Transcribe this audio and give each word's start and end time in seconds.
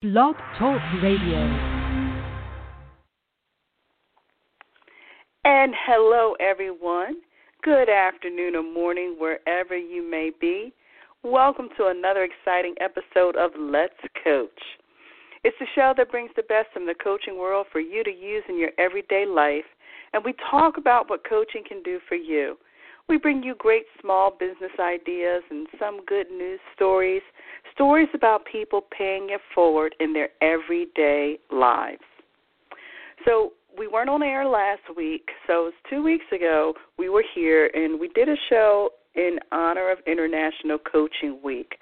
Blog 0.00 0.36
Talk 0.56 0.80
Radio. 1.02 1.40
And 5.44 5.74
hello, 5.86 6.36
everyone. 6.38 7.16
Good 7.64 7.88
afternoon 7.88 8.54
or 8.54 8.62
morning, 8.62 9.16
wherever 9.18 9.76
you 9.76 10.08
may 10.08 10.30
be. 10.40 10.72
Welcome 11.24 11.68
to 11.76 11.88
another 11.88 12.22
exciting 12.22 12.76
episode 12.80 13.34
of 13.34 13.50
Let's 13.58 13.98
Coach. 14.22 14.60
It's 15.42 15.56
the 15.58 15.66
show 15.74 15.94
that 15.96 16.12
brings 16.12 16.30
the 16.36 16.44
best 16.44 16.68
from 16.72 16.86
the 16.86 16.94
coaching 16.94 17.36
world 17.36 17.66
for 17.72 17.80
you 17.80 18.04
to 18.04 18.10
use 18.12 18.44
in 18.48 18.56
your 18.56 18.70
everyday 18.78 19.26
life, 19.26 19.66
and 20.12 20.24
we 20.24 20.32
talk 20.48 20.76
about 20.76 21.10
what 21.10 21.28
coaching 21.28 21.64
can 21.68 21.82
do 21.82 21.98
for 22.08 22.14
you. 22.14 22.56
We 23.08 23.16
bring 23.16 23.42
you 23.42 23.54
great 23.56 23.86
small 24.00 24.36
business 24.38 24.72
ideas 24.78 25.42
and 25.50 25.66
some 25.78 26.04
good 26.04 26.30
news 26.30 26.60
stories, 26.74 27.22
stories 27.72 28.08
about 28.14 28.44
people 28.44 28.82
paying 28.96 29.28
it 29.30 29.40
forward 29.54 29.94
in 29.98 30.12
their 30.12 30.28
everyday 30.42 31.38
lives. 31.50 32.02
So, 33.24 33.52
we 33.78 33.86
weren't 33.86 34.10
on 34.10 34.24
air 34.24 34.44
last 34.44 34.80
week, 34.96 35.28
so 35.46 35.52
it 35.52 35.64
was 35.66 35.72
two 35.88 36.02
weeks 36.02 36.24
ago 36.34 36.74
we 36.98 37.08
were 37.08 37.22
here 37.34 37.70
and 37.74 38.00
we 38.00 38.08
did 38.08 38.28
a 38.28 38.34
show 38.48 38.90
in 39.14 39.38
honor 39.52 39.92
of 39.92 39.98
International 40.04 40.78
Coaching 40.78 41.38
Week. 41.44 41.74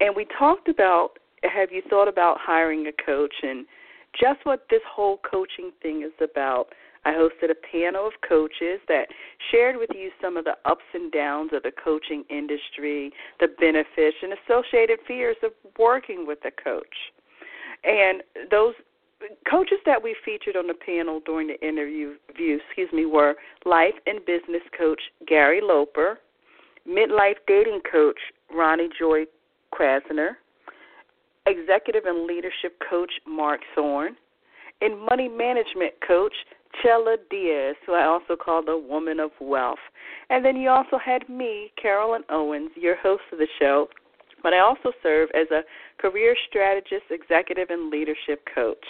And 0.00 0.14
we 0.14 0.26
talked 0.38 0.68
about 0.68 1.12
have 1.42 1.72
you 1.72 1.82
thought 1.88 2.08
about 2.08 2.36
hiring 2.40 2.86
a 2.86 3.04
coach 3.04 3.34
and 3.42 3.66
just 4.20 4.44
what 4.44 4.66
this 4.68 4.82
whole 4.90 5.18
coaching 5.28 5.70
thing 5.82 6.02
is 6.02 6.12
about. 6.22 6.66
I 7.04 7.10
hosted 7.12 7.50
a 7.50 7.54
panel 7.54 8.06
of 8.06 8.12
coaches 8.26 8.80
that 8.88 9.06
shared 9.50 9.76
with 9.76 9.90
you 9.94 10.10
some 10.20 10.36
of 10.36 10.44
the 10.44 10.56
ups 10.64 10.84
and 10.94 11.10
downs 11.10 11.50
of 11.52 11.64
the 11.64 11.72
coaching 11.72 12.24
industry, 12.30 13.12
the 13.40 13.48
benefits 13.58 14.16
and 14.22 14.34
associated 14.34 15.00
fears 15.06 15.36
of 15.42 15.50
working 15.78 16.26
with 16.26 16.38
a 16.44 16.50
coach. 16.62 16.86
And 17.84 18.22
those 18.50 18.74
coaches 19.50 19.78
that 19.84 20.02
we 20.02 20.16
featured 20.24 20.56
on 20.56 20.66
the 20.66 20.74
panel 20.74 21.20
during 21.24 21.48
the 21.48 21.60
interview, 21.66 22.14
view, 22.36 22.60
excuse 22.66 22.92
me, 22.92 23.06
were 23.06 23.34
life 23.64 23.94
and 24.06 24.24
business 24.24 24.62
coach 24.76 25.00
Gary 25.26 25.60
Loper, 25.60 26.18
midlife 26.88 27.36
dating 27.46 27.80
coach 27.90 28.18
Ronnie 28.54 28.88
Joy 28.98 29.24
Krasner, 29.74 30.36
executive 31.46 32.04
and 32.04 32.26
leadership 32.26 32.80
coach 32.88 33.12
Mark 33.26 33.60
Thorne, 33.74 34.16
and 34.80 35.00
money 35.00 35.28
management 35.28 35.94
coach 36.06 36.34
Chela 36.80 37.16
Diaz, 37.30 37.76
who 37.86 37.94
I 37.94 38.04
also 38.04 38.36
call 38.36 38.64
the 38.64 38.78
Woman 38.78 39.20
of 39.20 39.30
Wealth. 39.40 39.78
And 40.30 40.44
then 40.44 40.56
you 40.56 40.70
also 40.70 40.98
had 40.98 41.28
me, 41.28 41.72
Carolyn 41.80 42.22
Owens, 42.30 42.70
your 42.76 42.96
host 42.96 43.22
of 43.32 43.38
the 43.38 43.48
show, 43.58 43.88
but 44.42 44.52
I 44.52 44.60
also 44.60 44.92
serve 45.02 45.28
as 45.34 45.46
a 45.50 45.62
career 46.00 46.34
strategist, 46.48 47.04
executive, 47.10 47.70
and 47.70 47.90
leadership 47.90 48.44
coach. 48.54 48.84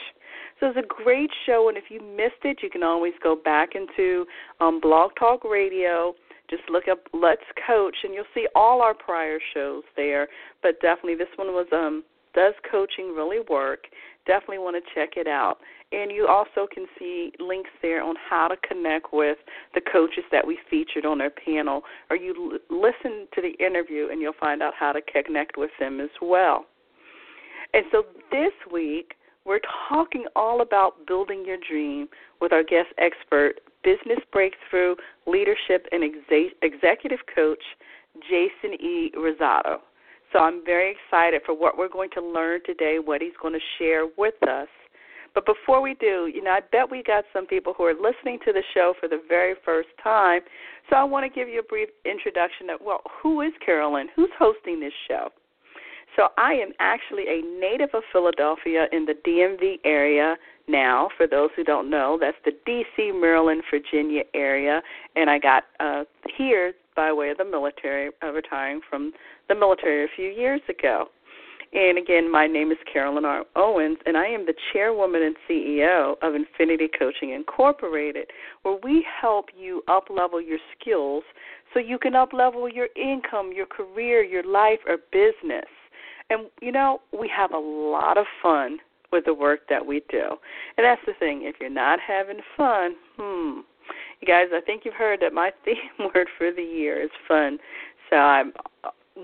So 0.61 0.69
it's 0.69 0.79
a 0.79 1.03
great 1.03 1.31
show, 1.45 1.69
and 1.69 1.77
if 1.77 1.85
you 1.91 2.01
missed 2.01 2.45
it, 2.45 2.59
you 2.63 2.71
can 2.71 2.83
always 2.83 3.15
go 3.23 3.35
back 3.35 3.71
into 3.75 4.25
um, 4.61 4.81
Blog 4.81 5.11
Talk 5.19 5.45
Radio. 5.45 6.15
Just 6.49 6.63
look 6.71 6.85
up 6.89 7.01
Let's 7.13 7.43
Coach, 7.67 7.97
and 8.05 8.15
you'll 8.15 8.25
see 8.35 8.47
all 8.55 8.81
our 8.81 8.95
prior 8.95 9.39
shows 9.55 9.83
there. 9.97 10.29
But 10.63 10.81
definitely, 10.81 11.17
this 11.17 11.35
one 11.37 11.49
was 11.49 11.67
um, 11.73 12.05
Does 12.35 12.55
Coaching 12.71 13.15
Really 13.15 13.41
Work? 13.51 13.87
Definitely 14.27 14.59
want 14.59 14.77
to 14.77 14.95
check 14.95 15.17
it 15.17 15.27
out. 15.27 15.59
And 15.91 16.11
you 16.11 16.29
also 16.29 16.67
can 16.73 16.87
see 16.99 17.33
links 17.41 17.71
there 17.83 18.03
on 18.03 18.15
how 18.31 18.49
to 18.49 18.57
connect 18.67 19.13
with 19.13 19.39
the 19.75 19.81
coaches 19.81 20.25
that 20.31 20.47
we 20.47 20.59
featured 20.71 21.05
on 21.05 21.21
our 21.21 21.31
panel, 21.31 21.83
or 22.09 22.17
you 22.17 22.53
l- 22.53 22.79
listen 22.79 23.27
to 23.35 23.43
the 23.43 23.53
interview 23.65 24.09
and 24.11 24.21
you'll 24.21 24.33
find 24.39 24.63
out 24.63 24.75
how 24.79 24.93
to 24.93 25.01
connect 25.03 25.57
with 25.59 25.71
them 25.81 26.01
as 26.01 26.11
well. 26.21 26.67
And 27.75 27.85
so 27.91 28.05
this 28.31 28.53
week, 28.71 29.15
we're 29.45 29.61
talking 29.89 30.27
all 30.37 30.61
about 30.61 31.07
building 31.07 31.45
your 31.45 31.59
dream 31.69 32.09
with 32.41 32.53
our 32.53 32.63
guest 32.63 32.89
expert, 32.99 33.61
business 33.83 34.21
breakthrough, 34.33 34.95
leadership, 35.27 35.87
and 35.91 36.05
ex- 36.05 36.55
executive 36.63 37.21
coach, 37.35 37.63
Jason 38.21 38.75
E. 38.81 39.11
Rosado. 39.17 39.79
So 40.33 40.39
I'm 40.39 40.65
very 40.65 40.97
excited 40.97 41.43
for 41.45 41.55
what 41.55 41.77
we're 41.77 41.89
going 41.89 42.11
to 42.15 42.23
learn 42.23 42.61
today, 42.65 42.97
what 43.03 43.21
he's 43.21 43.37
going 43.41 43.55
to 43.55 43.61
share 43.79 44.07
with 44.17 44.35
us. 44.49 44.69
But 45.35 45.47
before 45.47 45.81
we 45.81 45.95
do, 45.95 46.31
you 46.33 46.43
know, 46.43 46.51
I 46.51 46.61
bet 46.73 46.91
we 46.91 47.03
got 47.03 47.25
some 47.33 47.47
people 47.47 47.75
who 47.77 47.85
are 47.85 47.95
listening 47.95 48.39
to 48.45 48.53
the 48.53 48.63
show 48.75 48.95
for 49.01 49.09
the 49.09 49.21
very 49.29 49.55
first 49.65 49.89
time. 50.03 50.41
So 50.91 50.97
I 50.97 51.05
want 51.05 51.25
to 51.25 51.35
give 51.35 51.49
you 51.49 51.61
a 51.61 51.63
brief 51.63 51.89
introduction 52.05 52.71
of, 52.71 52.81
well, 52.85 53.01
who 53.23 53.41
is 53.41 53.53
Carolyn? 53.65 54.09
Who's 54.15 54.31
hosting 54.39 54.81
this 54.81 54.93
show? 55.09 55.31
So 56.17 56.29
I 56.37 56.53
am 56.53 56.73
actually 56.79 57.25
a 57.27 57.41
native 57.59 57.89
of 57.95 58.03
Philadelphia 58.13 58.87
in 58.93 59.07
the 59.07 59.15
DMV 59.27 59.77
area 59.85 60.37
now. 60.69 61.09
For 61.17 61.27
those 61.27 61.49
who 61.57 61.65
don't 61.65 61.89
know, 61.89 62.19
that's 62.21 62.37
the 62.45 62.53
D.C., 62.67 63.13
Maryland, 63.13 63.63
Virginia 63.71 64.23
area, 64.35 64.83
and 65.17 65.31
I 65.31 65.39
got 65.39 65.65
uh, 65.81 66.05
here 66.37 66.75
by 66.95 67.13
way 67.13 67.31
of 67.31 67.39
the 67.39 67.45
military, 67.45 68.11
uh, 68.23 68.33
retiring 68.33 68.81
from 68.89 69.13
the 69.49 69.55
military 69.55 70.05
a 70.05 70.09
few 70.15 70.29
years 70.29 70.61
ago. 70.69 71.07
And 71.73 71.97
again, 71.97 72.31
my 72.31 72.47
name 72.47 72.71
is 72.71 72.77
Carolyn 72.93 73.25
R. 73.25 73.45
Owens, 73.57 73.97
and 74.05 74.15
I 74.15 74.27
am 74.27 74.45
the 74.45 74.55
chairwoman 74.73 75.23
and 75.23 75.37
CEO 75.49 76.17
of 76.21 76.35
Infinity 76.35 76.89
Coaching 76.99 77.31
Incorporated, 77.31 78.27
where 78.63 78.79
we 78.83 79.07
help 79.21 79.47
you 79.59 79.83
up 79.89 80.05
level 80.11 80.41
your 80.41 80.59
skills 80.79 81.25
so 81.73 81.81
you 81.81 81.99
can 81.99 82.15
up 82.15 82.35
level 82.35 82.69
your 82.69 82.89
income, 82.95 83.53
your 83.55 83.65
career, 83.65 84.23
your 84.23 84.45
life, 84.45 84.81
or 84.87 84.99
business. 85.13 85.65
And 86.29 86.51
you 86.61 86.73
know, 86.73 87.01
we 87.19 87.31
have 87.35 87.53
a 87.53 87.59
lot 87.59 88.19
of 88.19 88.27
fun 88.43 88.79
with 89.11 89.25
the 89.25 89.35
work 89.35 89.61
that 89.71 89.85
we 89.85 90.03
do. 90.11 90.37
And 90.77 90.85
that's 90.85 91.03
the 91.07 91.13
thing, 91.19 91.43
if 91.45 91.57
you're 91.59 91.71
not 91.71 92.01
having 92.01 92.41
fun, 92.57 92.97
hmm. 93.17 93.61
Guys, 94.27 94.49
I 94.53 94.61
think 94.61 94.83
you've 94.85 94.95
heard 94.95 95.21
that 95.21 95.33
my 95.33 95.53
theme 95.65 96.11
word 96.15 96.29
for 96.39 96.53
the 96.53 96.63
year 96.63 97.03
is 97.03 97.11
fun. 97.27 97.59
So 98.11 98.17
I'm 98.17 98.53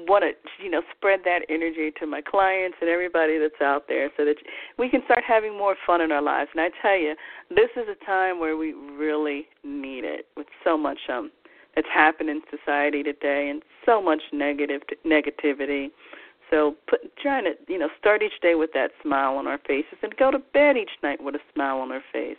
want 0.07 0.23
to 0.23 0.63
you 0.63 0.71
know 0.71 0.83
spread 0.95 1.21
that 1.25 1.41
energy 1.49 1.91
to 1.99 2.07
my 2.07 2.21
clients 2.21 2.77
and 2.81 2.91
everybody 2.91 3.39
that's 3.39 3.61
out 3.63 3.85
there 3.89 4.11
so 4.17 4.25
that 4.25 4.37
we 4.79 4.89
can 4.89 5.01
start 5.07 5.23
having 5.27 5.57
more 5.57 5.77
fun 5.87 6.01
in 6.01 6.13
our 6.13 6.23
lives. 6.23 6.51
And 6.55 6.61
i 6.61 6.69
tell 6.83 6.99
you 6.99 7.15
this 7.51 7.71
is 7.77 7.89
a 7.89 8.05
time 8.05 8.39
where 8.39 8.57
we 8.57 8.73
really 8.73 9.47
need 9.65 10.05
it 10.05 10.27
with 10.37 10.47
so 10.63 10.77
much 10.77 10.99
um 11.09 11.31
that's 11.75 11.89
happened 11.93 12.29
in 12.29 12.43
society 12.51 13.03
today 13.03 13.49
and 13.51 13.63
so 13.87 14.03
much 14.03 14.21
negative 14.33 14.83
negativity. 15.07 15.89
So 16.51 16.75
put 16.89 17.17
trying 17.17 17.45
to 17.45 17.53
you 17.67 17.79
know 17.79 17.89
start 17.99 18.23
each 18.23 18.41
day 18.43 18.57
with 18.57 18.71
that 18.75 18.91
smile 19.03 19.37
on 19.37 19.47
our 19.47 19.59
faces 19.67 19.99
and 20.03 20.15
go 20.17 20.31
to 20.31 20.39
bed 20.39 20.77
each 20.77 20.91
night 21.03 21.23
with 21.23 21.35
a 21.35 21.41
smile 21.55 21.79
on 21.79 21.93
our 21.93 22.03
face 22.13 22.37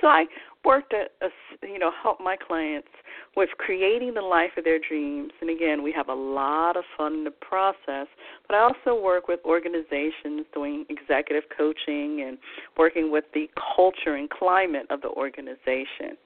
so 0.00 0.06
i 0.06 0.24
work 0.64 0.88
to 0.90 1.04
uh, 1.22 1.28
you 1.62 1.78
know 1.78 1.90
help 2.02 2.20
my 2.20 2.36
clients 2.36 2.88
with 3.36 3.48
creating 3.58 4.14
the 4.14 4.20
life 4.20 4.50
of 4.56 4.64
their 4.64 4.78
dreams. 4.78 5.32
And 5.40 5.50
again, 5.50 5.82
we 5.82 5.92
have 5.92 6.08
a 6.08 6.14
lot 6.14 6.76
of 6.76 6.84
fun 6.96 7.14
in 7.14 7.24
the 7.24 7.30
process. 7.30 8.06
But 8.46 8.56
I 8.56 8.60
also 8.60 9.00
work 9.00 9.28
with 9.28 9.40
organizations 9.44 10.46
doing 10.52 10.84
executive 10.88 11.44
coaching 11.56 12.24
and 12.26 12.38
working 12.76 13.10
with 13.10 13.24
the 13.34 13.48
culture 13.76 14.16
and 14.16 14.28
climate 14.28 14.86
of 14.90 15.00
the 15.02 15.08
organization. 15.10 16.16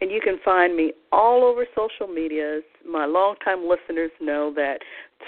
And 0.00 0.10
you 0.10 0.20
can 0.22 0.38
find 0.42 0.74
me 0.74 0.92
all 1.12 1.44
over 1.44 1.66
social 1.76 2.12
medias. 2.12 2.62
My 2.88 3.04
longtime 3.04 3.68
listeners 3.68 4.10
know 4.20 4.52
that 4.54 4.78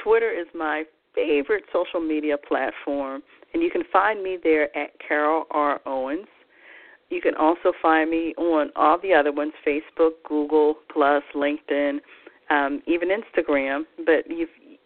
Twitter 0.02 0.30
is 0.30 0.46
my 0.54 0.84
favorite 1.14 1.64
social 1.74 2.00
media 2.00 2.36
platform, 2.38 3.22
and 3.52 3.62
you 3.62 3.70
can 3.70 3.82
find 3.92 4.22
me 4.22 4.38
there 4.42 4.74
at 4.74 4.92
Carol 5.06 5.44
R. 5.50 5.78
Owens. 5.84 6.26
You 7.12 7.20
can 7.20 7.34
also 7.34 7.74
find 7.82 8.08
me 8.10 8.32
on 8.38 8.70
all 8.74 8.98
the 8.98 9.12
other 9.12 9.32
ones 9.32 9.52
Facebook, 9.66 10.12
Google, 10.26 10.76
Plus, 10.90 11.22
LinkedIn, 11.34 11.98
um, 12.48 12.82
even 12.86 13.10
Instagram. 13.10 13.82
But 13.98 14.24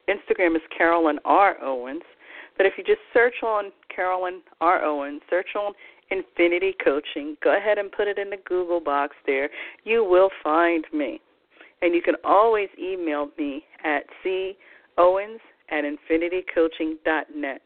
Instagram 0.09 0.57
is 0.57 0.63
Carolyn 0.77 1.21
R. 1.25 1.57
Owens. 1.63 2.03
But 2.57 2.67
if 2.67 2.73
you 2.77 2.83
just 2.83 2.99
search 3.15 3.45
on 3.45 3.67
Carolyn 3.95 4.41
R. 4.61 4.85
Owens, 4.85 5.21
search 5.31 5.51
on 5.55 5.73
Infinity 6.11 6.75
Coaching, 6.85 7.37
go 7.45 7.57
ahead 7.57 7.79
and 7.79 7.93
put 7.93 8.09
it 8.09 8.19
in 8.19 8.29
the 8.29 8.39
Google 8.45 8.81
box 8.81 9.15
there. 9.25 9.49
You 9.85 10.05
will 10.05 10.31
find 10.43 10.85
me. 10.93 11.21
And 11.81 11.95
you 11.95 12.03
can 12.03 12.17
always 12.25 12.69
email 12.77 13.29
me 13.39 13.65
at 13.85 14.03
cowens 14.25 15.39
at 15.71 15.85
infinitycoaching.net. 15.85 17.61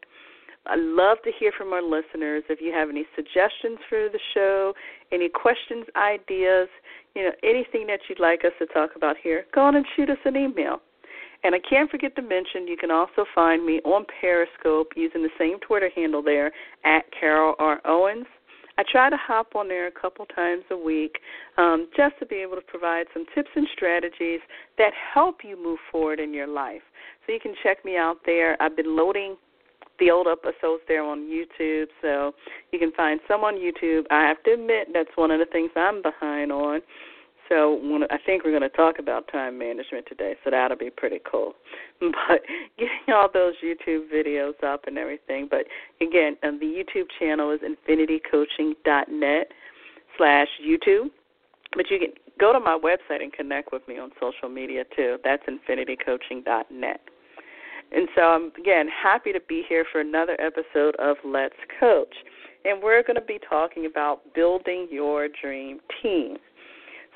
I 0.65 0.75
love 0.75 1.17
to 1.23 1.31
hear 1.39 1.51
from 1.57 1.73
our 1.73 1.81
listeners. 1.81 2.43
If 2.49 2.61
you 2.61 2.71
have 2.71 2.89
any 2.89 3.05
suggestions 3.15 3.79
for 3.89 4.09
the 4.09 4.19
show, 4.33 4.73
any 5.11 5.27
questions, 5.27 5.85
ideas, 5.95 6.69
you 7.15 7.23
know, 7.23 7.31
anything 7.43 7.87
that 7.87 7.99
you'd 8.07 8.19
like 8.19 8.45
us 8.45 8.51
to 8.59 8.67
talk 8.67 8.91
about 8.95 9.15
here, 9.21 9.45
go 9.53 9.61
on 9.61 9.75
and 9.75 9.85
shoot 9.95 10.09
us 10.09 10.19
an 10.25 10.35
email. 10.35 10.81
And 11.43 11.55
I 11.55 11.59
can't 11.67 11.89
forget 11.89 12.15
to 12.15 12.21
mention 12.21 12.67
you 12.67 12.77
can 12.77 12.91
also 12.91 13.25
find 13.33 13.65
me 13.65 13.81
on 13.83 14.05
Periscope 14.21 14.89
using 14.95 15.23
the 15.23 15.29
same 15.39 15.59
Twitter 15.59 15.89
handle 15.95 16.21
there 16.21 16.51
at 16.85 17.05
Carol 17.19 17.55
R. 17.57 17.81
Owens. 17.85 18.27
I 18.77 18.83
try 18.89 19.09
to 19.09 19.17
hop 19.17 19.55
on 19.55 19.67
there 19.67 19.87
a 19.87 19.91
couple 19.91 20.25
times 20.27 20.63
a 20.69 20.77
week 20.77 21.17
um, 21.57 21.89
just 21.97 22.17
to 22.19 22.25
be 22.25 22.35
able 22.35 22.55
to 22.55 22.61
provide 22.61 23.07
some 23.13 23.25
tips 23.33 23.49
and 23.55 23.67
strategies 23.73 24.39
that 24.77 24.91
help 25.13 25.37
you 25.43 25.61
move 25.61 25.79
forward 25.91 26.19
in 26.19 26.33
your 26.33 26.47
life. 26.47 26.81
So 27.25 27.33
you 27.33 27.39
can 27.39 27.53
check 27.63 27.83
me 27.83 27.97
out 27.97 28.17
there. 28.25 28.61
I've 28.61 28.75
been 28.75 28.95
loading 28.95 29.35
the 30.01 30.11
old 30.11 30.27
episodes 30.27 30.81
there 30.87 31.03
on 31.03 31.29
YouTube, 31.29 31.85
so 32.01 32.33
you 32.71 32.79
can 32.79 32.91
find 32.91 33.21
some 33.27 33.41
on 33.41 33.55
YouTube. 33.55 34.03
I 34.09 34.27
have 34.27 34.43
to 34.43 34.53
admit 34.53 34.89
that's 34.93 35.15
one 35.15 35.31
of 35.31 35.39
the 35.39 35.45
things 35.45 35.69
I'm 35.75 36.01
behind 36.01 36.51
on. 36.51 36.81
So 37.47 37.75
when, 37.83 38.03
I 38.09 38.17
think 38.25 38.43
we're 38.43 38.57
going 38.57 38.69
to 38.69 38.69
talk 38.69 38.97
about 38.97 39.29
time 39.31 39.59
management 39.59 40.07
today, 40.07 40.35
so 40.43 40.49
that'll 40.49 40.77
be 40.77 40.89
pretty 40.89 41.19
cool. 41.29 41.53
But 41.99 42.41
getting 42.79 43.13
all 43.13 43.29
those 43.31 43.53
YouTube 43.63 44.11
videos 44.11 44.55
up 44.63 44.85
and 44.87 44.97
everything. 44.97 45.47
But 45.51 45.65
again, 46.01 46.35
um, 46.41 46.59
the 46.59 46.65
YouTube 46.65 47.05
channel 47.19 47.51
is 47.51 47.59
infinitycoaching.net 47.61 49.51
slash 50.17 50.47
YouTube. 50.65 51.11
But 51.75 51.91
you 51.91 51.99
can 51.99 52.13
go 52.39 52.53
to 52.53 52.59
my 52.59 52.79
website 52.81 53.21
and 53.21 53.31
connect 53.31 53.71
with 53.71 53.87
me 53.87 53.99
on 53.99 54.11
social 54.19 54.49
media 54.49 54.83
too. 54.95 55.17
That's 55.23 55.43
infinitycoaching.net. 55.45 57.01
And 57.91 58.07
so 58.15 58.21
I'm 58.21 58.51
again 58.59 58.87
happy 58.87 59.33
to 59.33 59.39
be 59.47 59.63
here 59.67 59.85
for 59.91 60.01
another 60.01 60.37
episode 60.39 60.95
of 60.97 61.17
Let's 61.25 61.55
Coach. 61.79 62.13
And 62.63 62.81
we're 62.81 63.03
going 63.03 63.15
to 63.15 63.25
be 63.25 63.39
talking 63.49 63.85
about 63.85 64.21
building 64.33 64.87
your 64.91 65.27
dream 65.41 65.79
team. 66.01 66.37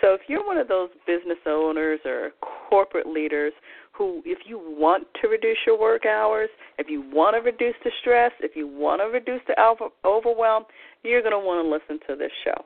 So 0.01 0.13
if 0.13 0.22
you're 0.27 0.45
one 0.45 0.57
of 0.57 0.68
those 0.68 0.89
business 1.07 1.38
owners 1.45 2.00
or 2.04 2.31
corporate 2.69 3.07
leaders 3.07 3.54
who 3.94 4.22
if 4.25 4.39
you 4.45 4.60
want 4.60 5.07
to 5.22 5.30
reduce 5.30 5.57
your 5.66 5.80
work 5.80 6.06
hours, 6.06 6.50
if 6.78 6.88
you 6.89 7.01
want 7.13 7.36
to 7.36 7.39
reduce 7.39 7.75
the 7.83 7.92
stress, 8.01 8.31
if 8.42 8.56
you 8.56 8.68
want 8.68 9.00
to 9.01 9.06
reduce 9.06 9.42
the 9.48 9.56
overwhelm, 10.04 10.66
you're 11.04 11.21
going 11.21 11.31
to 11.31 11.39
want 11.39 11.66
to 11.66 11.69
listen 11.69 12.06
to 12.07 12.16
this 12.18 12.31
show. 12.44 12.66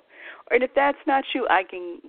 And 0.50 0.64
if 0.64 0.72
that's 0.76 0.98
not 1.06 1.24
you, 1.36 1.46
I 1.50 1.62
can 1.70 2.00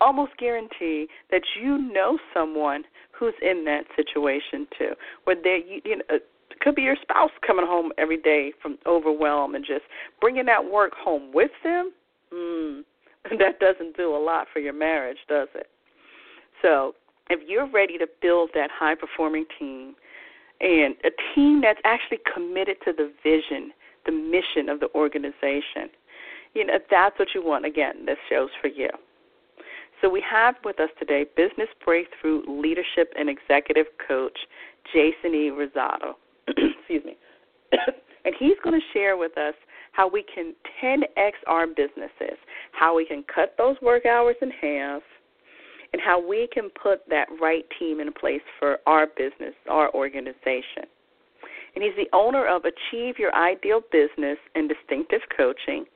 almost 0.00 0.32
guarantee 0.38 1.06
that 1.30 1.42
you 1.60 1.78
know 1.78 2.18
someone 2.32 2.84
who's 3.12 3.34
in 3.40 3.64
that 3.64 3.84
situation 3.96 4.66
too, 4.78 4.92
where 5.24 5.36
they 5.36 5.62
you, 5.66 5.80
you 5.84 5.96
know 5.96 6.18
could 6.60 6.74
be 6.74 6.82
your 6.82 6.96
spouse 7.00 7.30
coming 7.46 7.66
home 7.66 7.92
every 7.98 8.16
day 8.16 8.52
from 8.62 8.78
overwhelm 8.86 9.54
and 9.54 9.64
just 9.64 9.84
bringing 10.20 10.46
that 10.46 10.64
work 10.64 10.92
home 10.94 11.30
with 11.32 11.50
them. 11.62 11.92
Mm, 12.32 12.82
that 13.38 13.60
doesn't 13.60 13.96
do 13.96 14.14
a 14.14 14.18
lot 14.18 14.46
for 14.52 14.60
your 14.60 14.72
marriage, 14.72 15.18
does 15.28 15.48
it? 15.54 15.68
So, 16.62 16.94
if 17.30 17.40
you're 17.48 17.70
ready 17.70 17.96
to 17.98 18.06
build 18.20 18.50
that 18.54 18.70
high 18.70 18.94
performing 18.94 19.46
team 19.58 19.94
and 20.60 20.94
a 21.04 21.10
team 21.34 21.62
that's 21.62 21.80
actually 21.84 22.18
committed 22.32 22.76
to 22.84 22.92
the 22.92 23.12
vision, 23.22 23.72
the 24.06 24.12
mission 24.12 24.68
of 24.68 24.80
the 24.80 24.88
organization, 24.94 25.88
you 26.54 26.66
know, 26.66 26.78
that's 26.90 27.18
what 27.18 27.28
you 27.34 27.44
want, 27.44 27.64
again, 27.64 28.04
this 28.06 28.18
show's 28.28 28.50
for 28.60 28.68
you. 28.68 28.88
So 30.04 30.10
we 30.10 30.22
have 30.30 30.56
with 30.66 30.80
us 30.80 30.90
today 30.98 31.24
business 31.34 31.68
breakthrough 31.82 32.42
leadership 32.46 33.14
and 33.18 33.30
executive 33.30 33.86
coach 34.06 34.36
Jason 34.92 35.34
E. 35.34 35.50
Rosado. 35.50 36.16
Excuse 36.48 37.02
me. 37.06 37.16
and 37.72 38.34
he's 38.38 38.58
going 38.62 38.78
to 38.78 38.86
share 38.92 39.16
with 39.16 39.38
us 39.38 39.54
how 39.92 40.06
we 40.06 40.22
can 40.22 40.52
10x 40.84 41.32
our 41.46 41.66
businesses, 41.66 42.36
how 42.72 42.94
we 42.94 43.06
can 43.06 43.24
cut 43.34 43.54
those 43.56 43.76
work 43.80 44.04
hours 44.04 44.36
in 44.42 44.50
half, 44.50 45.00
and 45.94 46.02
how 46.04 46.20
we 46.20 46.50
can 46.52 46.68
put 46.82 47.08
that 47.08 47.28
right 47.40 47.64
team 47.78 48.00
in 48.00 48.12
place 48.12 48.42
for 48.58 48.80
our 48.86 49.06
business, 49.06 49.54
our 49.70 49.90
organization. 49.94 50.84
And 51.74 51.82
he's 51.82 51.96
the 51.96 52.14
owner 52.14 52.46
of 52.46 52.64
Achieve 52.66 53.18
Your 53.18 53.34
Ideal 53.34 53.80
Business 53.90 54.36
and 54.54 54.68
Distinctive 54.68 55.22
Coaching 55.34 55.86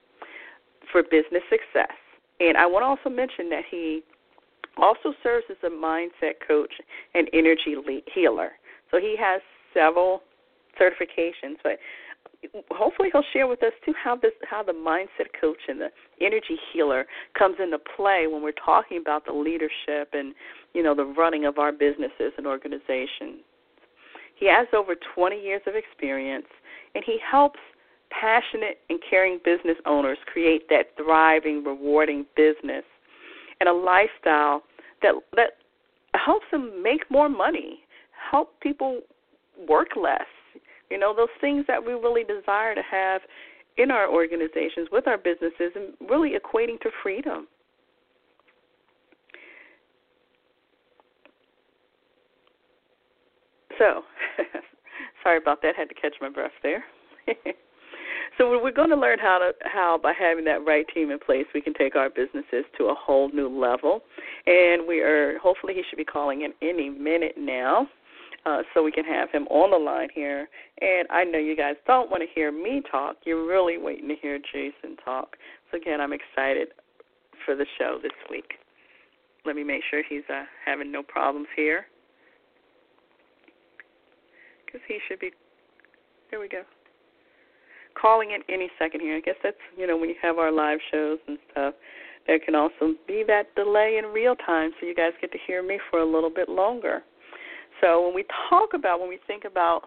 for 0.90 1.02
Business 1.02 1.42
Success. 1.50 1.92
And 2.40 2.56
I 2.56 2.66
want 2.66 2.82
to 2.82 2.86
also 2.86 3.14
mention 3.14 3.48
that 3.50 3.64
he 3.70 4.02
also 4.76 5.12
serves 5.22 5.46
as 5.50 5.56
a 5.64 5.70
mindset 5.70 6.34
coach 6.46 6.72
and 7.14 7.28
energy 7.32 7.74
healer. 8.14 8.52
So 8.90 8.98
he 8.98 9.16
has 9.18 9.40
several 9.74 10.22
certifications, 10.80 11.56
but 11.62 11.78
hopefully 12.70 13.08
he'll 13.12 13.24
share 13.32 13.46
with 13.46 13.62
us 13.62 13.72
too 13.84 13.92
how 14.02 14.14
this 14.16 14.32
how 14.48 14.62
the 14.62 14.72
mindset 14.72 15.26
coach 15.40 15.58
and 15.68 15.80
the 15.80 15.88
energy 16.20 16.56
healer 16.72 17.06
comes 17.36 17.56
into 17.62 17.78
play 17.96 18.26
when 18.30 18.42
we're 18.42 18.52
talking 18.52 18.98
about 18.98 19.26
the 19.26 19.32
leadership 19.32 20.10
and 20.12 20.34
you 20.74 20.82
know 20.82 20.94
the 20.94 21.04
running 21.04 21.46
of 21.46 21.58
our 21.58 21.72
businesses 21.72 22.32
and 22.36 22.46
organizations. 22.46 23.42
He 24.36 24.46
has 24.46 24.68
over 24.72 24.94
20 25.16 25.40
years 25.40 25.62
of 25.66 25.74
experience 25.74 26.46
and 26.94 27.02
he 27.04 27.18
helps 27.28 27.58
passionate 28.10 28.78
and 28.88 28.98
caring 29.08 29.38
business 29.44 29.76
owners 29.86 30.18
create 30.26 30.68
that 30.68 30.96
thriving, 30.96 31.64
rewarding 31.64 32.26
business 32.36 32.84
and 33.60 33.68
a 33.68 33.72
lifestyle 33.72 34.62
that 35.02 35.14
that 35.36 35.58
helps 36.14 36.46
them 36.50 36.82
make 36.82 37.10
more 37.10 37.28
money, 37.28 37.80
help 38.30 38.58
people 38.60 39.00
work 39.68 39.88
less. 40.00 40.26
You 40.90 40.98
know, 40.98 41.14
those 41.14 41.28
things 41.40 41.64
that 41.68 41.84
we 41.84 41.92
really 41.92 42.24
desire 42.24 42.74
to 42.74 42.82
have 42.90 43.20
in 43.76 43.90
our 43.90 44.10
organizations 44.10 44.88
with 44.90 45.06
our 45.06 45.18
businesses 45.18 45.72
and 45.74 45.94
really 46.08 46.30
equating 46.30 46.80
to 46.80 46.90
freedom. 47.02 47.46
So, 53.78 54.02
sorry 55.22 55.38
about 55.38 55.62
that. 55.62 55.76
Had 55.76 55.88
to 55.88 55.94
catch 55.94 56.14
my 56.20 56.28
breath 56.28 56.50
there. 56.62 56.84
So 58.38 58.60
we're 58.62 58.70
going 58.70 58.90
to 58.90 58.96
learn 58.96 59.18
how 59.18 59.38
to 59.38 59.52
how 59.68 59.98
by 60.00 60.12
having 60.16 60.44
that 60.44 60.64
right 60.64 60.86
team 60.94 61.10
in 61.10 61.18
place, 61.18 61.44
we 61.52 61.60
can 61.60 61.74
take 61.74 61.96
our 61.96 62.08
businesses 62.08 62.64
to 62.78 62.84
a 62.84 62.94
whole 62.94 63.28
new 63.32 63.48
level. 63.48 64.02
And 64.46 64.86
we 64.86 65.00
are 65.00 65.38
hopefully 65.40 65.74
he 65.74 65.82
should 65.90 65.96
be 65.96 66.04
calling 66.04 66.42
in 66.42 66.52
any 66.62 66.88
minute 66.88 67.34
now. 67.36 67.88
Uh, 68.46 68.62
so 68.72 68.82
we 68.82 68.92
can 68.92 69.04
have 69.04 69.28
him 69.30 69.48
on 69.48 69.72
the 69.72 69.76
line 69.76 70.08
here. 70.14 70.48
And 70.80 71.08
I 71.10 71.24
know 71.24 71.38
you 71.38 71.56
guys 71.56 71.74
don't 71.86 72.10
want 72.10 72.22
to 72.22 72.28
hear 72.32 72.52
me 72.52 72.80
talk. 72.88 73.16
You're 73.24 73.44
really 73.44 73.76
waiting 73.76 74.08
to 74.08 74.14
hear 74.14 74.38
Jason 74.38 74.96
talk. 75.04 75.36
So 75.70 75.76
again, 75.76 76.00
I'm 76.00 76.12
excited 76.12 76.68
for 77.44 77.56
the 77.56 77.66
show 77.76 77.98
this 78.00 78.12
week. 78.30 78.54
Let 79.44 79.56
me 79.56 79.64
make 79.64 79.82
sure 79.90 80.02
he's 80.08 80.22
uh, 80.30 80.44
having 80.64 80.92
no 80.92 81.02
problems 81.02 81.48
here. 81.56 81.86
Because 84.64 84.80
he 84.86 84.98
should 85.08 85.18
be. 85.18 85.32
There 86.30 86.38
we 86.38 86.48
go 86.48 86.62
calling 88.00 88.30
in 88.30 88.40
any 88.52 88.70
second 88.78 89.00
here. 89.00 89.16
I 89.16 89.20
guess 89.20 89.36
that's 89.42 89.56
you 89.76 89.86
know 89.86 89.96
when 89.96 90.08
you 90.08 90.16
have 90.22 90.38
our 90.38 90.52
live 90.52 90.78
shows 90.90 91.18
and 91.26 91.38
stuff, 91.52 91.74
there 92.26 92.38
can 92.38 92.54
also 92.54 92.94
be 93.06 93.24
that 93.26 93.54
delay 93.54 93.98
in 94.02 94.12
real 94.12 94.36
time, 94.36 94.70
so 94.80 94.86
you 94.86 94.94
guys 94.94 95.12
get 95.20 95.32
to 95.32 95.38
hear 95.46 95.62
me 95.62 95.78
for 95.90 96.00
a 96.00 96.04
little 96.04 96.30
bit 96.30 96.48
longer. 96.48 97.02
So 97.80 98.04
when 98.04 98.14
we 98.14 98.24
talk 98.50 98.70
about 98.74 99.00
when 99.00 99.08
we 99.08 99.18
think 99.26 99.44
about 99.44 99.82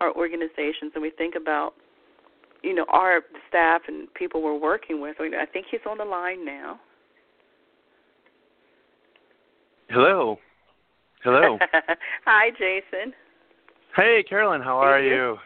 our 0.00 0.14
organizations 0.14 0.92
and 0.94 1.02
we 1.02 1.10
think 1.10 1.34
about 1.34 1.74
you 2.62 2.74
know 2.74 2.86
our 2.88 3.20
staff 3.48 3.82
and 3.88 4.12
people 4.14 4.42
we're 4.42 4.58
working 4.58 5.00
with, 5.00 5.16
I 5.20 5.46
think 5.52 5.66
he's 5.70 5.80
on 5.88 5.98
the 5.98 6.04
line 6.04 6.44
now. 6.44 6.80
Hello. 9.88 10.38
Hello. 11.22 11.58
Hi, 12.24 12.50
Jason. 12.50 13.12
Hey, 13.94 14.24
Carolyn. 14.26 14.62
How 14.62 14.78
are 14.78 15.00
you? 15.00 15.36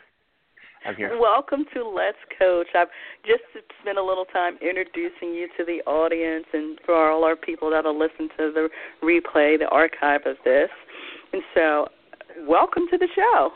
I'm 0.86 0.94
here. 0.94 1.18
Welcome 1.18 1.64
to 1.74 1.84
Let's 1.84 2.18
Coach. 2.38 2.68
I've 2.76 2.88
just 3.26 3.42
spent 3.82 3.98
a 3.98 4.02
little 4.02 4.24
time 4.24 4.56
introducing 4.62 5.34
you 5.34 5.48
to 5.56 5.64
the 5.64 5.80
audience 5.90 6.46
and 6.52 6.78
for 6.86 7.10
all 7.10 7.24
our 7.24 7.34
people 7.34 7.70
that'll 7.70 7.98
listen 7.98 8.28
to 8.36 8.52
the 8.52 8.68
replay, 9.02 9.58
the 9.58 9.68
archive 9.72 10.20
of 10.26 10.36
this. 10.44 10.68
And 11.32 11.42
so, 11.54 11.88
welcome 12.46 12.84
to 12.92 12.98
the 12.98 13.08
show. 13.16 13.50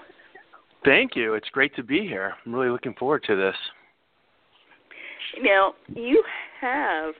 Thank 0.85 1.15
you. 1.15 1.35
It's 1.35 1.49
great 1.51 1.75
to 1.77 1.85
be 1.85 2.01
here. 2.01 2.35
I'm 2.45 2.53
really 2.53 2.71
looking 2.71 2.95
forward 2.95 3.23
to 3.29 3.37
this. 3.37 3.55
Now, 5.41 5.75
you 5.95 6.25
have 6.61 7.15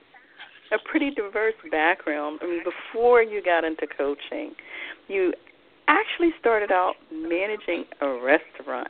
a 0.73 0.77
pretty 0.89 1.11
diverse 1.11 1.53
background. 1.69 2.39
I 2.41 2.47
mean, 2.47 2.63
before 2.65 3.23
you 3.23 3.41
got 3.41 3.63
into 3.63 3.87
coaching, 3.87 4.55
you 5.07 5.31
actually 5.87 6.31
started 6.37 6.71
out 6.71 6.95
managing 7.13 7.85
a 8.01 8.19
restaurant. 8.21 8.89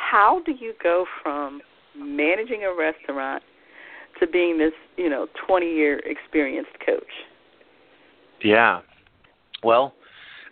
How 0.00 0.40
do 0.44 0.52
you 0.52 0.72
go 0.82 1.04
from 1.22 1.60
managing 1.96 2.64
a 2.64 2.74
restaurant 2.74 3.42
to 4.18 4.26
being 4.26 4.58
this, 4.58 4.72
you 4.96 5.08
know, 5.08 5.26
20 5.46 5.66
year 5.66 6.00
experienced 6.04 6.72
coach? 6.84 7.02
Yeah. 8.42 8.80
Well, 9.62 9.94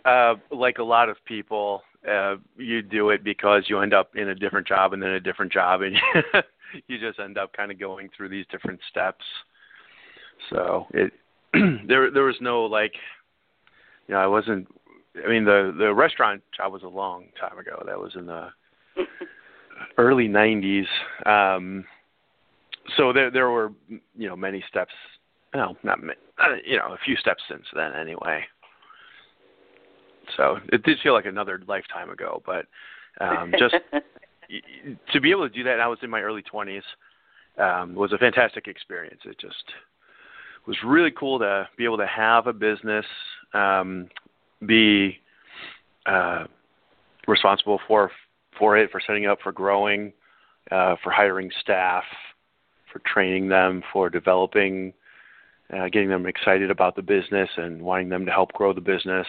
uh, 0.05 0.35
like 0.51 0.77
a 0.77 0.83
lot 0.83 1.09
of 1.09 1.17
people, 1.25 1.81
uh, 2.09 2.35
you 2.57 2.81
do 2.81 3.09
it 3.09 3.23
because 3.23 3.63
you 3.67 3.79
end 3.79 3.93
up 3.93 4.15
in 4.15 4.29
a 4.29 4.35
different 4.35 4.67
job 4.67 4.93
and 4.93 5.01
then 5.01 5.09
a 5.09 5.19
different 5.19 5.51
job, 5.51 5.81
and 5.81 5.97
you 6.87 6.99
just 6.99 7.19
end 7.19 7.37
up 7.37 7.51
kind 7.53 7.71
of 7.71 7.79
going 7.79 8.09
through 8.15 8.29
these 8.29 8.45
different 8.51 8.79
steps. 8.89 9.25
So 10.49 10.87
it 10.91 11.11
there 11.87 12.11
there 12.11 12.23
was 12.23 12.37
no 12.39 12.63
like, 12.63 12.93
you 14.07 14.13
know, 14.13 14.21
I 14.21 14.27
wasn't. 14.27 14.67
I 15.25 15.27
mean, 15.27 15.43
the 15.43 15.75
the 15.77 15.93
restaurant 15.93 16.41
job 16.55 16.71
was 16.71 16.83
a 16.83 16.87
long 16.87 17.25
time 17.39 17.57
ago. 17.57 17.83
That 17.85 17.99
was 17.99 18.13
in 18.15 18.27
the 18.27 18.49
early 19.97 20.27
90s. 20.27 20.85
Um, 21.25 21.85
so 22.97 23.13
there 23.13 23.29
there 23.29 23.49
were 23.49 23.71
you 23.87 24.27
know 24.27 24.35
many 24.35 24.63
steps. 24.67 24.93
No, 25.53 25.75
not 25.83 26.01
many, 26.01 26.17
you 26.65 26.77
know 26.77 26.93
a 26.93 26.97
few 27.05 27.15
steps 27.15 27.43
since 27.49 27.65
then 27.75 27.93
anyway. 27.93 28.43
So 30.37 30.57
it 30.71 30.83
did 30.83 30.99
feel 31.01 31.13
like 31.13 31.25
another 31.25 31.59
lifetime 31.67 32.09
ago, 32.09 32.41
but 32.45 32.65
um, 33.19 33.51
just 33.57 33.75
to 35.11 35.21
be 35.21 35.31
able 35.31 35.47
to 35.47 35.53
do 35.53 35.63
that, 35.63 35.79
I 35.79 35.87
was 35.87 35.99
in 36.01 36.09
my 36.09 36.21
early 36.21 36.43
20s. 36.43 36.81
Um, 37.57 37.93
was 37.93 38.13
a 38.13 38.17
fantastic 38.17 38.67
experience. 38.67 39.19
It 39.25 39.37
just 39.37 39.65
was 40.65 40.77
really 40.85 41.11
cool 41.11 41.39
to 41.39 41.67
be 41.77 41.83
able 41.83 41.97
to 41.97 42.07
have 42.07 42.47
a 42.47 42.53
business, 42.53 43.05
um, 43.53 44.07
be 44.65 45.19
uh, 46.05 46.45
responsible 47.27 47.81
for 47.85 48.11
for 48.59 48.77
it, 48.77 48.91
for 48.91 49.01
setting 49.05 49.25
up, 49.25 49.39
for 49.41 49.51
growing, 49.51 50.13
uh, 50.69 50.95
for 51.03 51.11
hiring 51.11 51.49
staff, 51.61 52.03
for 52.91 52.99
training 52.99 53.47
them, 53.47 53.81
for 53.91 54.09
developing, 54.09 54.93
uh, 55.73 55.85
getting 55.85 56.09
them 56.09 56.25
excited 56.25 56.69
about 56.69 56.95
the 56.95 57.01
business 57.01 57.49
and 57.57 57.81
wanting 57.81 58.09
them 58.09 58.25
to 58.25 58.31
help 58.31 58.51
grow 58.53 58.73
the 58.73 58.81
business, 58.81 59.27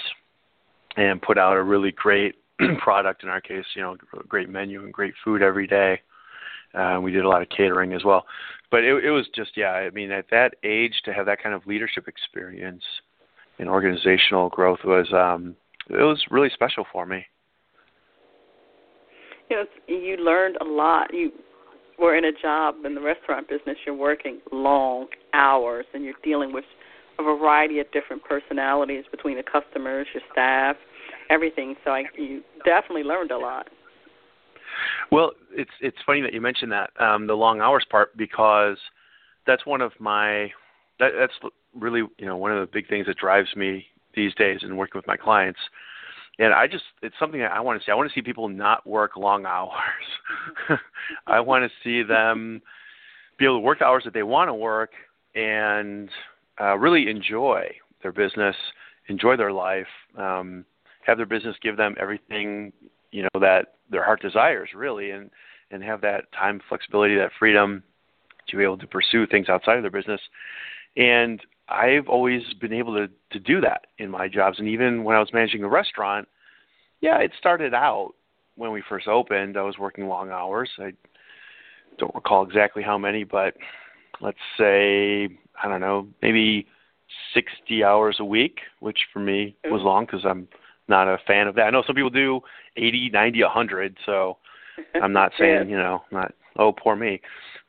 and 0.96 1.22
put 1.22 1.38
out 1.38 1.56
a 1.56 1.62
really 1.62 1.92
great 1.92 2.34
product. 2.78 3.22
In 3.22 3.28
our 3.28 3.40
case, 3.40 3.64
you 3.74 3.82
know, 3.82 3.96
great 4.28 4.48
menu 4.50 4.82
and 4.82 4.92
great 4.92 5.14
food 5.24 5.42
every 5.42 5.66
day. 5.66 6.00
Uh, 6.74 7.00
we 7.02 7.10
did 7.10 7.24
a 7.24 7.28
lot 7.28 7.42
of 7.42 7.48
catering 7.48 7.92
as 7.94 8.04
well, 8.04 8.26
but 8.70 8.84
it, 8.84 9.04
it 9.04 9.10
was 9.10 9.26
just 9.34 9.56
yeah. 9.56 9.72
I 9.72 9.90
mean, 9.90 10.10
at 10.10 10.26
that 10.30 10.54
age, 10.62 11.02
to 11.04 11.12
have 11.12 11.26
that 11.26 11.42
kind 11.42 11.54
of 11.54 11.66
leadership 11.66 12.06
experience 12.06 12.84
and 13.60 13.68
organizational 13.68 14.48
growth 14.48 14.80
was 14.84 15.12
um, 15.12 15.54
it 15.88 16.02
was 16.02 16.24
really 16.30 16.50
special 16.50 16.84
for 16.90 17.06
me. 17.06 17.24
You 19.50 19.56
know, 19.56 19.64
you 19.88 20.16
learned 20.16 20.56
a 20.60 20.64
lot. 20.64 21.12
You 21.12 21.32
were 21.98 22.16
in 22.16 22.24
a 22.24 22.32
job 22.32 22.76
in 22.84 22.94
the 22.94 23.00
restaurant 23.00 23.48
business. 23.48 23.76
You're 23.84 23.96
working 23.96 24.40
long 24.52 25.08
hours, 25.34 25.86
and 25.92 26.04
you're 26.04 26.14
dealing 26.22 26.52
with 26.52 26.64
a 27.18 27.22
variety 27.22 27.80
of 27.80 27.90
different 27.92 28.24
personalities 28.24 29.04
between 29.10 29.36
the 29.36 29.42
customers, 29.42 30.06
your 30.14 30.22
staff, 30.32 30.76
everything. 31.28 31.74
So 31.84 31.90
I, 31.90 32.04
you 32.16 32.42
definitely 32.64 33.02
learned 33.02 33.32
a 33.32 33.38
lot. 33.38 33.68
Well, 35.10 35.32
it's 35.52 35.70
it's 35.80 35.96
funny 36.06 36.20
that 36.22 36.32
you 36.32 36.40
mentioned 36.40 36.72
that 36.72 36.90
um, 37.00 37.26
the 37.26 37.34
long 37.34 37.60
hours 37.60 37.84
part 37.90 38.16
because 38.16 38.78
that's 39.46 39.66
one 39.66 39.80
of 39.80 39.92
my 39.98 40.50
that, 40.98 41.10
that's 41.18 41.32
really 41.74 42.02
you 42.18 42.26
know 42.26 42.36
one 42.36 42.52
of 42.52 42.60
the 42.60 42.72
big 42.72 42.88
things 42.88 43.06
that 43.06 43.16
drives 43.16 43.48
me 43.56 43.86
these 44.14 44.34
days 44.34 44.60
in 44.62 44.76
working 44.76 44.98
with 44.98 45.06
my 45.06 45.16
clients. 45.16 45.58
And 46.40 46.54
I 46.54 46.66
just 46.66 46.84
it's 47.02 47.14
something 47.20 47.42
I 47.42 47.60
want 47.60 47.78
to 47.78 47.84
see. 47.84 47.92
I 47.92 47.94
want 47.94 48.10
to 48.10 48.14
see 48.14 48.22
people 48.22 48.48
not 48.48 48.86
work 48.86 49.16
long 49.16 49.44
hours. 49.44 49.70
I 51.26 51.38
want 51.38 51.70
to 51.70 51.70
see 51.84 52.02
them 52.02 52.62
be 53.38 53.44
able 53.44 53.56
to 53.56 53.60
work 53.60 53.80
the 53.80 53.84
hours 53.84 54.04
that 54.04 54.14
they 54.14 54.22
want 54.22 54.48
to 54.48 54.54
work 54.54 54.90
and 55.34 56.08
uh, 56.58 56.76
really 56.78 57.10
enjoy 57.10 57.70
their 58.02 58.12
business, 58.12 58.56
enjoy 59.08 59.36
their 59.36 59.52
life, 59.52 59.86
um, 60.16 60.64
have 61.06 61.18
their 61.18 61.26
business 61.26 61.56
give 61.62 61.76
them 61.76 61.94
everything 62.00 62.72
you 63.12 63.22
know 63.22 63.40
that 63.40 63.74
their 63.90 64.04
heart 64.04 64.22
desires 64.22 64.70
really 64.74 65.10
and 65.10 65.30
and 65.70 65.82
have 65.82 66.00
that 66.00 66.32
time 66.32 66.60
flexibility 66.68 67.16
that 67.16 67.30
freedom 67.38 67.82
to 68.48 68.56
be 68.56 68.62
able 68.62 68.78
to 68.78 68.86
pursue 68.86 69.26
things 69.26 69.48
outside 69.50 69.76
of 69.76 69.82
their 69.82 69.90
business 69.90 70.20
and 70.96 71.42
i've 71.70 72.08
always 72.08 72.42
been 72.60 72.72
able 72.72 72.94
to 72.94 73.08
to 73.30 73.38
do 73.38 73.60
that 73.60 73.86
in 73.98 74.10
my 74.10 74.28
jobs 74.28 74.58
and 74.58 74.68
even 74.68 75.04
when 75.04 75.16
i 75.16 75.20
was 75.20 75.32
managing 75.32 75.62
a 75.62 75.68
restaurant 75.68 76.28
yeah 77.00 77.18
it 77.18 77.32
started 77.38 77.74
out 77.74 78.12
when 78.56 78.72
we 78.72 78.82
first 78.88 79.08
opened 79.08 79.56
i 79.56 79.62
was 79.62 79.78
working 79.78 80.08
long 80.08 80.30
hours 80.30 80.70
i 80.78 80.92
don't 81.98 82.14
recall 82.14 82.42
exactly 82.42 82.82
how 82.82 82.98
many 82.98 83.24
but 83.24 83.54
let's 84.20 84.38
say 84.58 85.28
i 85.62 85.68
don't 85.68 85.80
know 85.80 86.06
maybe 86.22 86.66
60 87.34 87.82
hours 87.82 88.16
a 88.20 88.24
week 88.24 88.60
which 88.80 89.00
for 89.12 89.18
me 89.20 89.56
was 89.64 89.82
long 89.82 90.04
because 90.04 90.24
i'm 90.24 90.48
not 90.90 91.08
a 91.08 91.16
fan 91.26 91.46
of 91.46 91.54
that. 91.54 91.62
I 91.62 91.70
know 91.70 91.82
some 91.86 91.94
people 91.96 92.10
do 92.10 92.42
80, 92.76 93.10
90, 93.10 93.42
100, 93.42 93.96
so 94.04 94.36
I'm 95.02 95.14
not 95.14 95.32
saying, 95.38 95.68
yeah. 95.68 95.70
you 95.70 95.78
know, 95.78 96.02
not 96.10 96.34
oh 96.58 96.72
poor 96.72 96.96
me. 96.96 97.22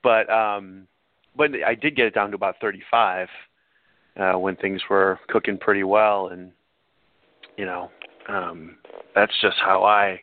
But 0.03 0.29
um 0.29 0.88
but 1.38 1.51
I 1.65 1.75
did 1.75 1.96
get 1.96 2.08
it 2.08 2.13
down 2.13 2.31
to 2.31 2.36
about 2.36 2.55
35 2.60 3.29
uh 4.20 4.38
when 4.38 4.56
things 4.58 4.82
were 4.89 5.20
cooking 5.30 5.58
pretty 5.58 5.84
well 5.84 6.27
and 6.27 6.51
you 7.58 7.65
know, 7.65 7.89
um 8.30 8.77
that's 9.15 9.34
just 9.41 9.58
how 9.63 9.84
I 9.84 10.20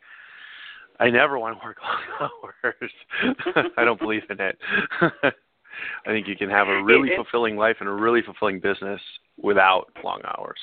I 1.01 1.11
never 1.11 1.39
want 1.39 1.59
to 1.59 1.65
work 1.65 1.77
long 2.21 2.31
hours. 2.75 3.71
I 3.77 3.85
don't 3.85 4.01
believe 4.01 4.23
in 4.31 4.41
it. 4.41 4.59
I 5.01 6.09
think 6.09 6.27
you 6.27 6.37
can 6.37 6.51
have 6.51 6.67
a 6.69 6.83
really 6.83 7.11
fulfilling 7.15 7.57
life 7.57 7.77
and 7.81 7.89
a 7.89 7.93
really 7.93 8.21
fulfilling 8.23 8.59
business 8.59 9.01
without 9.41 9.87
long 10.03 10.21
hours. 10.25 10.59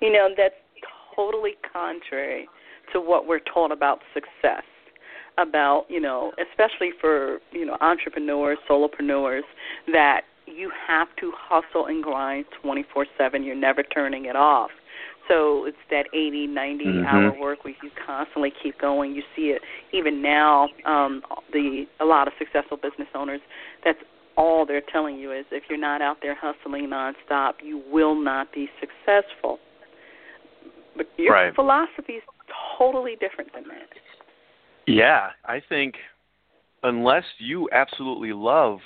You 0.00 0.12
know, 0.12 0.30
that's 0.36 0.54
totally 1.14 1.52
contrary 1.72 2.48
to 2.92 3.00
what 3.00 3.26
we're 3.26 3.40
taught 3.40 3.72
about 3.72 4.00
success 4.14 4.64
about 5.36 5.86
you 5.88 6.00
know 6.00 6.32
especially 6.50 6.90
for 7.00 7.38
you 7.52 7.64
know 7.64 7.76
entrepreneurs 7.80 8.58
solopreneurs 8.68 9.42
that 9.92 10.22
you 10.56 10.70
have 10.86 11.08
to 11.20 11.32
hustle 11.36 11.86
and 11.86 12.02
grind 12.02 12.44
24/7 12.64 13.44
you're 13.44 13.54
never 13.54 13.82
turning 13.82 14.26
it 14.26 14.36
off 14.36 14.70
so 15.28 15.66
it's 15.66 15.76
that 15.90 16.06
80 16.14 16.46
90 16.48 16.84
mm-hmm. 16.84 17.06
hour 17.06 17.38
work 17.38 17.64
week 17.64 17.76
you 17.82 17.90
constantly 18.06 18.52
keep 18.62 18.78
going 18.80 19.14
you 19.14 19.22
see 19.36 19.50
it 19.50 19.62
even 19.92 20.22
now 20.22 20.68
um 20.84 21.22
the 21.52 21.84
a 22.00 22.04
lot 22.04 22.26
of 22.26 22.34
successful 22.38 22.76
business 22.76 23.08
owners 23.14 23.40
that's 23.84 23.98
all 24.36 24.64
they're 24.64 24.82
telling 24.92 25.16
you 25.16 25.32
is 25.32 25.44
if 25.50 25.64
you're 25.68 25.78
not 25.78 26.00
out 26.00 26.18
there 26.22 26.36
hustling 26.40 26.88
nonstop 26.88 27.54
you 27.62 27.82
will 27.90 28.14
not 28.14 28.52
be 28.52 28.68
successful 28.80 29.58
but 30.98 31.06
your 31.16 31.32
right. 31.32 31.54
philosophy 31.54 32.14
is 32.14 32.22
totally 32.78 33.16
different 33.18 33.52
than 33.54 33.64
that. 33.68 33.88
Yeah, 34.86 35.28
I 35.44 35.62
think 35.66 35.94
unless 36.82 37.24
you 37.38 37.68
absolutely 37.72 38.32
love, 38.32 38.78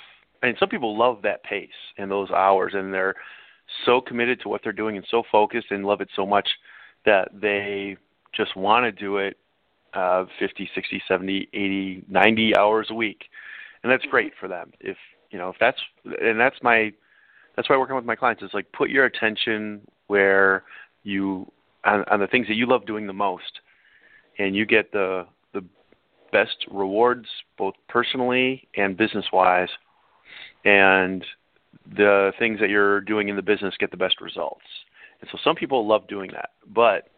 and 0.43 0.57
some 0.59 0.69
people 0.69 0.97
love 0.97 1.21
that 1.23 1.43
pace 1.43 1.69
and 1.97 2.11
those 2.11 2.29
hours, 2.31 2.73
and 2.75 2.93
they're 2.93 3.15
so 3.85 4.01
committed 4.01 4.41
to 4.41 4.49
what 4.49 4.61
they're 4.63 4.73
doing 4.73 4.97
and 4.97 5.05
so 5.09 5.23
focused 5.31 5.67
and 5.71 5.85
love 5.85 6.01
it 6.01 6.09
so 6.15 6.25
much 6.25 6.47
that 7.05 7.29
they 7.33 7.97
just 8.35 8.55
want 8.55 8.83
to 8.83 8.91
do 8.91 9.17
it 9.17 9.37
uh 9.93 10.25
50 10.39 10.69
60 10.73 11.03
70 11.07 11.49
80 11.53 12.03
90 12.09 12.57
hours 12.57 12.87
a 12.89 12.93
week. 12.93 13.25
And 13.83 13.91
that's 13.91 14.05
great 14.05 14.33
for 14.39 14.47
them. 14.47 14.71
If 14.79 14.97
you 15.31 15.37
know 15.37 15.49
if 15.49 15.55
that's 15.59 15.79
and 16.21 16.39
that's 16.39 16.57
my 16.61 16.91
that's 17.55 17.69
why 17.69 17.77
working 17.77 17.95
with 17.95 18.05
my 18.05 18.15
clients 18.15 18.41
is 18.43 18.51
like 18.53 18.71
put 18.71 18.89
your 18.89 19.05
attention 19.05 19.81
where 20.07 20.63
you 21.03 21.51
on, 21.85 22.03
on 22.09 22.19
the 22.19 22.27
things 22.27 22.47
that 22.47 22.55
you 22.55 22.65
love 22.65 22.85
doing 22.85 23.07
the 23.07 23.13
most, 23.13 23.59
and 24.39 24.55
you 24.55 24.65
get 24.65 24.91
the 24.91 25.25
the 25.53 25.63
best 26.31 26.65
rewards 26.71 27.27
both 27.57 27.75
personally 27.87 28.67
and 28.75 28.97
business 28.97 29.25
wise, 29.31 29.69
and 30.65 31.25
the 31.97 32.31
things 32.39 32.59
that 32.59 32.69
you're 32.69 33.01
doing 33.01 33.29
in 33.29 33.35
the 33.35 33.41
business 33.41 33.73
get 33.79 33.91
the 33.91 33.97
best 33.97 34.21
results. 34.21 34.65
And 35.21 35.29
so 35.31 35.37
some 35.43 35.55
people 35.55 35.87
love 35.87 36.07
doing 36.07 36.31
that, 36.33 36.51
but 36.73 37.09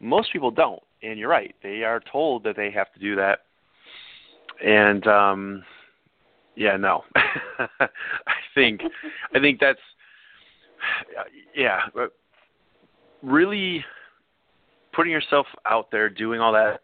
most 0.00 0.32
people 0.32 0.50
don't. 0.50 0.82
And 1.02 1.18
you're 1.18 1.30
right; 1.30 1.54
they 1.62 1.82
are 1.82 2.00
told 2.12 2.44
that 2.44 2.56
they 2.56 2.70
have 2.70 2.92
to 2.92 3.00
do 3.00 3.16
that, 3.16 3.40
and 4.62 5.06
um, 5.06 5.64
yeah, 6.56 6.76
no, 6.76 7.04
I 7.16 7.88
think 8.54 8.82
I 9.34 9.40
think 9.40 9.60
that's 9.60 9.80
yeah, 11.56 11.80
really 13.22 13.82
putting 14.92 15.10
yourself 15.10 15.46
out 15.64 15.90
there, 15.90 16.10
doing 16.10 16.38
all 16.40 16.52
that. 16.52 16.80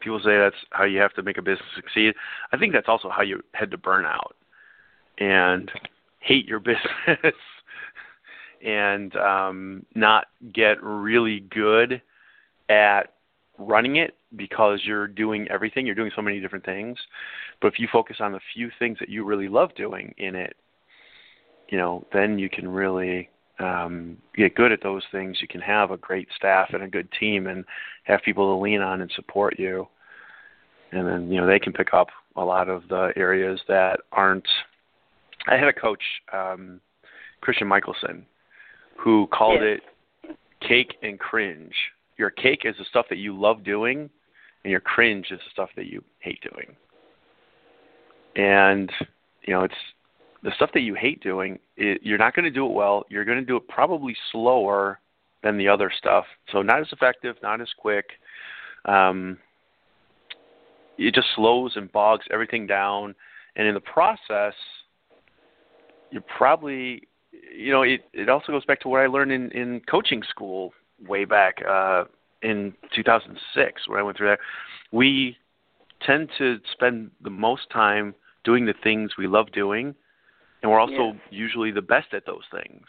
People 0.00 0.20
say 0.22 0.36
that's 0.36 0.56
how 0.70 0.84
you 0.84 0.98
have 0.98 1.14
to 1.14 1.22
make 1.22 1.38
a 1.38 1.42
business 1.42 1.66
succeed. 1.74 2.12
I 2.52 2.58
think 2.58 2.74
that's 2.74 2.88
also 2.88 3.08
how 3.08 3.22
you 3.22 3.40
head 3.54 3.70
to 3.70 3.78
burnout 3.78 4.32
and 5.18 5.70
hate 6.20 6.46
your 6.46 6.60
business 6.60 6.84
and 8.64 9.14
um, 9.16 9.86
not 9.94 10.26
get 10.52 10.82
really 10.82 11.40
good 11.40 12.00
at 12.68 13.14
running 13.58 13.96
it 13.96 14.16
because 14.36 14.80
you're 14.84 15.06
doing 15.06 15.46
everything. 15.48 15.86
You're 15.86 15.94
doing 15.94 16.10
so 16.16 16.22
many 16.22 16.40
different 16.40 16.64
things. 16.64 16.98
But 17.60 17.68
if 17.68 17.78
you 17.78 17.88
focus 17.92 18.16
on 18.20 18.32
the 18.32 18.40
few 18.54 18.70
things 18.78 18.98
that 19.00 19.08
you 19.08 19.24
really 19.24 19.48
love 19.48 19.74
doing 19.74 20.14
in 20.18 20.34
it, 20.34 20.56
you 21.68 21.78
know, 21.78 22.04
then 22.12 22.38
you 22.38 22.48
can 22.48 22.68
really 22.68 23.30
um, 23.58 24.16
get 24.34 24.54
good 24.54 24.72
at 24.72 24.82
those 24.82 25.02
things, 25.12 25.38
you 25.40 25.48
can 25.48 25.60
have 25.60 25.90
a 25.90 25.96
great 25.96 26.28
staff 26.36 26.70
and 26.72 26.82
a 26.82 26.88
good 26.88 27.08
team, 27.18 27.46
and 27.46 27.64
have 28.04 28.22
people 28.22 28.54
to 28.54 28.62
lean 28.62 28.80
on 28.80 29.00
and 29.00 29.10
support 29.12 29.58
you. 29.58 29.86
And 30.92 31.06
then 31.06 31.30
you 31.30 31.40
know 31.40 31.46
they 31.46 31.58
can 31.58 31.72
pick 31.72 31.92
up 31.92 32.08
a 32.36 32.44
lot 32.44 32.68
of 32.68 32.88
the 32.88 33.12
areas 33.16 33.60
that 33.68 34.00
aren't. 34.12 34.46
I 35.48 35.56
had 35.56 35.68
a 35.68 35.72
coach, 35.72 36.02
um, 36.32 36.80
Christian 37.40 37.68
Mickelsen, 37.68 38.24
who 38.96 39.26
called 39.32 39.60
yes. 39.60 39.80
it 40.26 40.36
cake 40.66 40.94
and 41.02 41.18
cringe. 41.18 41.74
Your 42.16 42.30
cake 42.30 42.62
is 42.64 42.74
the 42.78 42.84
stuff 42.88 43.06
that 43.10 43.18
you 43.18 43.38
love 43.38 43.64
doing, 43.64 44.08
and 44.64 44.70
your 44.70 44.80
cringe 44.80 45.26
is 45.30 45.38
the 45.38 45.50
stuff 45.52 45.70
that 45.76 45.86
you 45.86 46.02
hate 46.20 46.40
doing. 46.42 46.76
And 48.36 48.90
you 49.42 49.54
know 49.54 49.64
it's 49.64 49.74
the 50.44 50.52
stuff 50.56 50.70
that 50.74 50.80
you 50.80 50.94
hate 50.94 51.22
doing, 51.22 51.58
it, 51.76 52.00
you're 52.02 52.18
not 52.18 52.34
going 52.34 52.44
to 52.44 52.50
do 52.50 52.66
it 52.66 52.72
well. 52.72 53.04
You're 53.08 53.24
going 53.24 53.38
to 53.38 53.44
do 53.44 53.56
it 53.56 53.66
probably 53.66 54.14
slower 54.30 55.00
than 55.42 55.56
the 55.56 55.66
other 55.66 55.90
stuff. 55.96 56.26
So 56.52 56.60
not 56.60 56.80
as 56.80 56.86
effective, 56.92 57.36
not 57.42 57.62
as 57.62 57.68
quick. 57.78 58.04
Um, 58.84 59.38
it 60.98 61.14
just 61.14 61.28
slows 61.34 61.72
and 61.76 61.90
bogs 61.90 62.26
everything 62.30 62.66
down, 62.66 63.14
and 63.56 63.66
in 63.66 63.74
the 63.74 63.80
process, 63.80 64.54
you're 66.10 66.22
probably 66.36 67.02
you 67.56 67.72
know 67.72 67.82
it 67.82 68.02
it 68.12 68.28
also 68.28 68.52
goes 68.52 68.64
back 68.64 68.80
to 68.80 68.88
what 68.88 69.00
I 69.00 69.06
learned 69.06 69.32
in 69.32 69.50
in 69.52 69.80
coaching 69.88 70.22
school 70.28 70.72
way 71.06 71.24
back 71.24 71.56
uh 71.68 72.04
in 72.42 72.74
2006 72.94 73.88
when 73.88 73.98
I 73.98 74.02
went 74.02 74.16
through 74.16 74.28
that. 74.28 74.38
We 74.92 75.36
tend 76.04 76.30
to 76.38 76.58
spend 76.72 77.10
the 77.22 77.30
most 77.30 77.70
time 77.70 78.14
doing 78.44 78.66
the 78.66 78.74
things 78.82 79.12
we 79.16 79.26
love 79.26 79.50
doing, 79.52 79.94
and 80.62 80.70
we're 80.70 80.78
also 80.80 81.12
yes. 81.12 81.16
usually 81.30 81.70
the 81.70 81.82
best 81.82 82.12
at 82.12 82.26
those 82.26 82.44
things. 82.52 82.84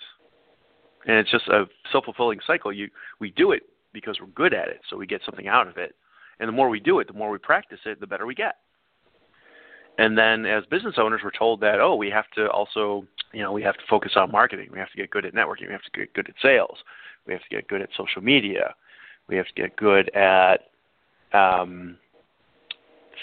And 1.08 1.18
it's 1.18 1.32
just 1.32 1.48
a 1.48 1.66
self-fulfilling 1.92 2.40
cycle. 2.46 2.74
You 2.74 2.90
we 3.20 3.32
do 3.32 3.52
it 3.52 3.64
because 3.94 4.18
we're 4.20 4.28
good 4.28 4.54
at 4.54 4.68
it, 4.68 4.82
so 4.90 4.98
we 4.98 5.08
get 5.08 5.22
something 5.26 5.48
out 5.48 5.68
of 5.68 5.78
it. 5.78 5.96
And 6.40 6.50
the 6.50 6.54
more 6.54 6.68
we 6.68 6.82
do 6.82 7.00
it, 7.00 7.08
the 7.08 7.14
more 7.14 7.32
we 7.32 7.38
practice 7.38 7.80
it, 7.86 8.00
the 8.02 8.08
better 8.08 8.26
we 8.26 8.36
get. 8.36 8.58
And 9.98 10.18
then 10.18 10.46
as 10.46 10.66
business 10.66 10.96
owners, 10.98 11.22
we're 11.24 11.32
told 11.32 11.62
that 11.62 11.80
oh, 11.80 11.96
we 11.96 12.10
have 12.10 12.30
to 12.36 12.50
also, 12.50 13.06
you 13.34 13.42
know, 13.42 13.52
we 13.52 13.64
have 13.64 13.75
to 13.75 13.84
focus 13.90 14.14
on 14.16 14.32
marketing. 14.32 14.70
We 14.72 14.80
have 14.80 14.92
to 14.92 14.98
get 14.98 15.10
good 15.10 15.25
at 15.25 15.34
networking. 15.34 15.68
We 15.68 15.74
have 15.74 15.84
to 15.84 16.00
get 16.00 16.14
good 16.14 16.28
at 16.30 16.36
sales. 16.42 16.78
We 17.25 17.34
have 17.34 17.42
to 17.44 17.50
get 17.50 17.68
good 17.68 17.82
at 17.82 17.90
social 17.96 18.22
media. 18.22 18.75
We 19.28 19.38
have 19.38 19.48
to 19.48 19.54
get 19.54 19.75
good 19.75 20.14
at 20.16 20.70
um, 21.34 21.98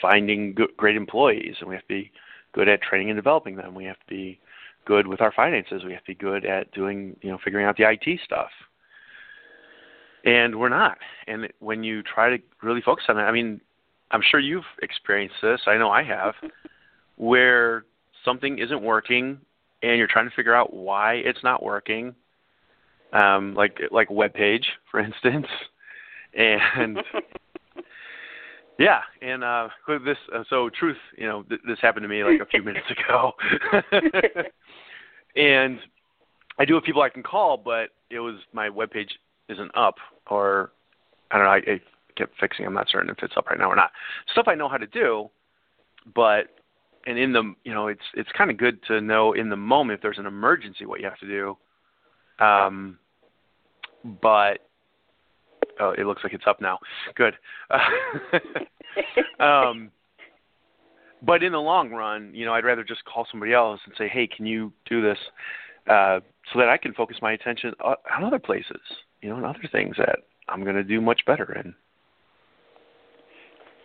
finding 0.01 0.55
good, 0.55 0.71
great 0.77 0.97
employees, 0.97 1.57
and 1.61 1.69
we 1.69 1.75
have 1.75 1.83
to 1.83 1.89
be 1.89 2.11
good 2.53 2.69
at 2.69 2.83
training 2.83 3.11
and 3.11 3.17
developing 3.17 3.57
them. 3.57 3.75
We 3.75 3.85
have 3.85 3.99
to 3.99 4.07
be 4.09 4.41
good 4.85 5.07
with 5.07 5.21
our 5.21 5.33
finances. 5.33 5.85
We 5.85 5.93
have 5.93 6.03
to 6.03 6.09
be 6.09 6.15
good 6.15 6.45
at 6.45 6.73
doing, 6.73 7.17
you 7.23 7.31
know, 7.31 7.39
figuring 7.45 7.67
out 7.67 7.77
the 7.77 7.89
IT 7.89 8.21
stuff. 8.25 8.51
And 10.25 10.59
we're 10.59 10.69
not. 10.69 10.99
And 11.27 11.49
when 11.61 11.83
you 11.83 12.03
try 12.03 12.37
to 12.37 12.43
really 12.63 12.81
focus 12.81 13.05
on 13.09 13.17
that, 13.17 13.27
I 13.27 13.33
mean, 13.33 13.61
I'm 14.13 14.23
sure 14.31 14.41
you've 14.41 14.65
experienced 14.83 15.37
this. 15.43 15.61
I 15.67 15.77
know 15.77 15.91
I 15.91 16.03
have, 16.03 16.35
where 17.17 17.85
something 18.25 18.59
isn't 18.59 18.83
working, 18.83 19.39
and 19.83 19.99
you're 19.99 20.07
trying 20.07 20.29
to 20.29 20.35
figure 20.35 20.55
out 20.55 20.73
why 20.73 21.15
it's 21.15 21.43
not 21.43 21.63
working. 21.63 22.15
Um, 23.13 23.55
like 23.55 23.79
like 23.91 24.09
a 24.09 24.13
web 24.15 24.33
page, 24.33 24.65
for 24.91 24.99
instance, 24.99 25.47
and 26.35 26.99
yeah, 28.79 29.01
and 29.21 29.45
uh, 29.45 29.69
this 30.05 30.17
uh, 30.35 30.45
so 30.49 30.71
truth, 30.71 30.97
you 31.19 31.27
know, 31.27 31.43
th- 31.43 31.61
this 31.67 31.79
happened 31.83 32.05
to 32.05 32.09
me 32.09 32.25
like 32.25 32.41
a 32.41 32.47
few 32.47 32.63
minutes 32.63 32.87
ago, 32.91 33.33
and 35.37 35.79
I 36.59 36.65
do 36.65 36.75
have 36.75 36.85
people 36.85 37.03
I 37.03 37.11
can 37.11 37.23
call, 37.23 37.59
but 37.59 37.91
it 38.11 38.21
was 38.21 38.37
my 38.55 38.71
web 38.71 38.91
page 38.91 39.11
isn't 39.49 39.71
up, 39.77 39.97
or 40.31 40.73
I 41.31 41.37
don't 41.37 41.45
know. 41.45 41.51
I, 41.51 41.75
I 41.75 41.81
kept 42.23 42.39
fixing. 42.39 42.67
I'm 42.67 42.75
not 42.75 42.89
certain 42.89 43.11
if 43.11 43.23
it's 43.23 43.35
up 43.37 43.47
right 43.47 43.59
now 43.59 43.71
or 43.71 43.77
not. 43.77 43.91
Stuff 44.31 44.47
I 44.49 44.55
know 44.55 44.69
how 44.69 44.77
to 44.77 44.87
do, 44.87 45.31
but 46.15 46.47
and 47.07 47.19
in 47.19 47.33
the 47.33 47.55
you 47.65 47.75
know 47.75 47.89
it's 47.89 48.03
it's 48.15 48.31
kind 48.37 48.51
of 48.51 48.57
good 48.57 48.83
to 48.85 49.01
know 49.01 49.33
in 49.33 49.49
the 49.49 49.57
moment 49.57 49.99
if 49.99 50.03
there's 50.03 50.19
an 50.19 50.27
emergency 50.27 50.87
what 50.87 51.01
you 51.01 51.07
have 51.07 51.19
to 51.19 51.27
do. 51.27 51.57
Um, 52.45 52.99
but 54.21 54.59
oh, 55.81 55.91
it 55.91 56.07
looks 56.07 56.23
like 56.23 56.33
it's 56.33 56.47
up 56.47 56.61
now. 56.61 56.79
Good. 57.15 57.35
um, 59.41 59.91
but 61.25 61.43
in 61.43 61.53
the 61.53 61.61
long 61.61 61.91
run, 61.91 62.33
you 62.35 62.45
know, 62.45 62.53
I'd 62.53 62.65
rather 62.65 62.85
just 62.85 63.05
call 63.05 63.27
somebody 63.31 63.53
else 63.53 63.81
and 63.85 63.95
say, 63.97 64.09
"Hey, 64.09 64.27
can 64.27 64.47
you 64.47 64.73
do 64.89 65.03
this?" 65.03 65.19
Uh, 65.89 66.21
so 66.53 66.59
that 66.59 66.69
I 66.69 66.77
can 66.77 66.95
focus 66.95 67.17
my 67.21 67.33
attention 67.33 67.73
on 67.81 68.25
other 68.25 68.39
places, 68.39 68.81
you 69.21 69.29
know, 69.29 69.37
and 69.37 69.45
other 69.45 69.69
things 69.71 69.97
that 69.99 70.21
I'm 70.49 70.63
going 70.63 70.77
to 70.77 70.85
do 70.85 71.01
much 71.01 71.23
better 71.27 71.53
in. 71.59 71.75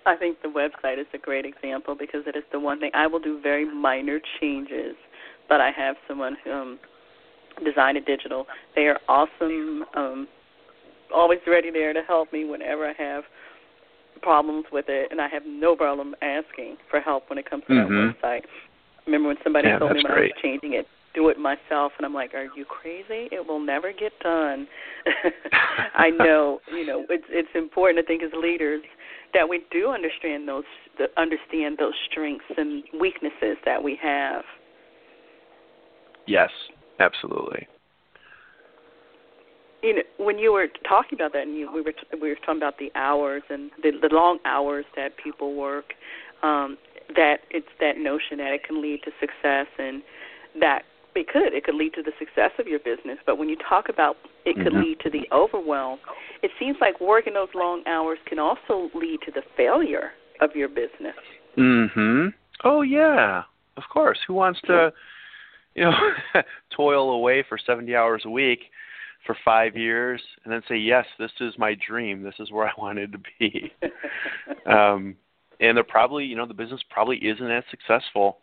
I 0.08 0.16
think 0.16 0.42
the 0.42 0.48
website 0.48 1.00
is 1.00 1.06
a 1.14 1.18
great 1.18 1.46
example 1.46 1.96
because 1.96 2.22
it 2.26 2.36
is 2.36 2.44
the 2.52 2.60
one 2.60 2.80
thing 2.80 2.92
I 2.94 3.08
will 3.08 3.20
do 3.20 3.40
very 3.42 3.66
minor 3.66 4.20
changes, 4.40 4.96
but 5.50 5.60
I 5.60 5.72
have 5.72 5.96
someone 6.08 6.38
who 6.44 6.52
um, 6.52 6.80
Design 7.64 7.98
It 7.98 8.06
Digital. 8.06 8.46
They 8.76 8.84
are 8.84 9.00
awesome, 9.10 9.84
um, 9.96 10.28
always 11.14 11.40
ready 11.46 11.72
there 11.72 11.94
to 11.94 12.02
help 12.02 12.32
me 12.32 12.46
whenever 12.46 12.86
I 12.88 12.94
have 12.98 13.24
problems 14.22 14.66
with 14.72 14.86
it, 14.88 15.10
and 15.12 15.20
I 15.20 15.28
have 15.28 15.44
no 15.46 15.76
problem 15.76 16.16
asking 16.22 16.78
for 16.90 17.02
help 17.02 17.30
when 17.30 17.38
it 17.38 17.50
comes 17.50 17.64
to 17.68 17.74
mm-hmm. 17.74 17.94
that 17.94 18.22
website. 18.22 18.42
I 18.42 19.06
remember 19.06 19.28
when 19.30 19.38
somebody 19.44 19.68
yeah, 19.68 19.80
told 19.80 19.92
me 19.92 20.04
when 20.04 20.14
great. 20.14 20.32
I 20.32 20.36
was 20.36 20.42
changing 20.42 20.74
it, 20.74 20.88
do 21.14 21.30
it 21.30 21.38
myself, 21.38 21.92
and 21.98 22.06
I'm 22.06 22.14
like, 22.14 22.34
"Are 22.34 22.48
you 22.56 22.66
crazy? 22.66 23.30
It 23.32 23.46
will 23.46 23.60
never 23.60 23.92
get 23.92 24.12
done." 24.22 24.68
I 25.96 26.10
know, 26.10 26.60
you 26.72 26.86
know, 26.86 27.06
it's 27.10 27.26
it's 27.30 27.50
important. 27.56 28.04
I 28.04 28.08
think 28.08 28.24
as 28.24 28.32
leaders 28.34 28.82
that 29.34 29.48
we 29.50 29.62
do 29.72 29.90
understand 29.90 30.48
those 30.48 30.64
understand 31.16 31.78
those 31.78 31.94
strengths 32.10 32.46
and 32.58 32.84
weaknesses 33.00 33.58
that 33.66 33.84
we 33.84 33.98
have. 34.02 34.44
Yes, 36.26 36.50
absolutely. 37.00 37.68
You 39.84 39.96
know, 39.96 40.02
when 40.18 40.40
you 40.40 40.52
were 40.52 40.68
talking 40.88 41.18
about 41.18 41.34
that, 41.34 41.44
and 41.44 41.56
you, 41.56 41.72
we 41.72 41.82
were 41.82 41.94
we 42.20 42.30
were 42.30 42.36
talking 42.36 42.58
about 42.58 42.80
the 42.80 42.92
hours 42.96 43.44
and 43.50 43.70
the, 43.84 43.92
the 44.02 44.14
long 44.14 44.40
hours 44.46 44.86
that 44.96 45.12
people 45.24 45.56
work, 45.56 45.94
um, 46.42 46.78
that 47.16 47.42
it's 47.52 47.68
that 47.80 47.98
notion 47.98 48.38
that 48.40 48.54
it 48.54 48.64
can 48.64 48.82
lead 48.82 49.02
to 49.04 49.12
success, 49.20 49.68
and 49.78 50.02
that 50.60 50.82
it 51.18 51.28
could 51.28 51.54
it 51.54 51.64
could 51.64 51.76
lead 51.76 51.94
to 51.94 52.04
the 52.04 52.12
success 52.20 52.52
of 52.60 52.68
your 52.68 52.80
business. 52.80 53.18
But 53.26 53.38
when 53.38 53.50
you 53.50 53.58
talk 53.68 53.90
about 53.90 54.18
it 54.46 54.56
could 54.56 54.68
mm-hmm. 54.68 54.82
lead 54.82 55.00
to 55.02 55.10
the 55.10 55.28
overwhelm, 55.32 56.00
it 56.44 56.52
seems 56.60 56.78
like 56.80 57.00
working 57.02 57.34
those 57.34 57.50
long 57.54 57.84
hours 57.88 58.20
can 58.26 58.40
also 58.40 58.90
lead 58.94 59.20
to 59.26 59.32
the 59.32 59.42
failure 59.56 60.12
of 60.40 60.56
your 60.56 60.70
business. 60.70 61.16
Mhm. 61.58 62.34
Oh 62.64 62.82
yeah. 62.82 63.44
Of 63.76 63.84
course. 63.92 64.20
Who 64.28 64.34
wants 64.34 64.62
to 64.68 64.94
you 65.76 65.84
know 65.84 65.94
toil 66.76 67.12
away 67.12 67.44
for 67.48 67.58
70 67.58 67.96
hours 67.96 68.24
a 68.26 68.30
week 68.30 68.60
for 69.26 69.36
5 69.44 69.76
years 69.76 70.22
and 70.44 70.54
then 70.54 70.62
say, 70.70 70.78
"Yes, 70.78 71.06
this 71.20 71.32
is 71.42 71.54
my 71.58 71.76
dream. 71.76 72.24
This 72.24 72.40
is 72.40 72.52
where 72.52 72.68
I 72.68 72.72
wanted 72.78 73.12
to 73.14 73.20
be." 73.40 73.74
um 74.66 75.16
and 75.60 75.76
they're 75.76 75.84
probably, 75.84 76.24
you 76.24 76.36
know, 76.36 76.46
the 76.46 76.54
business 76.54 76.82
probably 76.88 77.18
isn't 77.18 77.50
as 77.50 77.64
successful 77.72 78.38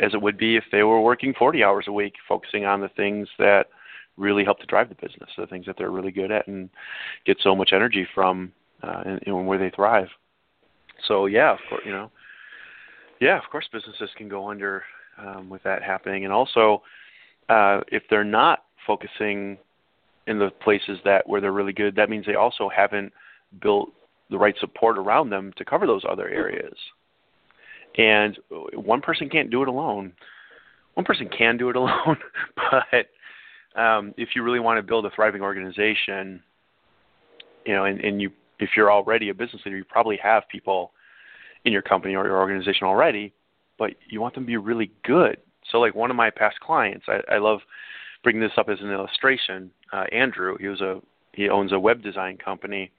as 0.00 0.14
it 0.14 0.20
would 0.20 0.36
be 0.36 0.56
if 0.56 0.64
they 0.72 0.82
were 0.82 1.00
working 1.00 1.34
40 1.38 1.62
hours 1.62 1.84
a 1.88 1.92
week 1.92 2.14
focusing 2.28 2.64
on 2.64 2.80
the 2.80 2.88
things 2.88 3.28
that 3.38 3.68
really 4.16 4.44
help 4.44 4.60
to 4.60 4.66
drive 4.66 4.88
the 4.88 4.94
business, 4.94 5.30
the 5.36 5.46
things 5.46 5.66
that 5.66 5.76
they're 5.76 5.90
really 5.90 6.10
good 6.10 6.30
at 6.30 6.46
and 6.46 6.70
get 7.26 7.36
so 7.42 7.54
much 7.54 7.70
energy 7.72 8.06
from, 8.14 8.52
uh, 8.82 9.02
and, 9.04 9.20
and 9.26 9.46
where 9.46 9.58
they 9.58 9.70
thrive. 9.70 10.08
So 11.06 11.26
yeah, 11.26 11.52
of 11.52 11.58
course, 11.68 11.82
you 11.84 11.92
know, 11.92 12.10
yeah, 13.20 13.38
of 13.38 13.44
course, 13.50 13.68
businesses 13.72 14.10
can 14.16 14.28
go 14.28 14.50
under 14.50 14.82
um, 15.18 15.48
with 15.48 15.62
that 15.62 15.82
happening, 15.82 16.24
and 16.24 16.32
also 16.32 16.82
uh, 17.48 17.80
if 17.88 18.02
they're 18.10 18.24
not 18.24 18.64
focusing 18.86 19.58
in 20.26 20.38
the 20.38 20.50
places 20.50 20.98
that 21.04 21.28
where 21.28 21.40
they're 21.40 21.52
really 21.52 21.72
good, 21.72 21.94
that 21.96 22.10
means 22.10 22.26
they 22.26 22.34
also 22.34 22.68
haven't 22.68 23.12
built 23.60 23.92
the 24.30 24.38
right 24.38 24.54
support 24.58 24.98
around 24.98 25.30
them 25.30 25.52
to 25.56 25.64
cover 25.64 25.86
those 25.86 26.02
other 26.08 26.28
areas. 26.28 26.74
And 27.96 28.38
one 28.74 29.00
person 29.00 29.28
can't 29.28 29.50
do 29.50 29.62
it 29.62 29.68
alone. 29.68 30.12
One 30.94 31.04
person 31.04 31.28
can 31.28 31.56
do 31.56 31.70
it 31.70 31.76
alone, 31.76 32.18
but 32.56 33.80
um, 33.80 34.14
if 34.16 34.30
you 34.34 34.42
really 34.42 34.60
want 34.60 34.78
to 34.78 34.82
build 34.82 35.06
a 35.06 35.10
thriving 35.10 35.42
organization, 35.42 36.42
you 37.66 37.74
know, 37.74 37.84
and, 37.84 38.00
and 38.00 38.20
you 38.20 38.30
if 38.60 38.70
you're 38.76 38.92
already 38.92 39.30
a 39.30 39.34
business 39.34 39.62
leader, 39.64 39.76
you 39.76 39.84
probably 39.84 40.16
have 40.22 40.44
people 40.48 40.92
in 41.64 41.72
your 41.72 41.82
company 41.82 42.14
or 42.14 42.24
your 42.24 42.38
organization 42.38 42.86
already, 42.86 43.32
but 43.78 43.90
you 44.08 44.20
want 44.20 44.34
them 44.34 44.44
to 44.44 44.46
be 44.46 44.56
really 44.56 44.90
good. 45.02 45.38
So, 45.70 45.78
like 45.78 45.94
one 45.94 46.10
of 46.10 46.16
my 46.16 46.30
past 46.30 46.60
clients, 46.60 47.06
I, 47.08 47.20
I 47.34 47.38
love 47.38 47.60
bringing 48.22 48.40
this 48.40 48.52
up 48.56 48.68
as 48.68 48.80
an 48.80 48.90
illustration. 48.90 49.70
Uh, 49.92 50.04
Andrew, 50.12 50.56
he 50.58 50.68
was 50.68 50.80
a 50.80 51.00
he 51.32 51.48
owns 51.48 51.72
a 51.72 51.78
web 51.78 52.02
design 52.02 52.36
company, 52.36 52.92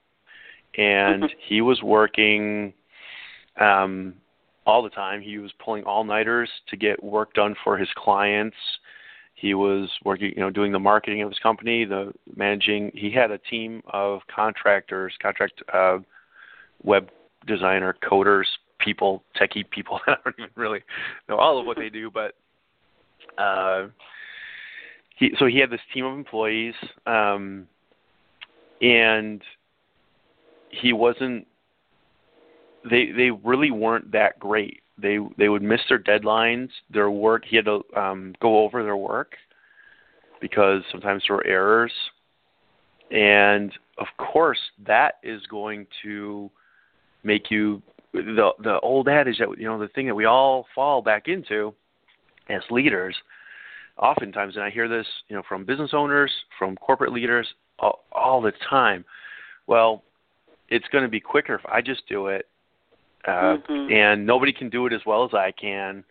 and 0.77 1.25
he 1.47 1.62
was 1.62 1.81
working 1.81 2.73
um, 3.60 4.15
all 4.65 4.82
the 4.84 4.89
time. 4.89 5.21
He 5.21 5.38
was 5.38 5.51
pulling 5.63 5.84
all 5.84 6.04
nighters 6.04 6.49
to 6.69 6.78
get 6.78 7.04
work 7.04 7.34
done 7.34 7.56
for 7.63 7.78
his 7.78 7.89
clients 7.95 8.58
he 9.36 9.54
was 9.54 9.89
working, 10.06 10.32
you 10.36 10.41
know, 10.41 10.49
doing 10.49 10.71
the 10.71 10.80
marketing 10.80 11.21
of 11.21 11.30
his 11.30 11.38
company, 11.39 11.84
the 11.84 12.13
managing. 12.36 12.89
He 12.95 13.12
had 13.12 13.32
a 13.32 13.38
team 13.38 13.84
of 13.88 14.21
contractors, 14.34 15.13
contract 15.21 15.62
uh, 15.73 15.99
web 16.84 17.10
designer, 17.45 17.95
coders, 18.01 18.45
people, 18.80 19.23
techie 19.39 19.69
people. 19.69 19.99
I 20.08 20.15
don't 20.23 20.36
even 20.39 20.51
really 20.56 20.80
know 21.28 21.36
all 21.36 21.60
of 21.60 21.65
what 21.65 21.78
they 21.78 21.89
do, 21.89 22.10
but 22.10 22.34
uh, 23.38 23.88
he. 25.17 25.34
So 25.38 25.47
he 25.47 25.60
had 25.60 25.69
this 25.69 25.82
team 25.93 26.06
of 26.06 26.13
employees, 26.13 26.75
um, 27.06 27.67
and 28.82 29.41
he 30.69 30.93
wasn't. 30.93 31.45
They 32.89 33.12
they 33.12 33.32
really 33.32 33.71
weren't 33.71 34.12
that 34.12 34.39
great 34.39 34.82
they 34.98 35.17
they 35.38 35.50
would 35.50 35.62
miss 35.62 35.82
their 35.89 36.00
deadlines, 36.00 36.69
their 36.89 37.12
work. 37.12 37.43
He 37.45 37.56
had 37.56 37.65
to 37.65 37.82
um, 37.95 38.34
go 38.41 38.60
over 38.63 38.84
their 38.84 38.98
work 38.98 39.36
because 40.39 40.82
sometimes 40.91 41.24
there 41.28 41.38
were 41.38 41.48
errors, 41.48 41.91
and 43.12 43.71
of 43.98 44.08
course 44.17 44.60
that 44.86 45.15
is 45.24 45.41
going 45.48 45.88
to 46.04 46.50
make 47.24 47.52
you 47.52 47.82
the 48.13 48.52
the 48.63 48.80
old 48.82 49.08
adage 49.08 49.38
that 49.39 49.50
you 49.58 49.65
know 49.65 49.80
the 49.80 49.88
thing 49.89 50.08
that 50.08 50.15
we 50.15 50.26
all 50.26 50.65
fall 50.74 51.02
back 51.02 51.28
into 51.28 51.74
as 52.50 52.62
leaders 52.69 53.15
oftentimes 53.98 54.56
and 54.56 54.63
i 54.63 54.69
hear 54.69 54.88
this 54.88 55.08
you 55.28 55.36
know 55.36 55.41
from 55.48 55.65
business 55.65 55.91
owners 55.93 56.32
from 56.60 56.76
corporate 56.76 57.12
leaders 57.12 57.48
all, 57.80 58.06
all 58.12 58.41
the 58.41 58.52
time 58.69 59.04
well 59.67 60.04
it's 60.69 60.86
going 60.91 61.04
to 61.04 61.10
be 61.10 61.19
quicker 61.19 61.56
if 61.56 61.65
i 61.67 61.82
just 61.82 62.08
do 62.08 62.28
it 62.28 62.48
uh, 63.27 63.57
mm-hmm. 63.57 63.91
and 63.91 64.25
nobody 64.25 64.53
can 64.53 64.69
do 64.69 64.85
it 64.85 64.93
as 64.93 65.01
well 65.05 65.23
as 65.23 65.33
i 65.33 65.51
can 65.51 66.03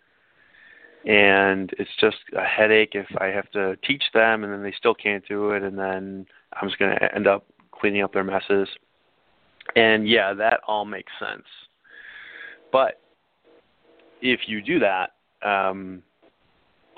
and 1.07 1.73
it's 1.79 1.91
just 2.01 2.17
a 2.37 2.45
headache 2.45 2.95
if 2.95 3.07
i 3.19 3.27
have 3.27 3.51
to 3.51 3.77
teach 3.87 4.05
them 4.15 4.45
and 4.45 4.53
then 4.53 4.63
they 4.63 4.73
still 4.77 4.95
can't 4.95 5.27
do 5.29 5.51
it 5.51 5.63
and 5.63 5.79
then 5.79 6.27
i'm 6.55 6.69
just 6.69 6.79
going 6.79 6.97
to 6.97 7.15
end 7.15 7.27
up 7.27 7.47
cleaning 7.73 8.03
up 8.03 8.13
their 8.13 8.25
messes 8.25 8.69
and 9.77 10.09
yeah 10.09 10.33
that 10.33 10.61
all 10.67 10.85
makes 10.85 11.13
sense 11.19 11.47
but 12.75 13.01
if 14.21 14.41
you 14.49 14.61
do 14.61 14.81
that, 14.81 15.11
um, 15.43 16.03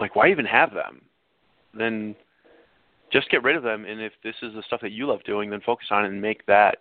like 0.01 0.17
why 0.17 0.31
even 0.31 0.47
have 0.47 0.73
them? 0.73 1.03
Then 1.75 2.15
just 3.13 3.29
get 3.31 3.43
rid 3.43 3.57
of 3.57 3.63
them. 3.63 3.85
And 3.85 4.01
if 4.01 4.13
this 4.25 4.37
is 4.43 4.55
the 4.55 4.63
stuff 4.67 4.81
that 4.81 4.93
you 4.93 5.07
love 5.07 5.23
doing, 5.25 5.51
then 5.51 5.61
focus 5.61 5.89
on 5.91 6.07
it 6.07 6.09
and 6.09 6.23
make 6.23 6.47
that 6.47 6.79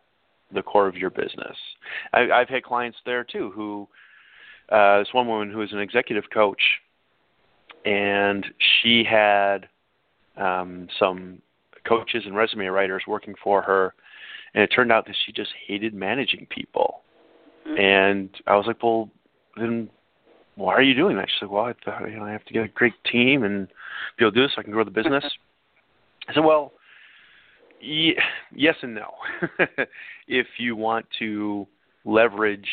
the 0.53 0.61
core 0.61 0.87
of 0.87 0.95
your 0.95 1.09
business. 1.09 1.57
I, 2.13 2.29
I've 2.31 2.49
had 2.49 2.63
clients 2.63 2.97
there 3.05 3.23
too 3.23 3.51
who, 3.55 3.87
uh, 4.69 4.99
this 4.99 5.07
one 5.13 5.27
woman 5.27 5.51
who 5.51 5.61
is 5.61 5.71
an 5.71 5.79
executive 5.79 6.25
coach, 6.33 6.61
and 7.85 8.45
she 8.81 9.03
had 9.03 9.67
um, 10.37 10.87
some 10.99 11.41
coaches 11.87 12.23
and 12.25 12.35
resume 12.35 12.67
writers 12.67 13.03
working 13.07 13.35
for 13.43 13.61
her, 13.61 13.93
and 14.53 14.63
it 14.63 14.67
turned 14.67 14.91
out 14.91 15.05
that 15.05 15.15
she 15.25 15.31
just 15.31 15.51
hated 15.67 15.93
managing 15.93 16.47
people. 16.49 17.01
Mm-hmm. 17.67 17.79
And 17.79 18.29
I 18.47 18.55
was 18.55 18.65
like, 18.67 18.81
well, 18.81 19.09
then 19.57 19.89
why 20.55 20.73
are 20.73 20.81
you 20.81 20.93
doing 20.93 21.17
that? 21.17 21.29
She 21.29 21.35
said, 21.39 21.49
well, 21.49 21.65
I 21.65 21.73
thought 21.83 22.09
you 22.09 22.17
know 22.17 22.23
I 22.23 22.31
have 22.31 22.45
to 22.45 22.53
get 22.53 22.63
a 22.63 22.69
great 22.69 22.93
team 23.11 23.43
and 23.43 23.67
be 24.17 24.25
able 24.25 24.31
to 24.31 24.35
do 24.35 24.43
this 24.43 24.53
so 24.55 24.61
I 24.61 24.63
can 24.63 24.71
grow 24.71 24.83
the 24.83 24.91
business. 24.91 25.23
I 26.27 26.33
said, 26.33 26.43
well, 26.43 26.73
yes 28.55 28.75
and 28.81 28.95
no. 28.95 29.13
if 30.27 30.47
you 30.57 30.75
want 30.75 31.05
to 31.19 31.67
leverage 32.03 32.67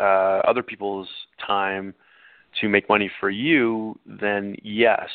uh, 0.00 0.40
other 0.46 0.62
people's 0.62 1.08
time 1.44 1.94
to 2.60 2.68
make 2.68 2.88
money 2.88 3.10
for 3.20 3.30
you, 3.30 3.98
then 4.06 4.56
yes. 4.62 5.08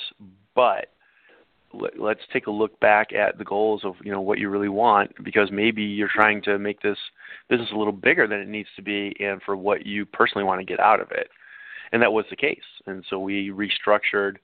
But 0.55 0.87
let's 1.97 2.21
take 2.33 2.47
a 2.47 2.51
look 2.51 2.77
back 2.79 3.13
at 3.13 3.37
the 3.37 3.43
goals 3.43 3.81
of 3.83 3.95
you 4.03 4.11
know 4.11 4.21
what 4.21 4.39
you 4.39 4.49
really 4.49 4.69
want 4.69 5.11
because 5.23 5.49
maybe 5.51 5.81
you're 5.81 6.09
trying 6.13 6.41
to 6.41 6.59
make 6.59 6.81
this 6.81 6.97
business 7.49 7.69
a 7.73 7.77
little 7.77 7.93
bigger 7.93 8.27
than 8.27 8.39
it 8.39 8.47
needs 8.47 8.69
to 8.75 8.81
be 8.81 9.15
and 9.19 9.41
for 9.43 9.55
what 9.55 9.85
you 9.85 10.05
personally 10.05 10.43
want 10.43 10.59
to 10.59 10.65
get 10.65 10.79
out 10.79 10.99
of 10.99 11.09
it 11.11 11.29
and 11.91 12.01
that 12.01 12.11
was 12.11 12.25
the 12.29 12.35
case 12.35 12.59
and 12.87 13.03
so 13.09 13.19
we 13.19 13.51
restructured 13.51 14.35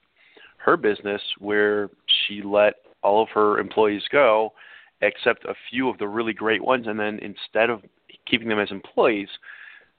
her 0.58 0.78
business 0.78 1.22
where 1.40 1.90
she 2.08 2.42
let 2.42 2.76
all 3.04 3.22
of 3.22 3.30
her 3.30 3.60
employees 3.60 4.04
go 4.12 4.54
except 5.02 5.46
a 5.46 5.54
few 5.70 5.90
of 5.90 5.98
the 5.98 6.08
really 6.08 6.34
great 6.34 6.64
ones 6.64 6.88
and 6.88 7.00
then 7.00 7.20
instead 7.20 7.70
of 7.70 7.82
keeping 8.30 8.50
them 8.50 8.60
as 8.60 8.72
employees 8.72 9.30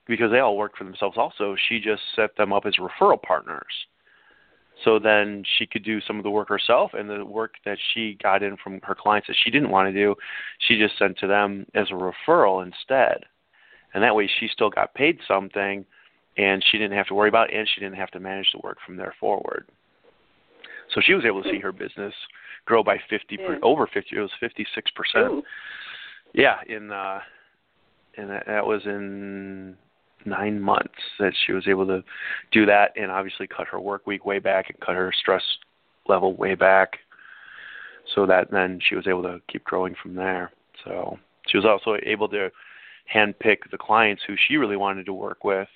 because 0.07 0.31
they 0.31 0.41
all 0.41 0.57
work 0.57 0.77
for 0.77 0.85
themselves 0.85 1.17
also 1.17 1.57
she 1.69 1.79
just 1.81 2.03
set 2.17 2.37
them 2.37 2.53
up 2.53 2.67
as 2.67 2.75
referral 2.77 3.21
partners 3.23 3.87
so 4.85 4.99
then 4.99 5.43
she 5.59 5.67
could 5.67 5.85
do 5.85 6.01
some 6.01 6.19
of 6.19 6.23
the 6.23 6.31
work 6.31 6.49
herself, 6.49 6.93
and 6.95 7.11
the 7.11 7.25
work 7.25 7.55
that 7.65 7.79
she 7.93 8.17
got 8.23 8.43
in 8.43 8.57
from 8.63 8.81
her 8.83 8.95
clients 8.95 9.27
that 9.27 9.37
she 9.43 9.51
didn't 9.51 9.71
want 9.71 9.89
to 9.89 9.93
do, 9.93 10.15
she 10.59 10.79
just 10.79 10.99
sent 10.99 11.19
to 11.19 11.27
them 11.27 11.67
as 11.75 11.89
a 11.91 11.95
referral 11.95 12.65
instead. 12.65 13.25
And 13.93 14.03
that 14.03 14.15
way 14.15 14.29
she 14.39 14.49
still 14.49 14.71
got 14.71 14.95
paid 14.95 15.19
something, 15.27 15.85
and 16.37 16.65
she 16.65 16.79
didn't 16.79 16.97
have 16.97 17.09
to 17.09 17.15
worry 17.15 17.29
about 17.29 17.51
it, 17.51 17.57
and 17.57 17.69
she 17.69 17.81
didn't 17.81 17.97
have 17.97 18.11
to 18.13 18.21
manage 18.21 18.53
the 18.53 18.61
work 18.63 18.79
from 18.85 18.97
there 18.97 19.15
forward. 19.19 19.67
So 20.95 21.01
she 21.05 21.15
was 21.15 21.25
able 21.25 21.43
to 21.43 21.51
see 21.51 21.59
her 21.59 21.73
business 21.73 22.15
grow 22.65 22.83
by 22.83 22.97
50 23.09 23.37
yeah. 23.39 23.47
per, 23.47 23.59
over 23.63 23.87
50 23.87 24.17
it 24.17 24.21
was 24.21 24.31
56 24.41 24.91
percent. 24.93 25.45
Yeah 26.35 26.57
in 26.69 26.91
uh 26.91 27.21
and 28.17 28.31
that, 28.31 28.45
that 28.47 28.67
was 28.67 28.83
in 28.85 29.77
nine 30.27 30.61
months 30.61 30.99
that 31.19 31.33
she 31.47 31.53
was 31.53 31.69
able 31.69 31.87
to 31.87 32.03
do 32.53 32.67
that 32.67 32.93
and 32.97 33.11
obviously 33.11 33.47
cut 33.47 33.69
her 33.69 33.81
work 33.81 34.07
week 34.07 34.27
way 34.27 34.39
back 34.39 34.69
and 34.69 34.81
cut 34.81 34.97
her 34.97 35.13
stress 35.17 35.43
level 36.09 36.35
way 36.35 36.55
back. 36.55 36.99
So 38.15 38.27
that 38.27 38.51
then 38.51 38.81
she 38.87 38.97
was 38.97 39.07
able 39.07 39.23
to 39.23 39.41
keep 39.51 39.65
growing 39.65 39.95
from 40.03 40.15
there. 40.15 40.51
So 40.85 41.19
she 41.47 41.57
was 41.57 41.67
also 41.67 41.97
able 42.05 42.29
to 42.31 42.51
handpick 43.15 43.59
the 43.71 43.79
clients 43.79 44.23
who 44.27 44.35
she 44.49 44.57
really 44.57 44.77
wanted 44.77 45.07
to 45.07 45.13
work 45.13 45.45
with 45.45 45.69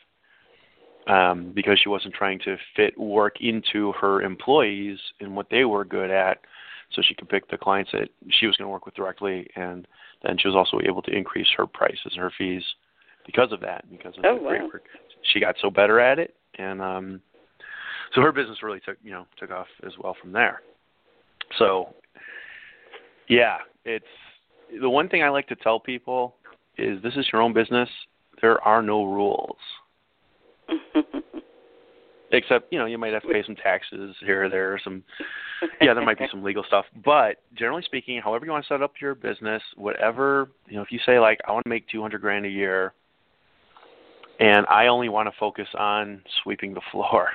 um, 1.08 1.52
because 1.54 1.78
she 1.82 1.88
wasn't 1.88 2.14
trying 2.14 2.38
to 2.40 2.56
fit 2.76 2.98
work 2.98 3.36
into 3.40 3.92
her 4.00 4.22
employees 4.22 4.98
and 5.20 5.34
what 5.34 5.48
they 5.50 5.64
were 5.64 5.84
good 5.84 6.10
at 6.10 6.38
so 6.92 7.02
she 7.02 7.14
could 7.14 7.28
pick 7.28 7.48
the 7.50 7.56
clients 7.56 7.90
that 7.92 8.08
she 8.30 8.46
was 8.46 8.56
going 8.56 8.66
to 8.66 8.72
work 8.72 8.86
with 8.86 8.94
directly 8.94 9.48
and 9.56 9.86
then 10.22 10.36
she 10.38 10.48
was 10.48 10.56
also 10.56 10.78
able 10.86 11.02
to 11.02 11.10
increase 11.10 11.48
her 11.56 11.66
prices 11.66 12.12
and 12.12 12.18
her 12.18 12.32
fees 12.36 12.62
because 13.26 13.52
of 13.52 13.60
that, 13.60 13.84
because 13.90 14.16
of 14.18 14.24
oh, 14.24 14.36
the 14.36 14.42
wow. 14.42 14.50
great 14.50 14.62
work. 14.62 14.82
She 15.32 15.40
got 15.40 15.56
so 15.60 15.70
better 15.70 16.00
at 16.00 16.18
it, 16.18 16.34
and 16.58 16.80
um, 16.80 17.20
so 18.14 18.20
her 18.20 18.32
business 18.32 18.62
really 18.62 18.80
took 18.80 18.96
you 19.02 19.12
know 19.12 19.26
took 19.38 19.50
off 19.50 19.68
as 19.86 19.92
well 20.02 20.16
from 20.20 20.32
there. 20.32 20.62
So, 21.58 21.94
yeah, 23.28 23.58
it's 23.84 24.04
the 24.80 24.88
one 24.88 25.08
thing 25.08 25.22
I 25.22 25.28
like 25.28 25.48
to 25.48 25.56
tell 25.56 25.78
people 25.78 26.34
is 26.78 27.02
this 27.02 27.14
is 27.14 27.26
your 27.32 27.42
own 27.42 27.52
business. 27.52 27.88
There 28.40 28.60
are 28.62 28.82
no 28.82 29.04
rules. 29.04 29.56
Except, 32.32 32.72
you 32.72 32.78
know, 32.78 32.86
you 32.86 32.96
might 32.96 33.12
have 33.12 33.22
to 33.22 33.28
pay 33.28 33.42
some 33.44 33.56
taxes 33.56 34.16
here 34.20 34.44
or 34.44 34.48
there, 34.48 34.72
or 34.72 34.80
some 34.82 35.02
yeah, 35.80 35.92
there 35.92 36.04
might 36.04 36.18
be 36.18 36.26
some 36.30 36.42
legal 36.42 36.64
stuff. 36.66 36.86
But 37.04 37.42
generally 37.54 37.82
speaking, 37.82 38.20
however 38.22 38.46
you 38.46 38.52
want 38.52 38.64
to 38.64 38.68
set 38.72 38.82
up 38.82 38.94
your 39.00 39.14
business, 39.14 39.62
whatever 39.76 40.50
you 40.66 40.76
know, 40.76 40.82
if 40.82 40.90
you 40.90 40.98
say 41.04 41.18
like 41.18 41.40
I 41.46 41.52
want 41.52 41.64
to 41.64 41.68
make 41.68 41.88
two 41.88 42.00
hundred 42.00 42.22
grand 42.22 42.46
a 42.46 42.48
year, 42.48 42.94
and 44.40 44.66
I 44.66 44.86
only 44.86 45.08
want 45.08 45.28
to 45.28 45.34
focus 45.38 45.68
on 45.78 46.22
sweeping 46.42 46.72
the 46.72 46.80
floor. 46.90 47.28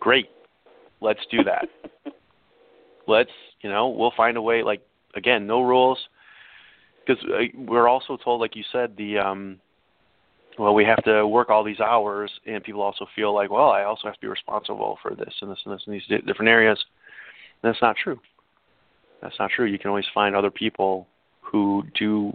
Great. 0.00 0.30
Let's 1.02 1.20
do 1.30 1.44
that. 1.44 1.68
Let's, 3.06 3.30
you 3.62 3.70
know, 3.70 3.88
we'll 3.88 4.12
find 4.16 4.36
a 4.36 4.42
way 4.42 4.62
like 4.62 4.80
again, 5.14 5.46
no 5.46 5.60
rules 5.62 5.98
because 7.06 7.22
uh, 7.24 7.44
we're 7.56 7.88
also 7.88 8.16
told 8.16 8.40
like 8.40 8.56
you 8.56 8.64
said 8.72 8.96
the 8.96 9.18
um 9.18 9.58
well, 10.58 10.74
we 10.74 10.84
have 10.84 11.02
to 11.04 11.26
work 11.26 11.48
all 11.48 11.64
these 11.64 11.80
hours, 11.80 12.30
and 12.46 12.62
people 12.62 12.82
also 12.82 13.06
feel 13.14 13.34
like, 13.34 13.50
well, 13.50 13.70
I 13.70 13.84
also 13.84 14.02
have 14.06 14.14
to 14.14 14.20
be 14.20 14.26
responsible 14.26 14.98
for 15.02 15.14
this 15.14 15.32
and 15.40 15.50
this 15.50 15.58
and 15.64 15.74
this 15.74 15.82
and 15.86 15.94
these 15.94 16.06
different 16.26 16.48
areas. 16.48 16.78
And 17.62 17.72
that's 17.72 17.82
not 17.82 17.96
true. 17.96 18.18
That's 19.22 19.38
not 19.38 19.50
true. 19.50 19.66
You 19.66 19.78
can 19.78 19.88
always 19.90 20.06
find 20.12 20.34
other 20.34 20.50
people 20.50 21.06
who 21.40 21.84
do 21.98 22.32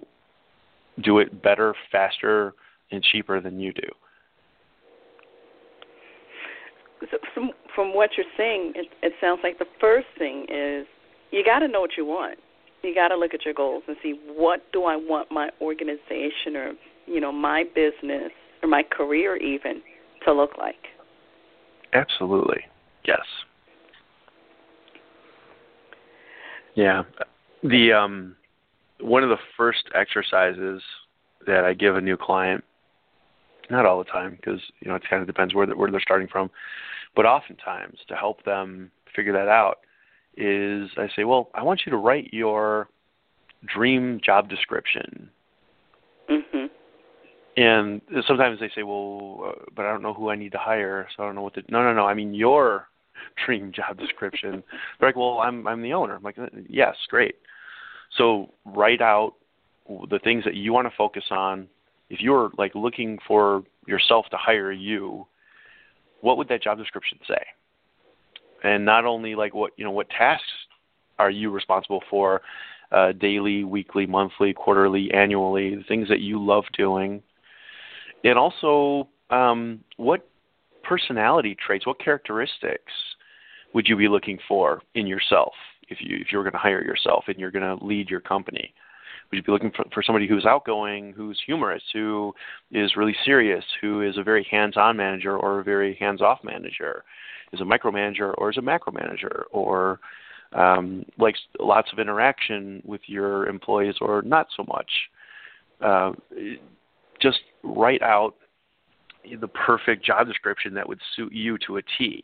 do 1.04 1.20
it 1.20 1.42
better, 1.44 1.76
faster, 1.92 2.54
and 2.92 3.04
cheaper 3.04 3.42
than 3.42 3.60
you 3.60 3.74
do. 3.74 3.90
So 7.12 7.18
from 7.34 7.52
from 7.76 7.94
what 7.94 8.12
you're 8.18 8.26
saying, 8.38 8.74
it, 8.76 8.88
it 9.04 9.14
sounds 9.20 9.42
like 9.44 9.60
the 9.60 9.66
first 9.80 10.08
thing 10.18 10.46
is 10.50 10.88
you 11.32 11.44
got 11.44 11.60
to 11.60 11.68
know 11.68 11.82
what 11.82 11.92
you 11.98 12.06
want. 12.06 12.40
You 12.84 12.94
got 12.96 13.10
to 13.10 13.18
look 13.18 13.34
at 13.34 13.44
your 13.46 13.54
goals 13.54 13.84
and 13.88 13.98
see 14.02 14.20
what 14.28 14.62
do 14.72 14.86
I 14.86 14.96
want 14.96 15.32
my 15.32 15.50
organization 15.60 16.56
or 16.56 16.74
you 17.06 17.20
know 17.20 17.32
my 17.32 17.64
business 17.76 18.32
or 18.62 18.70
my 18.70 18.84
career 18.84 19.36
even 19.38 19.82
to 20.26 20.34
look 20.34 20.58
like. 20.58 20.76
Absolutely, 21.94 22.62
yes. 23.06 23.22
Yeah, 26.76 27.04
the 27.64 27.94
um, 27.94 28.36
one 29.00 29.24
of 29.24 29.30
the 29.30 29.38
first 29.56 29.90
exercises 29.94 30.82
that 31.48 31.64
I 31.64 31.74
give 31.74 31.96
a 31.96 32.02
new 32.02 32.18
client 32.18 32.64
not 33.70 33.86
all 33.86 33.98
the 33.98 34.06
time 34.06 34.36
because 34.36 34.60
you 34.80 34.90
know 34.90 34.96
it 34.96 35.04
kind 35.10 35.22
of 35.22 35.28
depends 35.28 35.54
where 35.54 35.68
where 35.68 35.90
they're 35.90 36.02
starting 36.02 36.28
from, 36.28 36.50
but 37.16 37.26
oftentimes 37.26 37.98
to 38.08 38.16
help 38.16 38.44
them 38.44 38.92
figure 39.16 39.34
that 39.34 39.48
out 39.48 39.80
is 40.38 40.90
I 40.98 41.08
say, 41.16 41.24
well, 41.24 41.50
I 41.54 41.64
want 41.64 41.82
you 41.86 41.92
to 41.92 41.98
write 41.98 42.34
your 42.34 42.90
dream 43.66 44.20
job 44.24 44.50
description. 44.50 45.30
Mhm. 46.30 46.55
And 47.58 48.02
sometimes 48.28 48.60
they 48.60 48.70
say, 48.76 48.84
well, 48.84 49.40
uh, 49.48 49.64
but 49.76 49.86
I 49.86 49.92
don't 49.92 50.02
know 50.02 50.14
who 50.14 50.30
I 50.30 50.36
need 50.36 50.52
to 50.52 50.58
hire, 50.58 51.08
so 51.16 51.24
I 51.24 51.26
don't 51.26 51.36
know 51.36 51.42
what 51.42 51.54
to. 51.54 51.64
No, 51.70 51.84
no, 51.84 51.94
no. 51.94 52.06
I 52.06 52.14
mean 52.14 52.34
your 52.34 52.88
dream 53.46 53.72
job 53.74 53.98
description. 53.98 54.64
They're 55.00 55.10
like, 55.10 55.16
well, 55.16 55.40
I'm 55.40 55.66
I'm 55.68 55.82
the 55.82 55.94
owner. 55.94 56.16
I'm 56.16 56.24
like, 56.24 56.38
yes, 56.70 56.96
great. 57.10 57.36
So 58.18 58.52
write 58.66 59.02
out 59.02 59.34
the 59.88 60.20
things 60.20 60.44
that 60.44 60.56
you 60.56 60.74
want 60.74 60.88
to 60.88 60.94
focus 60.98 61.24
on 61.32 61.68
if 62.10 62.22
you're 62.22 62.52
like 62.58 62.76
looking 62.76 63.18
for 63.28 63.64
yourself 63.88 64.26
to 64.32 64.38
hire 64.38 64.72
you, 64.72 65.26
what 66.22 66.38
would 66.38 66.48
that 66.50 66.64
job 66.64 66.78
description 66.78 67.20
say? 67.28 67.44
And 68.64 68.86
not 68.86 69.06
only 69.06 69.36
like 69.36 69.54
what 69.54 69.72
you 69.78 69.86
know, 69.86 69.92
what 69.92 70.10
tasks 70.10 70.46
are 71.20 71.30
you 71.30 71.52
responsible 71.52 72.04
for, 72.10 72.42
uh, 72.92 73.12
daily, 73.14 73.64
weekly, 73.64 74.06
monthly, 74.06 74.54
quarterly, 74.54 75.12
annually, 75.14 75.76
the 75.76 75.84
things 75.84 76.10
that 76.10 76.20
you 76.20 76.44
love 76.44 76.66
doing. 76.78 77.22
And 78.26 78.38
also 78.38 79.08
um, 79.30 79.80
what 79.98 80.28
personality 80.84 81.56
traits, 81.56 81.86
what 81.86 82.00
characteristics 82.00 82.92
would 83.74 83.88
you 83.88 83.96
be 83.96 84.08
looking 84.08 84.40
for 84.48 84.82
in 84.96 85.08
yourself 85.08 85.54
if 85.90 86.00
you 86.02 86.18
if 86.20 86.32
you 86.32 86.38
were 86.38 86.44
going 86.44 86.54
to 86.54 86.58
hire 86.58 86.84
yourself 86.84 87.26
and 87.28 87.38
you're 87.38 87.52
going 87.52 87.78
to 87.78 87.86
lead 87.86 88.10
your 88.10 88.20
company? 88.20 88.74
Would 89.32 89.38
you 89.38 89.44
be 89.44 89.52
looking 89.52 89.72
for, 89.72 89.86
for 89.94 90.04
somebody 90.04 90.28
who's 90.28 90.46
outgoing, 90.46 91.14
who's 91.14 91.40
humorous, 91.46 91.82
who 91.94 92.34
is 92.72 92.96
really 92.96 93.16
serious, 93.26 93.64
who 93.82 94.02
is 94.02 94.18
a 94.18 94.24
very 94.24 94.46
hands-on 94.52 94.98
manager 94.98 95.38
or 95.38 95.60
a 95.60 95.64
very 95.64 95.96
hands-off 95.96 96.40
manager, 96.44 97.04
is 97.52 97.62
a 97.62 97.64
micromanager 97.64 98.34
or 98.38 98.52
is 98.52 98.58
a 98.58 98.62
macro 98.62 98.94
manager, 98.94 99.46
or 99.52 100.00
um, 100.54 101.06
likes 101.18 101.40
lots 101.60 101.92
of 101.92 101.98
interaction 102.00 102.84
with 102.86 103.02
your 103.08 103.48
employees 103.48 103.96
or 104.00 104.22
not 104.22 104.48
so 104.56 104.64
much? 104.68 104.92
Uh, 105.82 106.12
just 107.22 107.40
write 107.64 108.02
out 108.02 108.36
the 109.40 109.48
perfect 109.48 110.06
job 110.06 110.28
description 110.28 110.74
that 110.76 110.88
would 110.88 111.00
suit 111.16 111.34
you 111.34 111.58
to 111.66 111.78
a 111.78 111.82
T. 111.98 112.24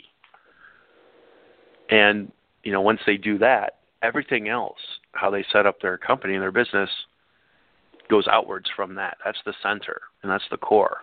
And 1.89 2.31
you 2.63 2.71
know, 2.71 2.81
once 2.81 2.99
they 3.05 3.17
do 3.17 3.37
that, 3.39 3.79
everything 4.01 4.47
else, 4.49 4.79
how 5.13 5.29
they 5.29 5.45
set 5.51 5.65
up 5.65 5.81
their 5.81 5.97
company 5.97 6.35
and 6.35 6.41
their 6.41 6.51
business, 6.51 6.89
goes 8.09 8.27
outwards 8.27 8.69
from 8.75 8.95
that. 8.95 9.17
That's 9.23 9.39
the 9.45 9.53
center, 9.63 10.01
and 10.21 10.31
that's 10.31 10.43
the 10.51 10.57
core. 10.57 10.97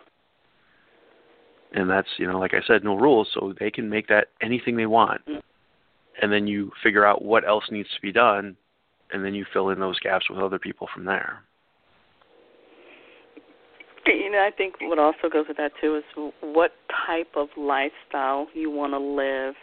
And 1.72 1.88
that's 1.90 2.08
you 2.16 2.26
know, 2.26 2.38
like 2.38 2.54
I 2.54 2.66
said, 2.66 2.84
no 2.84 2.94
rules, 2.94 3.28
so 3.34 3.54
they 3.58 3.70
can 3.70 3.90
make 3.90 4.08
that 4.08 4.28
anything 4.40 4.76
they 4.76 4.86
want. 4.86 5.22
And 6.20 6.32
then 6.32 6.46
you 6.46 6.72
figure 6.82 7.04
out 7.04 7.24
what 7.24 7.46
else 7.46 7.64
needs 7.70 7.88
to 7.94 8.00
be 8.00 8.12
done, 8.12 8.56
and 9.12 9.24
then 9.24 9.34
you 9.34 9.44
fill 9.52 9.70
in 9.70 9.78
those 9.78 9.98
gaps 10.00 10.28
with 10.30 10.38
other 10.38 10.58
people 10.58 10.88
from 10.92 11.04
there. 11.04 11.42
You 14.08 14.30
know, 14.30 14.38
I 14.38 14.50
think 14.50 14.74
what 14.80 14.98
also 14.98 15.28
goes 15.30 15.46
with 15.48 15.58
that 15.58 15.72
too 15.80 15.96
is 15.96 16.32
what 16.40 16.72
type 17.06 17.28
of 17.36 17.48
lifestyle 17.56 18.48
you 18.54 18.70
want 18.70 18.92
to 18.92 18.98
live. 18.98 19.54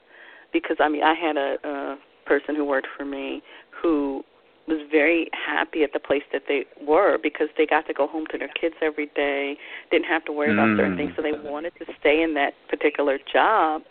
Because 0.53 0.77
I 0.79 0.87
mean, 0.87 1.03
I 1.03 1.13
had 1.13 1.37
a, 1.37 1.57
a 1.63 1.97
person 2.25 2.55
who 2.55 2.63
worked 2.63 2.87
for 2.95 3.05
me 3.05 3.41
who 3.81 4.23
was 4.67 4.79
very 4.91 5.29
happy 5.33 5.83
at 5.83 5.93
the 5.93 5.99
place 5.99 6.23
that 6.31 6.43
they 6.47 6.65
were 6.81 7.17
because 7.21 7.47
they 7.57 7.65
got 7.67 7.85
to 7.87 7.93
go 7.93 8.07
home 8.07 8.25
to 8.31 8.37
their 8.37 8.49
kids 8.59 8.75
every 8.81 9.07
day, 9.15 9.57
didn't 9.91 10.05
have 10.05 10.25
to 10.25 10.31
worry 10.31 10.49
mm. 10.49 10.53
about 10.53 10.75
certain 10.77 10.97
things, 10.97 11.11
so 11.15 11.21
they 11.21 11.33
wanted 11.47 11.71
to 11.77 11.85
stay 11.99 12.23
in 12.23 12.33
that 12.33 12.53
particular 12.67 13.19
job 13.31 13.83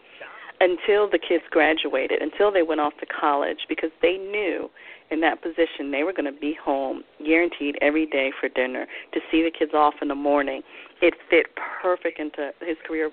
until 0.65 1.11
the 1.11 1.19
kids 1.19 1.45
graduated, 1.51 2.23
until 2.23 2.51
they 2.51 2.63
went 2.63 2.81
off 2.81 2.95
to 2.99 3.07
college 3.07 3.59
because 3.69 3.91
they 4.01 4.17
knew 4.17 4.71
in 5.11 5.21
that 5.21 5.43
position, 5.43 5.93
they 5.93 6.03
were 6.03 6.13
going 6.13 6.33
to 6.33 6.41
be 6.41 6.57
home 6.63 7.05
guaranteed 7.25 7.77
every 7.83 8.07
day 8.07 8.33
for 8.41 8.49
dinner 8.49 8.87
to 9.13 9.21
see 9.31 9.43
the 9.43 9.51
kids 9.51 9.73
off 9.75 9.95
in 10.01 10.09
the 10.09 10.15
morning. 10.15 10.63
It 11.03 11.13
fit 11.29 11.47
perfect 11.83 12.19
into 12.19 12.51
his 12.61 12.79
career, 12.87 13.11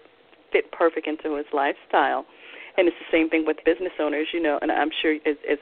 fit 0.54 0.72
perfect 0.72 1.08
into 1.08 1.36
his 1.36 1.46
lifestyle. 1.52 2.26
And 2.78 2.88
it's 2.88 2.96
the 3.00 3.12
same 3.12 3.30
thing 3.30 3.44
with 3.46 3.58
business 3.66 3.92
owners, 4.00 4.28
you 4.32 4.42
know. 4.42 4.58
And 4.62 4.72
I'm 4.72 4.90
sure 5.02 5.16
as, 5.26 5.36
as 5.50 5.58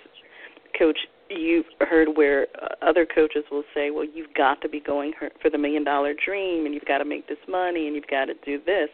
coach, 0.78 1.00
you've 1.32 1.66
heard 1.80 2.10
where 2.16 2.46
uh, 2.62 2.68
other 2.88 3.08
coaches 3.08 3.44
will 3.52 3.64
say, 3.74 3.90
"Well, 3.90 4.06
you've 4.06 4.32
got 4.36 4.62
to 4.62 4.70
be 4.70 4.80
going 4.80 5.14
for 5.42 5.50
the 5.50 5.58
million 5.58 5.84
dollar 5.84 6.14
dream, 6.14 6.68
and 6.68 6.74
you've 6.76 6.86
got 6.86 7.00
to 7.00 7.06
make 7.06 7.28
this 7.28 7.40
money, 7.48 7.88
and 7.88 7.96
you've 7.96 8.08
got 8.08 8.26
to 8.26 8.36
do 8.46 8.62
this." 8.64 8.90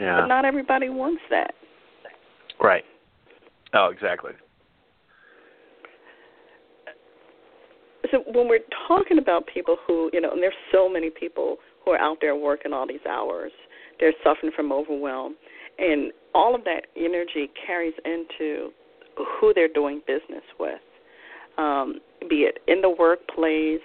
Yeah. 0.00 0.20
But 0.20 0.26
not 0.26 0.44
everybody 0.44 0.88
wants 0.88 1.22
that. 1.30 1.54
Right. 2.60 2.84
Oh, 3.72 3.90
exactly. 3.92 4.32
so 8.10 8.22
when 8.32 8.48
we're 8.48 8.60
talking 8.88 9.18
about 9.18 9.46
people 9.46 9.76
who, 9.86 10.10
you 10.12 10.20
know, 10.20 10.30
and 10.30 10.42
there's 10.42 10.54
so 10.72 10.88
many 10.88 11.10
people 11.10 11.56
who 11.84 11.92
are 11.92 12.00
out 12.00 12.18
there 12.20 12.36
working 12.36 12.72
all 12.72 12.86
these 12.86 13.04
hours, 13.08 13.52
they're 13.98 14.12
suffering 14.24 14.52
from 14.54 14.72
overwhelm, 14.72 15.36
and 15.78 16.12
all 16.34 16.54
of 16.54 16.64
that 16.64 16.86
energy 16.96 17.50
carries 17.66 17.94
into 18.04 18.70
who 19.16 19.52
they're 19.54 19.68
doing 19.68 20.00
business 20.06 20.44
with, 20.58 20.80
um, 21.58 22.00
be 22.28 22.42
it 22.42 22.58
in 22.68 22.80
the 22.80 22.90
workplace, 22.90 23.80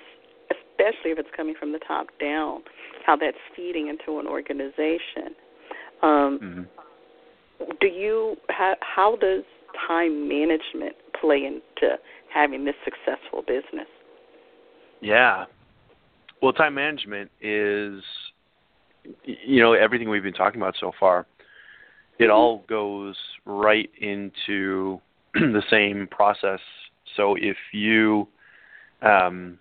especially 0.51 1.11
if 1.11 1.19
it's 1.19 1.29
coming 1.35 1.55
from 1.59 1.71
the 1.71 1.79
top 1.79 2.07
down, 2.19 2.61
how 3.05 3.15
that's 3.15 3.37
feeding 3.55 3.87
into 3.87 4.19
an 4.19 4.27
organization. 4.27 5.35
Um, 6.01 6.39
mm-hmm. 6.41 6.61
Do 7.59 7.87
you 7.87 8.35
how, 8.49 8.75
how 8.81 9.15
does 9.15 9.43
time 9.87 10.27
management 10.27 10.95
play 11.19 11.45
into 11.45 11.95
having 12.33 12.65
this 12.65 12.75
successful 12.83 13.41
business? 13.41 13.87
Yeah. 15.01 15.45
Well, 16.41 16.53
time 16.53 16.75
management 16.75 17.31
is, 17.41 18.03
you 19.23 19.61
know, 19.61 19.73
everything 19.73 20.09
we've 20.09 20.23
been 20.23 20.33
talking 20.33 20.61
about 20.61 20.75
so 20.79 20.91
far. 20.99 21.25
It 22.17 22.23
mm-hmm. 22.23 22.31
all 22.31 22.63
goes 22.67 23.15
right 23.45 23.89
into 23.99 24.99
the 25.33 25.63
same 25.69 26.07
process. 26.11 26.59
So 27.15 27.35
if 27.35 27.57
you, 27.71 28.27
um, 29.01 29.59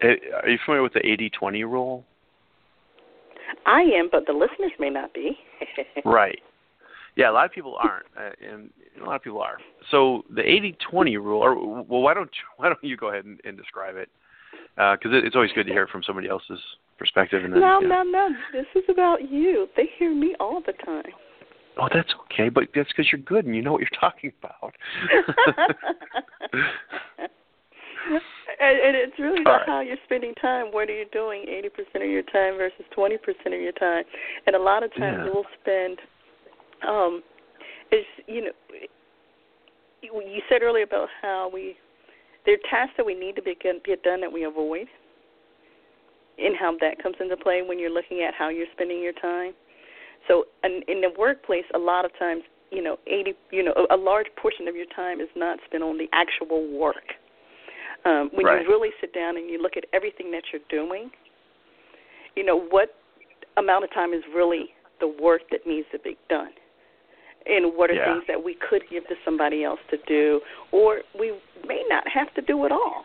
eh, 0.00 0.14
are 0.42 0.48
you 0.48 0.58
familiar 0.64 0.82
with 0.82 0.94
the 0.94 1.00
80-20 1.00 1.62
rule? 1.64 2.04
I 3.66 3.82
am, 3.82 4.08
but 4.10 4.26
the 4.26 4.32
listeners 4.32 4.72
may 4.78 4.90
not 4.90 5.12
be. 5.14 5.38
right. 6.04 6.38
Yeah, 7.16 7.30
a 7.30 7.32
lot 7.32 7.44
of 7.44 7.52
people 7.52 7.76
aren't, 7.76 8.06
uh, 8.16 8.30
and 8.46 8.70
a 9.00 9.04
lot 9.04 9.16
of 9.16 9.22
people 9.22 9.42
are. 9.42 9.58
So 9.90 10.24
the 10.34 10.42
80-20 10.42 11.16
rule, 11.16 11.42
or 11.42 11.54
well, 11.54 12.00
why 12.00 12.14
don't 12.14 12.30
you, 12.30 12.44
why 12.56 12.68
don't 12.68 12.82
you 12.82 12.96
go 12.96 13.08
ahead 13.10 13.24
and, 13.24 13.40
and 13.44 13.56
describe 13.56 13.96
it? 13.96 14.08
Because 14.76 15.12
uh, 15.12 15.16
it, 15.16 15.24
it's 15.24 15.36
always 15.36 15.52
good 15.54 15.66
to 15.66 15.72
hear 15.72 15.82
it 15.82 15.90
from 15.90 16.02
somebody 16.02 16.28
else's 16.28 16.60
perspective. 16.98 17.44
And 17.44 17.52
then, 17.52 17.60
no, 17.60 17.80
know. 17.80 18.02
no, 18.02 18.02
no. 18.02 18.28
This 18.52 18.66
is 18.74 18.84
about 18.88 19.30
you. 19.30 19.66
They 19.76 19.90
hear 19.98 20.14
me 20.14 20.34
all 20.40 20.62
the 20.64 20.72
time. 20.84 21.12
Oh, 21.78 21.88
that's 21.92 22.10
okay, 22.24 22.48
but 22.50 22.64
that's 22.74 22.88
because 22.88 23.10
you're 23.10 23.22
good 23.22 23.46
and 23.46 23.56
you 23.56 23.62
know 23.62 23.72
what 23.72 23.80
you're 23.80 23.88
talking 23.98 24.30
about. 24.42 24.74
and, 28.62 28.78
and 28.78 28.96
it's 28.96 29.18
really 29.18 29.42
about 29.42 29.66
right. 29.66 29.68
how 29.68 29.80
you're 29.80 30.00
spending 30.04 30.34
time. 30.40 30.66
What 30.66 30.88
are 30.88 30.96
you 30.96 31.06
doing 31.12 31.44
80% 31.46 32.04
of 32.04 32.10
your 32.10 32.22
time 32.22 32.56
versus 32.56 32.86
20% 32.96 33.18
of 33.46 33.60
your 33.60 33.72
time? 33.72 34.04
And 34.46 34.54
a 34.54 34.62
lot 34.62 34.82
of 34.82 34.90
times 34.94 35.26
yeah. 35.26 35.30
we'll 35.34 35.44
spend 35.60 35.98
um, 36.86 37.22
is 37.90 38.04
you 38.26 38.44
know 38.44 38.52
you 40.02 40.42
said 40.48 40.62
earlier 40.62 40.84
about 40.84 41.08
how 41.20 41.50
we 41.52 41.76
there 42.44 42.54
are 42.54 42.70
tasks 42.70 42.94
that 42.96 43.06
we 43.06 43.14
need 43.14 43.36
to 43.36 43.42
be, 43.42 43.56
get 43.60 44.02
done 44.02 44.20
that 44.20 44.32
we 44.32 44.44
avoid, 44.44 44.86
and 46.38 46.56
how 46.58 46.76
that 46.80 47.00
comes 47.00 47.16
into 47.20 47.36
play 47.36 47.62
when 47.62 47.78
you're 47.78 47.90
looking 47.90 48.22
at 48.26 48.34
how 48.34 48.48
you're 48.48 48.66
spending 48.72 49.00
your 49.00 49.12
time. 49.12 49.52
So, 50.26 50.46
in, 50.64 50.82
in 50.88 51.00
the 51.00 51.10
workplace, 51.16 51.64
a 51.74 51.78
lot 51.78 52.04
of 52.04 52.10
times, 52.18 52.42
you 52.70 52.82
know, 52.82 52.96
eighty, 53.06 53.34
you 53.50 53.62
know, 53.62 53.74
a 53.90 53.96
large 53.96 54.26
portion 54.40 54.66
of 54.66 54.74
your 54.74 54.86
time 54.94 55.20
is 55.20 55.28
not 55.36 55.58
spent 55.66 55.82
on 55.84 55.98
the 55.98 56.08
actual 56.12 56.66
work. 56.76 57.14
Um, 58.04 58.30
when 58.32 58.46
right. 58.46 58.62
you 58.62 58.68
really 58.68 58.90
sit 59.00 59.14
down 59.14 59.36
and 59.36 59.48
you 59.48 59.62
look 59.62 59.76
at 59.76 59.84
everything 59.92 60.30
that 60.32 60.42
you're 60.52 60.62
doing, 60.68 61.10
you 62.34 62.44
know, 62.44 62.58
what 62.58 62.96
amount 63.56 63.84
of 63.84 63.92
time 63.92 64.12
is 64.12 64.22
really 64.34 64.70
the 65.00 65.14
work 65.22 65.42
that 65.50 65.60
needs 65.66 65.86
to 65.92 65.98
be 65.98 66.16
done 66.28 66.50
and 67.46 67.76
what 67.76 67.90
are 67.90 67.94
yeah. 67.94 68.12
things 68.12 68.24
that 68.28 68.42
we 68.42 68.56
could 68.68 68.82
give 68.90 69.06
to 69.08 69.14
somebody 69.24 69.64
else 69.64 69.80
to 69.90 69.96
do, 70.06 70.40
or 70.70 71.02
we 71.18 71.32
may 71.66 71.82
not 71.88 72.04
have 72.08 72.32
to 72.34 72.42
do 72.42 72.64
it 72.64 72.72
all. 72.72 73.04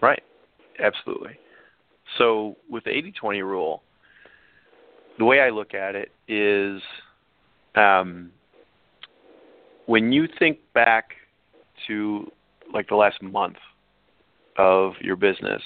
Right, 0.00 0.22
absolutely. 0.78 1.38
So 2.18 2.56
with 2.68 2.84
the 2.84 2.90
80-20 2.90 3.42
rule, 3.42 3.82
the 5.18 5.24
way 5.24 5.40
I 5.40 5.50
look 5.50 5.74
at 5.74 5.94
it 5.94 6.10
is 6.28 6.82
um, 7.74 8.30
when 9.86 10.12
you 10.12 10.28
think 10.38 10.58
back 10.74 11.12
to 11.86 12.30
like 12.72 12.88
the 12.88 12.96
last 12.96 13.22
month 13.22 13.56
of 14.56 14.94
your 15.00 15.16
business 15.16 15.62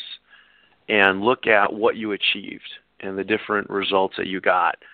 and 0.89 1.23
look 1.23 1.47
at 1.47 1.73
what 1.73 1.97
you 1.97 2.13
achieved 2.13 2.69
and 3.01 3.19
the 3.19 3.25
different 3.25 3.69
results 3.71 4.15
that 4.17 4.27
you 4.27 4.41
got– 4.41 4.77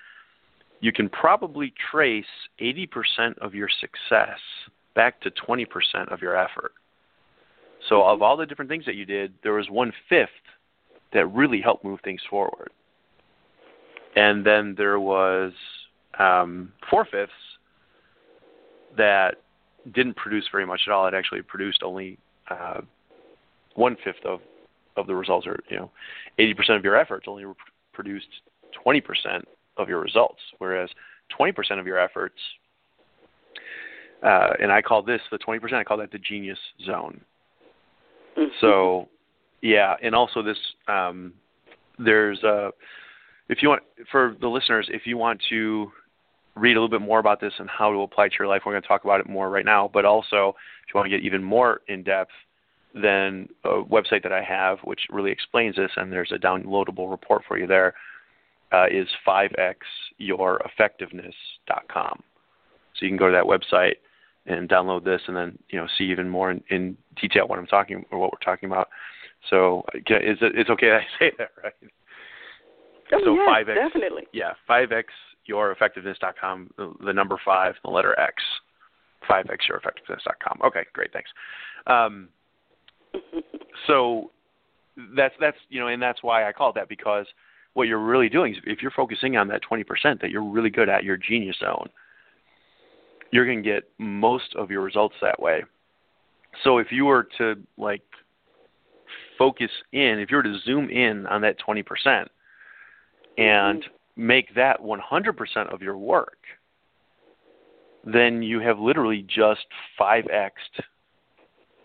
you 0.82 0.92
can 0.92 1.08
probably 1.08 1.72
trace 1.90 2.26
80% 2.60 3.38
of 3.38 3.54
your 3.54 3.68
success 3.80 4.38
back 4.94 5.20
to 5.22 5.30
20% 5.30 5.64
of 6.12 6.20
your 6.20 6.36
effort. 6.36 6.72
So, 7.88 8.02
of 8.02 8.20
all 8.20 8.36
the 8.36 8.46
different 8.46 8.68
things 8.68 8.84
that 8.86 8.96
you 8.96 9.06
did, 9.06 9.32
there 9.42 9.54
was 9.54 9.70
one 9.70 9.92
fifth 10.08 10.28
that 11.12 11.26
really 11.26 11.60
helped 11.60 11.84
move 11.84 12.00
things 12.04 12.20
forward. 12.28 12.70
And 14.16 14.44
then 14.44 14.74
there 14.76 15.00
was 15.00 15.52
um, 16.18 16.72
four 16.90 17.04
fifths 17.04 17.32
that 18.96 19.36
didn't 19.94 20.16
produce 20.16 20.44
very 20.50 20.66
much 20.66 20.82
at 20.86 20.92
all. 20.92 21.06
It 21.06 21.14
actually 21.14 21.42
produced 21.42 21.82
only 21.82 22.18
uh, 22.50 22.80
one 23.74 23.96
fifth 24.04 24.24
of, 24.24 24.40
of 24.96 25.06
the 25.06 25.14
results, 25.14 25.46
or 25.46 25.58
you 25.68 25.76
know, 25.76 25.90
80% 26.38 26.76
of 26.76 26.84
your 26.84 26.96
efforts 26.96 27.26
only 27.28 27.44
produced 27.92 28.28
20% 28.84 29.02
of 29.76 29.88
your 29.88 30.00
results, 30.00 30.40
whereas 30.58 30.88
20% 31.38 31.80
of 31.80 31.86
your 31.86 31.98
efforts, 31.98 32.36
uh, 34.22 34.50
and 34.60 34.70
I 34.70 34.82
call 34.82 35.02
this 35.02 35.20
the 35.30 35.38
20%, 35.38 35.72
I 35.72 35.84
call 35.84 35.98
that 35.98 36.12
the 36.12 36.18
genius 36.18 36.58
zone. 36.84 37.20
Mm-hmm. 38.38 38.50
So, 38.60 39.08
yeah, 39.62 39.94
and 40.02 40.14
also 40.14 40.42
this 40.42 40.56
um, 40.88 41.32
there's 41.98 42.42
uh, 42.42 42.70
if 43.48 43.62
you 43.62 43.68
want 43.68 43.82
for 44.10 44.36
the 44.40 44.48
listeners, 44.48 44.88
if 44.90 45.06
you 45.06 45.16
want 45.16 45.40
to 45.50 45.90
read 46.54 46.76
a 46.76 46.80
little 46.80 46.88
bit 46.88 47.00
more 47.00 47.18
about 47.18 47.40
this 47.40 47.54
and 47.58 47.68
how 47.68 47.90
to 47.92 48.02
apply 48.02 48.28
to 48.28 48.34
your 48.38 48.46
life, 48.48 48.62
we're 48.66 48.72
going 48.72 48.82
to 48.82 48.88
talk 48.88 49.04
about 49.04 49.20
it 49.20 49.28
more 49.28 49.50
right 49.50 49.64
now. 49.64 49.88
But 49.92 50.04
also, 50.04 50.54
if 50.86 50.92
you 50.92 50.98
want 50.98 51.06
to 51.06 51.16
get 51.16 51.24
even 51.24 51.42
more 51.42 51.80
in 51.88 52.02
depth, 52.02 52.32
then 52.94 53.48
a 53.64 53.82
website 53.82 54.22
that 54.22 54.32
I 54.32 54.42
have, 54.42 54.78
which 54.84 55.00
really 55.10 55.30
explains 55.30 55.76
this, 55.76 55.90
and 55.96 56.12
there's 56.12 56.32
a 56.32 56.38
downloadable 56.38 57.10
report 57.10 57.42
for 57.48 57.56
you 57.58 57.66
there, 57.66 57.94
uh, 58.72 58.86
is 58.90 59.08
5xyoureffectiveness.com. 59.26 62.22
So 62.94 63.04
you 63.04 63.08
can 63.08 63.16
go 63.16 63.28
to 63.28 63.32
that 63.32 63.44
website 63.44 63.94
and 64.46 64.68
download 64.68 65.04
this, 65.04 65.22
and 65.26 65.36
then 65.36 65.58
you 65.70 65.78
know 65.78 65.86
see 65.96 66.04
even 66.04 66.28
more 66.28 66.50
in, 66.50 66.62
in 66.68 66.98
detail 67.20 67.48
what 67.48 67.58
I'm 67.58 67.66
talking 67.66 68.04
or 68.10 68.18
what 68.18 68.30
we're 68.32 68.44
talking 68.44 68.70
about. 68.70 68.90
So 69.48 69.86
is 69.94 70.38
it, 70.40 70.52
it's 70.54 70.68
okay 70.70 70.90
that 70.90 71.00
I 71.00 71.06
say 71.18 71.32
that, 71.38 71.50
right? 71.62 71.72
Oh, 73.14 73.20
so 73.24 73.34
yes, 73.34 73.48
5x, 73.48 73.74
definitely. 73.74 74.26
Yeah, 74.32 74.52
5xyoureffectiveness.com, 74.68 75.06
the, 75.46 76.92
the 77.04 77.12
number 77.12 77.38
five, 77.44 77.74
the 77.84 77.90
letter 77.90 78.18
X, 78.18 78.42
5xyoureffectiveness.com. 79.28 80.60
Okay, 80.64 80.84
great, 80.92 81.12
thanks. 81.12 81.30
Um, 81.86 82.28
so 83.86 84.30
that's 85.16 85.34
that's 85.40 85.56
you 85.68 85.80
know, 85.80 85.88
and 85.88 86.02
that's 86.02 86.22
why 86.22 86.48
I 86.48 86.52
call 86.52 86.70
it 86.70 86.74
that 86.76 86.88
because 86.88 87.26
what 87.74 87.88
you're 87.88 87.98
really 87.98 88.28
doing 88.28 88.54
is 88.54 88.58
if 88.66 88.82
you're 88.82 88.90
focusing 88.90 89.36
on 89.36 89.48
that 89.48 89.62
20% 89.68 90.20
that 90.20 90.30
you're 90.30 90.44
really 90.44 90.70
good 90.70 90.88
at, 90.88 91.04
your 91.04 91.16
genius 91.16 91.56
zone, 91.58 91.88
you're 93.30 93.46
going 93.46 93.62
to 93.62 93.68
get 93.68 93.84
most 93.98 94.54
of 94.56 94.70
your 94.70 94.82
results 94.82 95.14
that 95.22 95.40
way. 95.40 95.62
So 96.64 96.78
if 96.78 96.88
you 96.90 97.06
were 97.06 97.28
to 97.38 97.54
like 97.78 98.02
focus 99.38 99.70
in, 99.92 100.18
if 100.18 100.30
you 100.30 100.36
were 100.36 100.42
to 100.42 100.58
zoom 100.64 100.90
in 100.90 101.26
on 101.26 101.40
that 101.42 101.56
20% 101.66 101.82
and 103.38 103.82
mm-hmm. 103.82 103.94
Make 104.16 104.54
that 104.54 104.80
100% 104.80 105.72
of 105.72 105.82
your 105.82 105.96
work, 105.96 106.38
then 108.04 108.42
you 108.42 108.60
have 108.60 108.78
literally 108.78 109.24
just 109.28 109.66
5x'd 110.00 110.82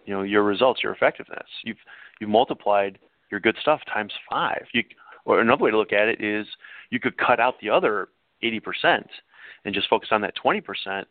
you 0.08 0.14
know 0.14 0.24
your 0.24 0.42
results, 0.42 0.82
your 0.82 0.94
effectiveness. 0.94 1.46
You've 1.64 1.78
you've 2.20 2.30
multiplied 2.30 2.98
your 3.30 3.40
good 3.40 3.58
stuff 3.62 3.82
times 3.94 4.14
5. 4.32 4.66
You 4.74 4.84
or 5.26 5.42
another 5.42 5.66
way 5.66 5.72
to 5.72 5.78
look 5.78 5.94
at 5.94 6.08
it 6.08 6.24
is 6.24 6.48
you 6.90 7.00
could 7.00 7.18
cut 7.18 7.40
out 7.40 7.56
the 7.62 7.70
other 7.70 8.08
80% 8.42 9.04
and 9.66 9.76
just 9.76 9.90
focus 9.90 10.10
on 10.14 10.22
that 10.22 10.34
20% 10.42 11.04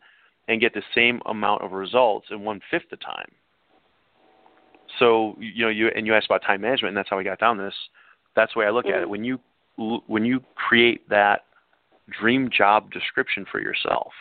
and 0.47 0.59
get 0.59 0.73
the 0.73 0.81
same 0.95 1.21
amount 1.27 1.61
of 1.61 1.71
results 1.71 2.27
in 2.31 2.41
one 2.41 2.59
fifth 2.71 2.89
the 2.89 2.97
time. 2.97 3.31
So 4.97 5.35
you 5.39 5.63
know 5.63 5.69
you 5.69 5.89
and 5.95 6.07
you 6.07 6.15
asked 6.15 6.25
about 6.25 6.41
time 6.41 6.61
management, 6.61 6.89
and 6.89 6.97
that's 6.97 7.09
how 7.09 7.17
we 7.17 7.23
got 7.23 7.39
down 7.39 7.57
this. 7.57 7.75
That's 8.35 8.53
the 8.53 8.59
way 8.59 8.65
I 8.65 8.71
look 8.71 8.87
at 8.87 8.95
it. 8.95 9.01
Mm-hmm. 9.01 9.11
When 9.11 9.23
you 9.23 9.39
when 9.77 10.25
you 10.25 10.41
create 10.55 11.07
that 11.09 11.41
dream 12.09 12.49
job 12.55 12.91
description 12.91 13.45
for 13.51 13.61
yourself, 13.61 14.11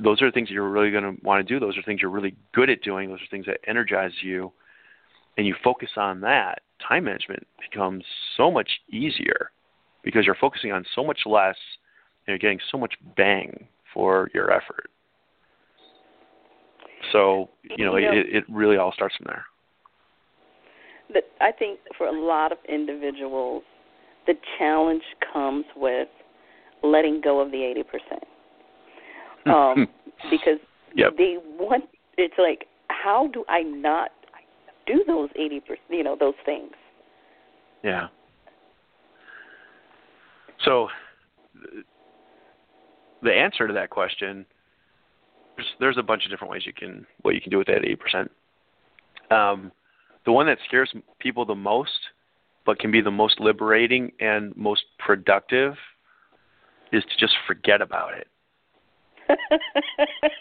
those 0.00 0.22
are 0.22 0.26
the 0.26 0.32
things 0.32 0.50
you're 0.50 0.68
really 0.68 0.90
going 0.90 1.04
to 1.04 1.24
want 1.24 1.46
to 1.46 1.54
do. 1.54 1.58
Those 1.58 1.76
are 1.76 1.82
things 1.82 2.00
you're 2.00 2.10
really 2.10 2.34
good 2.54 2.70
at 2.70 2.82
doing. 2.82 3.08
Those 3.08 3.20
are 3.20 3.30
things 3.30 3.46
that 3.46 3.58
energize 3.66 4.12
you, 4.22 4.52
and 5.36 5.46
you 5.46 5.54
focus 5.62 5.90
on 5.96 6.20
that. 6.20 6.60
Time 6.86 7.04
management 7.04 7.46
becomes 7.60 8.04
so 8.36 8.50
much 8.50 8.68
easier 8.88 9.50
because 10.04 10.24
you're 10.24 10.36
focusing 10.36 10.72
on 10.72 10.84
so 10.94 11.04
much 11.04 11.20
less, 11.26 11.56
and 12.26 12.28
you're 12.28 12.38
getting 12.38 12.60
so 12.70 12.78
much 12.78 12.94
bang 13.16 13.66
for 13.92 14.30
your 14.34 14.52
effort. 14.52 14.90
So 17.12 17.50
you 17.76 17.84
know, 17.84 17.96
you 17.96 18.06
know 18.06 18.12
it, 18.12 18.26
it 18.30 18.44
really 18.48 18.76
all 18.76 18.92
starts 18.92 19.16
from 19.16 19.26
there. 19.28 19.44
But 21.12 21.24
I 21.40 21.52
think 21.52 21.80
for 21.96 22.06
a 22.06 22.12
lot 22.12 22.52
of 22.52 22.58
individuals, 22.68 23.62
the 24.26 24.34
challenge 24.58 25.02
comes 25.32 25.64
with 25.74 26.08
letting 26.82 27.20
go 27.22 27.40
of 27.40 27.50
the 27.50 27.62
eighty 27.62 27.82
percent 27.82 28.24
um, 29.46 29.88
because 30.30 30.58
yep. 30.94 31.16
they 31.16 31.36
want. 31.58 31.84
It's 32.16 32.34
like, 32.38 32.66
how 32.88 33.28
do 33.32 33.44
I 33.48 33.62
not 33.62 34.10
do 34.86 35.04
those 35.06 35.30
eighty 35.36 35.60
percent? 35.60 35.80
You 35.90 36.04
know, 36.04 36.16
those 36.18 36.34
things. 36.44 36.72
Yeah. 37.82 38.08
So, 40.64 40.88
the 43.22 43.32
answer 43.32 43.68
to 43.68 43.72
that 43.74 43.90
question, 43.90 44.44
there's, 45.56 45.68
there's 45.78 45.98
a 45.98 46.02
bunch 46.02 46.24
of 46.24 46.30
different 46.30 46.50
ways 46.52 46.62
you 46.66 46.72
can 46.72 47.06
what 47.22 47.34
you 47.34 47.40
can 47.40 47.50
do 47.50 47.58
with 47.58 47.68
that 47.68 47.78
eighty 47.78 47.96
percent. 47.96 48.30
Um, 49.30 49.72
the 50.24 50.32
one 50.32 50.46
that 50.46 50.58
scares 50.66 50.92
people 51.18 51.44
the 51.44 51.54
most, 51.54 51.98
but 52.66 52.78
can 52.78 52.90
be 52.90 53.00
the 53.00 53.10
most 53.10 53.40
liberating 53.40 54.12
and 54.20 54.56
most 54.56 54.82
productive, 54.98 55.74
is 56.92 57.02
to 57.04 57.18
just 57.18 57.34
forget 57.46 57.80
about 57.80 58.12
it. 58.14 58.28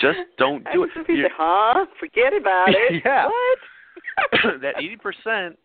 Just 0.00 0.18
don't 0.38 0.64
do 0.72 0.84
it. 0.84 0.90
You, 1.08 1.28
huh? 1.36 1.86
Forget 1.98 2.32
about 2.38 2.68
it. 2.68 3.02
yeah. 3.04 3.26
What? 3.26 3.58
that 4.62 4.74
eighty 4.78 4.96
percent 4.96 5.58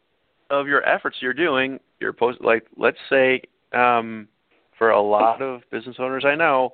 of 0.50 0.68
your 0.68 0.88
efforts 0.88 1.18
you're 1.20 1.34
doing, 1.34 1.80
you're 2.00 2.14
post 2.14 2.42
like 2.42 2.66
let's 2.78 2.98
say 3.10 3.42
um, 3.74 4.28
for 4.78 4.92
a 4.92 5.02
lot 5.02 5.42
of 5.42 5.62
business 5.72 5.98
owners 6.00 6.24
I 6.26 6.36
know, 6.36 6.74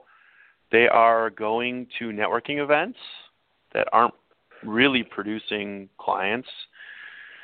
they 0.72 0.88
are 0.88 1.30
going 1.30 1.88
to 2.00 2.06
networking 2.10 2.64
events 2.64 3.00
that 3.74 3.88
aren't 3.92 4.14
really 4.64 5.04
producing 5.04 5.90
clients 5.98 6.48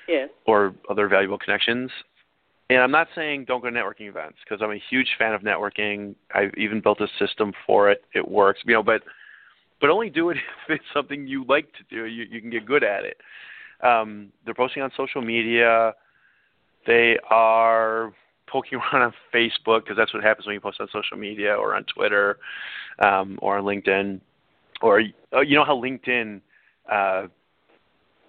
yes. 0.07 0.29
or 0.45 0.73
other 0.89 1.07
valuable 1.07 1.37
connections 1.37 1.91
and 2.69 2.79
I'm 2.79 2.91
not 2.91 3.07
saying 3.13 3.45
don't 3.45 3.61
go 3.61 3.69
to 3.69 3.75
networking 3.75 4.09
events 4.09 4.37
because 4.43 4.61
I'm 4.61 4.71
a 4.71 4.81
huge 4.89 5.09
fan 5.19 5.33
of 5.33 5.41
networking. 5.41 6.15
I've 6.33 6.53
even 6.57 6.81
built 6.81 6.99
a 6.99 7.07
system 7.19 7.53
for 7.65 7.91
it. 7.91 8.03
It 8.13 8.27
works, 8.27 8.61
you 8.65 8.73
know, 8.73 8.83
but 8.83 9.03
but 9.79 9.89
only 9.89 10.09
do 10.09 10.29
it 10.31 10.37
if 10.67 10.75
it's 10.77 10.85
something 10.93 11.27
you 11.27 11.45
like 11.47 11.71
to 11.73 11.83
do. 11.89 12.05
You 12.05 12.25
you 12.29 12.41
can 12.41 12.49
get 12.49 12.65
good 12.65 12.83
at 12.83 13.05
it. 13.05 13.17
Um, 13.83 14.31
they're 14.45 14.55
posting 14.55 14.81
on 14.81 14.91
social 14.97 15.21
media. 15.21 15.93
They 16.87 17.17
are 17.29 18.13
poking 18.47 18.79
around 18.93 19.03
on 19.03 19.13
Facebook 19.33 19.83
because 19.83 19.97
that's 19.97 20.13
what 20.13 20.23
happens 20.23 20.47
when 20.47 20.55
you 20.55 20.61
post 20.61 20.81
on 20.81 20.87
social 20.91 21.17
media 21.17 21.53
or 21.53 21.75
on 21.75 21.83
Twitter 21.83 22.37
um, 22.99 23.37
or 23.41 23.57
on 23.57 23.63
LinkedIn. 23.63 24.21
Or 24.81 25.01
uh, 25.33 25.41
you 25.41 25.55
know 25.55 25.63
how 25.63 25.79
LinkedIn, 25.79 26.41
uh, 26.91 27.27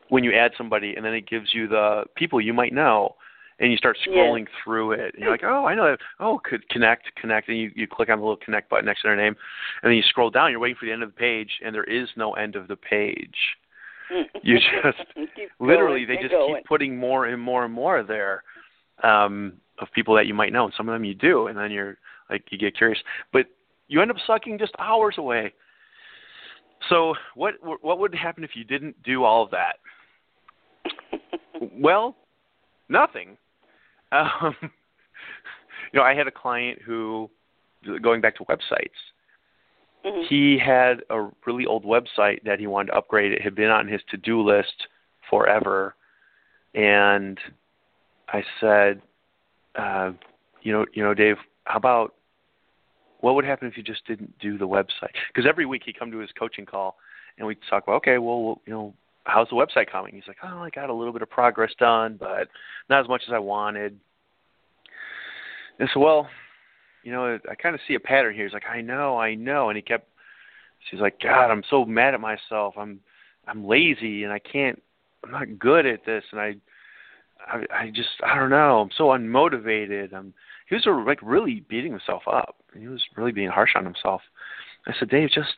when 0.09 0.25
you 0.25 0.33
add 0.33 0.53
somebody 0.57 0.95
and 0.97 1.05
then 1.05 1.15
it 1.15 1.29
gives 1.29 1.53
you 1.53 1.69
the 1.69 2.05
people 2.15 2.41
you 2.41 2.53
might 2.53 2.73
know 2.73 3.15
and 3.59 3.71
you 3.71 3.79
start 3.79 3.97
scrolling 4.07 4.41
yes. 4.41 4.49
through 4.63 4.93
it. 4.93 5.15
And 5.15 5.23
you're 5.23 5.31
like 5.31 5.43
oh 5.45 5.65
i 5.67 5.75
know 5.75 5.91
that. 5.91 5.99
Oh 6.21 6.41
could 6.43 6.69
connect 6.69 7.15
connect. 7.17 7.49
And 7.49 7.59
you, 7.59 7.71
you 7.75 7.87
click 7.87 8.09
on 8.09 8.19
the 8.19 8.25
little 8.25 8.37
connect 8.37 8.71
button 8.71 8.87
next 8.87 9.03
to 9.03 9.09
their 9.09 9.17
name 9.17 9.35
and 9.83 9.91
then 9.91 9.97
you 9.97 10.03
scroll 10.03 10.31
down. 10.31 10.51
You're 10.51 10.61
waiting 10.61 10.77
for 10.79 10.87
the 10.87 10.93
end 10.93 11.03
of 11.03 11.11
the 11.11 11.17
page 11.17 11.51
and 11.65 11.75
there 11.75 11.85
is 11.85 12.09
no 12.17 12.33
end 12.35 12.57
of 12.57 12.69
the 12.69 12.77
page. 12.77 13.37
You 14.43 14.59
just 14.83 14.99
literally 15.59 16.05
they 16.05 16.17
just 16.17 16.31
going. 16.31 16.57
keep 16.57 16.67
putting 16.67 16.97
more 16.97 17.27
and 17.27 17.41
more 17.41 17.65
and 17.65 17.75
more 17.75 18.03
there 18.03 18.43
um 19.03 19.55
of 19.79 19.89
people 19.95 20.15
that 20.15 20.27
you 20.27 20.35
might 20.35 20.53
know. 20.53 20.65
And 20.65 20.75
some 20.77 20.89
of 20.89 20.95
them 20.95 21.05
you 21.05 21.15
do 21.15 21.49
and 21.49 21.59
then 21.59 21.71
you're 21.71 21.99
like 22.31 22.45
you 22.51 22.59
get 22.59 22.77
curious. 22.77 22.99
But 23.33 23.47
you 23.89 24.03
end 24.03 24.11
up 24.11 24.17
sucking 24.27 24.59
just 24.59 24.73
hours 24.79 25.17
away 25.19 25.53
so 26.89 27.15
what 27.35 27.55
what 27.63 27.99
would 27.99 28.15
happen 28.15 28.45
if 28.45 28.51
you 28.55 28.65
didn't 28.65 29.01
do 29.03 29.25
all 29.25 29.43
of 29.43 29.51
that 29.51 29.77
well 31.73 32.17
nothing 32.89 33.37
um, 34.13 34.55
you 34.63 34.71
know, 36.01 36.03
I 36.03 36.15
had 36.15 36.27
a 36.27 36.33
client 36.33 36.81
who, 36.83 37.31
going 38.03 38.21
back 38.21 38.37
to 38.37 38.45
websites, 38.45 38.91
mm-hmm. 40.05 40.23
he 40.29 40.59
had 40.59 41.03
a 41.11 41.29
really 41.47 41.67
old 41.67 41.85
website 41.85 42.43
that 42.45 42.59
he 42.59 42.67
wanted 42.67 42.93
to 42.93 42.99
upgrade. 42.99 43.33
It 43.33 43.43
had 43.43 43.55
been 43.55 43.71
on 43.71 43.89
his 43.89 44.01
to-do 44.11 44.43
list 44.43 44.89
forever, 45.29 45.95
and 46.75 47.39
I 48.29 48.43
said, 48.61 49.03
uh, 49.77 50.13
you 50.63 50.73
know, 50.73 50.87
you 50.93 51.03
know, 51.03 51.15
Dave, 51.15 51.37
how 51.65 51.77
about 51.79 52.15
what 53.21 53.35
would 53.35 53.45
happen 53.45 53.69
if 53.69 53.77
you 53.77 53.83
just 53.83 54.07
didn't 54.07 54.39
do 54.39 54.59
the 54.59 54.69
website? 54.69 55.15
Because 55.29 55.49
every 55.49 55.67
week 55.67 55.83
he'd 55.87 55.99
come 55.99 56.11
to 56.11 56.19
his 56.19 56.31
coaching 56.39 56.67
call, 56.67 56.97
and 57.39 57.47
we'd 57.47 57.59
talk 57.69 57.83
about, 57.85 57.97
okay, 57.97 58.19
well, 58.19 58.61
you 58.67 58.73
know, 58.73 58.95
how's 59.25 59.49
the 59.49 59.55
website 59.55 59.91
coming? 59.91 60.15
He's 60.15 60.29
like, 60.29 60.39
oh, 60.43 60.59
I 60.59 60.71
got 60.71 60.91
a 60.91 60.95
little 60.95 61.13
bit 61.13 61.23
of 61.23 61.31
progress 61.31 61.73
done, 61.79 62.17
but 62.19 62.49
not 62.89 63.01
as 63.01 63.09
much 63.09 63.23
as 63.27 63.33
I 63.33 63.39
wanted. 63.39 63.99
And 65.79 65.89
so, 65.93 66.01
well, 66.01 66.29
you 67.03 67.13
know, 67.13 67.39
I 67.51 67.55
kind 67.55 67.75
of 67.75 67.81
see 67.87 67.95
a 67.95 68.01
pattern 68.01 68.35
here. 68.35 68.45
He's 68.45 68.53
like, 68.53 68.67
I 68.71 68.81
know, 68.81 69.19
I 69.19 69.35
know, 69.35 69.69
and 69.69 69.77
he 69.77 69.83
kept. 69.83 70.09
She's 70.91 71.01
like, 71.01 71.21
God, 71.21 71.51
I'm 71.51 71.63
so 71.69 71.85
mad 71.85 72.15
at 72.15 72.21
myself. 72.21 72.75
I'm, 72.79 73.01
I'm 73.47 73.67
lazy, 73.67 74.25
and 74.25 74.33
I 74.33 74.39
can't. 74.39 74.81
I'm 75.25 75.33
not 75.33 75.59
good 75.59 75.87
at 75.87 76.05
this, 76.05 76.23
and 76.31 76.41
I, 76.41 76.55
I, 77.47 77.65
I 77.73 77.91
just, 77.93 78.09
I 78.25 78.37
don't 78.37 78.51
know. 78.51 78.81
I'm 78.81 78.91
so 78.97 79.07
unmotivated. 79.07 80.15
I'm. 80.15 80.33
He 80.69 80.75
was 80.75 80.87
like 81.07 81.21
really 81.23 81.65
beating 81.69 81.93
himself 81.93 82.23
up. 82.31 82.57
He 82.77 82.89
was 82.89 83.03
really 83.17 83.33
being 83.33 83.49
harsh 83.49 83.71
on 83.77 83.85
himself. 83.85 84.21
I 84.87 84.93
said, 84.99 85.09
Dave, 85.09 85.31
just 85.31 85.55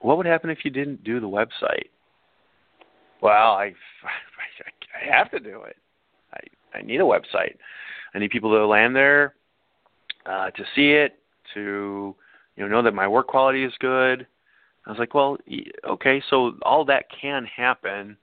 what 0.00 0.16
would 0.16 0.26
happen 0.26 0.50
if 0.50 0.64
you 0.64 0.70
didn't 0.70 1.04
do 1.04 1.20
the 1.20 1.28
website? 1.28 1.88
Well, 3.22 3.52
I, 3.52 3.74
I 5.02 5.16
have 5.16 5.30
to 5.30 5.40
do 5.40 5.62
it. 5.62 5.76
I, 6.32 6.78
I 6.78 6.82
need 6.82 7.00
a 7.00 7.04
website. 7.04 7.56
I 8.14 8.18
need 8.18 8.30
people 8.30 8.50
to 8.50 8.66
land 8.66 8.96
there 8.96 9.34
uh, 10.26 10.50
to 10.50 10.64
see 10.74 10.92
it, 10.92 11.18
to 11.54 12.14
you 12.56 12.64
know 12.64 12.68
know 12.68 12.82
that 12.82 12.94
my 12.94 13.06
work 13.06 13.26
quality 13.26 13.64
is 13.64 13.72
good. 13.78 14.26
I 14.86 14.90
was 14.90 14.98
like, 14.98 15.14
well, 15.14 15.36
okay, 15.88 16.22
so 16.30 16.52
all 16.62 16.84
that 16.84 17.06
can 17.20 17.44
happen. 17.44 18.10
I'm 18.10 18.16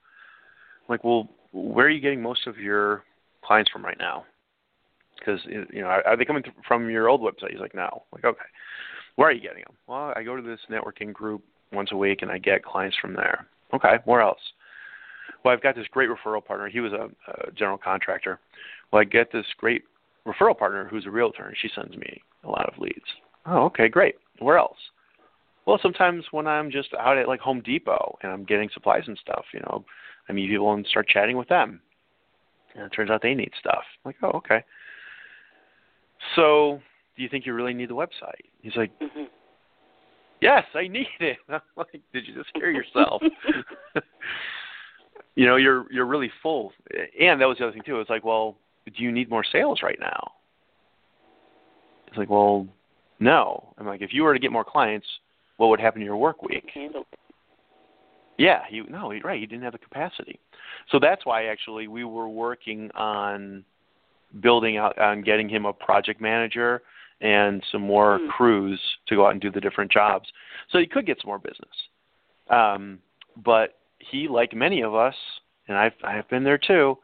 like, 0.87 1.03
well, 1.03 1.29
where 1.51 1.87
are 1.87 1.89
you 1.89 1.99
getting 1.99 2.21
most 2.21 2.47
of 2.47 2.57
your 2.57 3.03
clients 3.43 3.69
from 3.69 3.83
right 3.83 3.97
now? 3.99 4.25
Because 5.23 5.39
you 5.45 5.81
know, 5.81 5.87
are 5.87 6.17
they 6.17 6.25
coming 6.25 6.43
from 6.67 6.89
your 6.89 7.07
old 7.07 7.21
website? 7.21 7.51
He's 7.51 7.59
like, 7.59 7.75
no. 7.75 7.83
I'm 7.83 8.01
like, 8.11 8.25
okay, 8.25 8.45
where 9.15 9.29
are 9.29 9.31
you 9.31 9.41
getting 9.41 9.63
them? 9.63 9.75
Well, 9.87 10.13
I 10.15 10.23
go 10.23 10.35
to 10.35 10.41
this 10.41 10.59
networking 10.69 11.13
group 11.13 11.43
once 11.71 11.89
a 11.91 11.97
week, 11.97 12.21
and 12.21 12.31
I 12.31 12.37
get 12.37 12.63
clients 12.63 12.97
from 13.01 13.13
there. 13.13 13.47
Okay, 13.73 13.95
where 14.05 14.21
else? 14.21 14.41
Well, 15.43 15.53
I've 15.53 15.63
got 15.63 15.75
this 15.75 15.87
great 15.91 16.09
referral 16.09 16.43
partner. 16.43 16.67
He 16.67 16.79
was 16.79 16.93
a, 16.93 17.09
a 17.31 17.51
general 17.51 17.77
contractor. 17.77 18.39
Well, 18.91 19.01
I 19.01 19.05
get 19.05 19.31
this 19.31 19.45
great 19.57 19.83
referral 20.27 20.57
partner 20.57 20.87
who's 20.87 21.05
a 21.05 21.11
realtor, 21.11 21.45
and 21.45 21.55
she 21.59 21.69
sends 21.73 21.95
me 21.97 22.21
a 22.43 22.49
lot 22.49 22.71
of 22.71 22.79
leads. 22.79 23.05
Oh, 23.45 23.65
okay, 23.65 23.87
great. 23.87 24.15
Where 24.39 24.57
else? 24.57 24.77
Well, 25.65 25.79
sometimes 25.81 26.25
when 26.31 26.47
I'm 26.47 26.71
just 26.71 26.89
out 26.99 27.17
at 27.17 27.27
like 27.27 27.39
Home 27.39 27.61
Depot 27.61 28.17
and 28.21 28.31
I'm 28.31 28.43
getting 28.43 28.69
supplies 28.73 29.03
and 29.07 29.17
stuff, 29.17 29.45
you 29.53 29.61
know, 29.61 29.85
I 30.27 30.33
meet 30.33 30.49
people 30.49 30.73
and 30.73 30.85
start 30.85 31.07
chatting 31.07 31.37
with 31.37 31.47
them. 31.47 31.81
And 32.75 32.85
it 32.85 32.89
turns 32.89 33.09
out 33.09 33.21
they 33.21 33.33
need 33.33 33.51
stuff. 33.59 33.83
I'm 34.03 34.09
like, 34.09 34.15
oh, 34.23 34.37
okay. 34.37 34.63
So, 36.35 36.81
do 37.15 37.23
you 37.23 37.29
think 37.29 37.45
you 37.45 37.53
really 37.53 37.73
need 37.73 37.89
the 37.89 37.95
website? 37.95 38.45
He's 38.61 38.75
like, 38.75 38.91
mm-hmm. 38.99 39.23
yes, 40.41 40.63
I 40.73 40.87
need 40.87 41.07
it. 41.19 41.37
I'm 41.49 41.61
like, 41.75 42.01
did 42.13 42.27
you 42.27 42.33
just 42.35 42.49
hear 42.55 42.71
yourself? 42.71 43.21
you 45.35 45.45
know, 45.45 45.55
you're 45.55 45.91
you're 45.91 46.05
really 46.05 46.31
full. 46.41 46.71
And 47.19 47.39
that 47.41 47.47
was 47.47 47.57
the 47.57 47.65
other 47.65 47.73
thing 47.73 47.83
too. 47.85 47.99
It's 47.99 48.09
like, 48.09 48.23
well, 48.23 48.55
do 48.85 49.03
you 49.03 49.11
need 49.11 49.29
more 49.29 49.43
sales 49.43 49.79
right 49.83 49.99
now? 49.99 50.31
It's 52.07 52.17
like, 52.17 52.29
well, 52.29 52.67
no. 53.19 53.73
I'm 53.77 53.87
like, 53.87 54.01
if 54.01 54.13
you 54.13 54.23
were 54.23 54.33
to 54.33 54.39
get 54.39 54.51
more 54.51 54.65
clients, 54.65 55.07
what 55.57 55.67
would 55.67 55.79
happen 55.79 55.99
to 55.99 56.05
your 56.05 56.17
work 56.17 56.43
week? 56.43 56.69
Yeah, 58.37 58.61
he 58.67 58.81
no, 58.81 59.13
right. 59.23 59.39
He 59.39 59.45
didn't 59.45 59.63
have 59.63 59.73
the 59.73 59.79
capacity, 59.79 60.39
so 60.91 60.99
that's 60.99 61.25
why 61.25 61.45
actually 61.45 61.87
we 61.87 62.03
were 62.03 62.27
working 62.27 62.89
on 62.95 63.63
building 64.39 64.77
out 64.77 64.97
on 64.99 65.21
getting 65.21 65.49
him 65.49 65.65
a 65.65 65.73
project 65.73 66.21
manager 66.21 66.81
and 67.21 67.63
some 67.71 67.81
more 67.81 68.19
mm. 68.19 68.29
crews 68.29 68.79
to 69.07 69.15
go 69.15 69.25
out 69.25 69.31
and 69.31 69.41
do 69.41 69.51
the 69.51 69.61
different 69.61 69.91
jobs, 69.91 70.29
so 70.69 70.79
he 70.79 70.85
could 70.85 71.05
get 71.05 71.17
some 71.21 71.29
more 71.29 71.39
business. 71.39 71.75
Um, 72.49 72.99
but 73.43 73.77
he, 73.99 74.27
like 74.27 74.53
many 74.53 74.81
of 74.81 74.93
us, 74.93 75.15
and 75.67 75.77
I've 75.77 75.93
I've 76.03 76.27
been 76.29 76.43
there 76.43 76.57
too. 76.57 76.97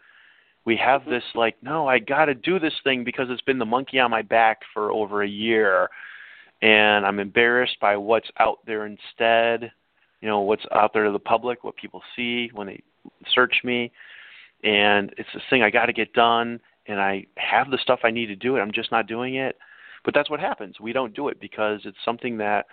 We 0.65 0.75
have 0.77 1.01
mm-hmm. 1.01 1.11
this 1.11 1.23
like, 1.35 1.55
no, 1.61 1.87
I 1.87 1.99
got 1.99 2.25
to 2.25 2.35
do 2.35 2.59
this 2.59 2.73
thing 2.83 3.03
because 3.03 3.27
it's 3.29 3.41
been 3.41 3.59
the 3.59 3.65
monkey 3.65 3.99
on 3.99 4.11
my 4.11 4.21
back 4.21 4.59
for 4.73 4.91
over 4.91 5.23
a 5.23 5.27
year, 5.27 5.89
and 6.61 7.05
I'm 7.05 7.19
embarrassed 7.19 7.77
by 7.79 7.95
what's 7.95 8.29
out 8.39 8.59
there 8.65 8.85
instead. 8.85 9.71
You 10.21 10.27
know, 10.27 10.41
what's 10.41 10.65
out 10.73 10.91
there 10.93 11.05
to 11.05 11.11
the 11.11 11.19
public, 11.19 11.63
what 11.63 11.77
people 11.77 12.01
see 12.15 12.49
when 12.53 12.67
they 12.67 12.83
search 13.33 13.61
me, 13.63 13.89
and 14.63 15.13
it's 15.17 15.29
this 15.33 15.43
thing 15.49 15.63
I 15.63 15.69
got 15.69 15.85
to 15.85 15.93
get 15.93 16.11
done, 16.11 16.59
and 16.89 16.99
I 16.99 17.25
have 17.37 17.69
the 17.69 17.77
stuff 17.77 17.99
I 18.03 18.11
need 18.11 18.25
to 18.25 18.35
do 18.35 18.57
it. 18.57 18.59
I'm 18.59 18.71
just 18.71 18.91
not 18.91 19.07
doing 19.07 19.35
it. 19.35 19.57
But 20.03 20.13
that's 20.13 20.29
what 20.29 20.39
happens. 20.39 20.79
We 20.79 20.91
don't 20.91 21.13
do 21.13 21.27
it 21.27 21.39
because 21.39 21.81
it's 21.85 21.97
something 22.03 22.37
that 22.37 22.65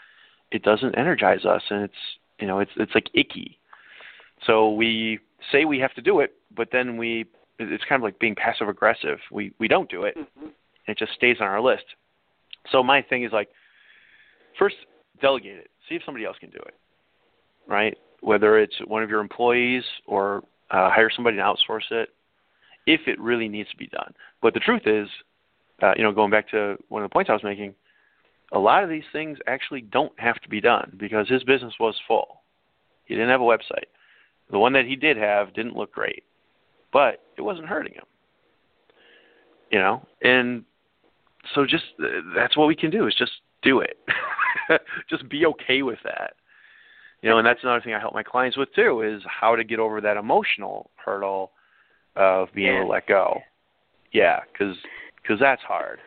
it 0.51 0.63
doesn't 0.63 0.97
energize 0.97 1.45
us, 1.45 1.63
and 1.71 1.83
it's 1.83 1.95
you 2.41 2.47
know, 2.47 2.61
it's 2.61 2.71
it's 2.77 2.95
like 2.95 3.11
icky. 3.15 3.59
So 4.47 4.71
we 4.73 5.19
say 5.53 5.65
we 5.65 5.79
have 5.81 5.95
to 5.95 6.03
do 6.03 6.21
it, 6.21 6.35
but 6.55 6.69
then 6.73 6.97
we 6.97 7.27
it's 7.59 7.85
kind 7.89 8.01
of 8.01 8.05
like 8.05 8.19
being 8.19 8.35
passive 8.35 8.69
aggressive. 8.69 9.19
We 9.31 9.53
we 9.59 9.69
don't 9.69 9.91
do 9.91 10.05
it. 10.05 10.17
Mm-hmm. 10.17 10.49
It 10.87 10.99
just 10.99 11.13
stays 11.13 11.37
on 11.41 11.47
our 11.49 11.61
list. 11.61 11.85
So 12.71 12.83
my 12.83 13.03
thing 13.03 13.25
is 13.25 13.33
like 13.33 13.49
first 14.59 14.77
delegate 15.21 15.59
it. 15.59 15.71
See 15.89 15.97
if 15.97 16.03
somebody 16.05 16.25
else 16.25 16.37
can 16.39 16.51
do 16.51 16.61
it. 16.67 16.75
Right? 17.67 17.97
Whether 18.21 18.59
it's 18.59 18.77
one 18.87 19.03
of 19.03 19.11
your 19.11 19.21
employees 19.21 19.83
or 20.07 20.45
uh, 20.71 20.91
hire 20.91 21.11
somebody 21.15 21.37
to 21.37 21.43
outsource 21.43 21.91
it 21.91 22.11
if 22.87 23.03
it 23.07 23.21
really 23.21 23.49
needs 23.49 23.71
to 23.71 23.77
be 23.77 23.89
done. 23.89 24.15
But 24.41 24.55
the 24.55 24.61
truth 24.61 24.83
is, 24.87 25.09
uh, 25.83 25.93
you 25.97 26.03
know, 26.03 26.13
going 26.13 26.31
back 26.31 26.49
to 26.51 26.77
one 26.89 27.03
of 27.03 27.11
the 27.11 27.13
points 27.13 27.31
I 27.31 27.35
was 27.35 27.45
making, 27.45 27.75
a 28.53 28.59
lot 28.59 28.85
of 28.85 28.91
these 28.91 29.05
things 29.13 29.39
actually 29.47 29.81
don't 29.81 30.19
have 30.19 30.41
to 30.41 30.49
be 30.49 30.61
done 30.61 30.97
because 30.99 31.29
his 31.29 31.43
business 31.43 31.75
was 31.81 31.95
full. 32.07 32.43
He 33.05 33.15
didn't 33.15 33.31
have 33.31 33.41
a 33.41 33.45
website. 33.45 33.87
The 34.51 34.59
one 34.59 34.73
that 34.75 34.87
he 34.87 34.95
did 34.95 35.17
have 35.17 35.53
didn't 35.55 35.77
look 35.77 35.93
great, 35.93 36.23
but 36.93 37.23
it 37.37 37.43
wasn't 37.43 37.67
hurting 37.67 37.95
him. 37.95 38.05
You 39.71 39.81
know, 39.81 40.07
and 40.23 40.65
so 41.55 41.67
just 41.67 41.85
that's 42.37 42.57
what 42.57 42.69
we 42.69 42.77
can 42.77 42.91
do 42.91 43.09
is 43.09 43.15
just 43.17 43.33
do 43.63 43.81
it. 43.81 43.99
just 45.11 45.29
be 45.29 45.45
okay 45.47 45.83
with 45.83 45.99
that. 46.05 46.35
You 47.23 47.31
know, 47.31 47.39
and 47.39 47.47
that's 47.47 47.65
another 47.65 47.81
thing 47.81 47.95
I 47.95 47.99
help 47.99 48.15
my 48.15 48.23
clients 48.23 48.57
with 48.57 48.73
too 48.75 49.03
is 49.03 49.23
how 49.27 49.57
to 49.57 49.65
get 49.65 49.81
over 49.81 50.01
that 50.01 50.17
emotional 50.17 50.91
hurdle 51.05 51.51
of 52.17 52.49
being 52.55 52.69
yeah. 52.69 52.79
able 52.79 52.87
to 52.87 52.93
let 52.93 53.07
go. 53.07 53.41
Yeah, 54.13 54.41
because 54.53 54.77
cause 55.27 55.39
that's 55.41 55.63
hard. 55.63 55.99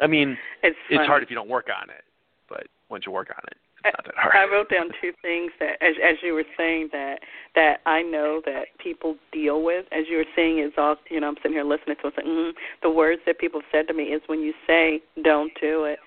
I 0.00 0.06
mean, 0.06 0.36
it's, 0.62 0.76
it's 0.90 1.06
hard 1.06 1.22
if 1.22 1.30
you 1.30 1.36
don't 1.36 1.48
work 1.48 1.66
on 1.74 1.90
it, 1.90 2.04
but 2.48 2.66
once 2.88 3.04
you 3.06 3.12
work 3.12 3.30
on 3.30 3.42
it, 3.48 3.56
it's 3.84 3.96
not 3.96 4.04
that 4.04 4.14
hard. 4.16 4.34
I 4.36 4.52
wrote 4.52 4.70
down 4.70 4.88
two 5.00 5.12
things 5.22 5.52
that, 5.60 5.80
as 5.80 5.94
as 6.02 6.16
you 6.22 6.34
were 6.34 6.44
saying 6.56 6.88
that 6.92 7.20
that 7.54 7.78
I 7.86 8.02
know 8.02 8.42
that 8.44 8.66
people 8.82 9.16
deal 9.32 9.62
with. 9.62 9.86
As 9.92 10.04
you 10.10 10.18
were 10.18 10.30
saying, 10.36 10.58
is 10.58 10.72
all 10.76 10.96
you 11.10 11.20
know. 11.20 11.28
I'm 11.28 11.36
sitting 11.36 11.52
here 11.52 11.64
listening 11.64 11.96
to 12.02 12.08
it. 12.08 12.14
Saying, 12.16 12.28
mm-hmm. 12.28 12.58
The 12.82 12.90
words 12.90 13.22
that 13.26 13.38
people 13.38 13.60
have 13.60 13.68
said 13.72 13.88
to 13.88 13.94
me 13.94 14.04
is 14.04 14.22
when 14.26 14.40
you 14.40 14.52
say 14.66 15.00
"don't 15.22 15.52
do 15.60 15.84
it," 15.84 15.98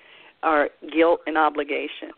are 0.43 0.69
guilt 0.93 1.21
and 1.27 1.37
obligation. 1.37 2.11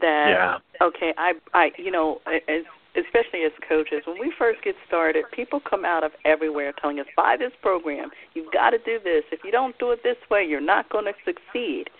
That 0.00 0.28
yeah. 0.30 0.86
okay, 0.86 1.12
I 1.16 1.32
I 1.52 1.70
you 1.78 1.90
know 1.90 2.20
as 2.26 2.64
especially 2.96 3.42
as 3.44 3.52
coaches, 3.68 4.02
when 4.06 4.18
we 4.18 4.32
first 4.38 4.62
get 4.62 4.74
started, 4.86 5.24
people 5.34 5.60
come 5.60 5.84
out 5.84 6.04
of 6.04 6.12
everywhere 6.24 6.72
telling 6.80 7.00
us, 7.00 7.06
buy 7.16 7.36
this 7.38 7.52
program. 7.60 8.10
You've 8.34 8.52
got 8.52 8.70
to 8.70 8.78
do 8.78 8.98
this. 9.02 9.24
If 9.32 9.40
you 9.44 9.50
don't 9.50 9.76
do 9.78 9.90
it 9.90 10.00
this 10.02 10.16
way, 10.30 10.44
you're 10.48 10.60
not 10.60 10.88
going 10.90 11.06
to 11.06 11.12
succeed. 11.24 11.90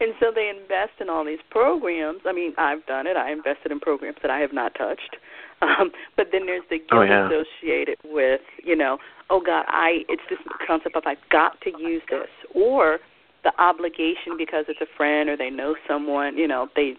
And 0.00 0.14
so 0.18 0.32
they 0.34 0.48
invest 0.48 1.00
in 1.00 1.08
all 1.08 1.24
these 1.24 1.44
programs. 1.50 2.20
I 2.26 2.32
mean, 2.32 2.54
I've 2.58 2.84
done 2.86 3.06
it. 3.06 3.16
I 3.16 3.30
invested 3.30 3.70
in 3.70 3.80
programs 3.80 4.16
that 4.22 4.30
I 4.30 4.38
have 4.38 4.52
not 4.52 4.74
touched. 4.74 5.16
Um, 5.62 5.90
but 6.16 6.28
then 6.32 6.46
there's 6.46 6.62
the 6.70 6.78
guilt 6.78 6.90
oh, 6.90 7.02
yeah. 7.02 7.28
associated 7.28 7.98
with, 8.02 8.40
you 8.64 8.74
know, 8.74 8.96
oh 9.28 9.42
God, 9.44 9.66
I 9.68 10.04
it's 10.08 10.22
this 10.30 10.38
concept 10.66 10.96
of 10.96 11.02
I've 11.04 11.18
got 11.30 11.60
to 11.60 11.70
use 11.78 12.00
this, 12.08 12.30
or 12.54 12.98
the 13.44 13.52
obligation 13.58 14.38
because 14.38 14.64
it's 14.68 14.80
a 14.80 14.86
friend 14.96 15.28
or 15.28 15.36
they 15.36 15.50
know 15.50 15.76
someone, 15.86 16.38
you 16.38 16.48
know, 16.48 16.68
they 16.74 16.94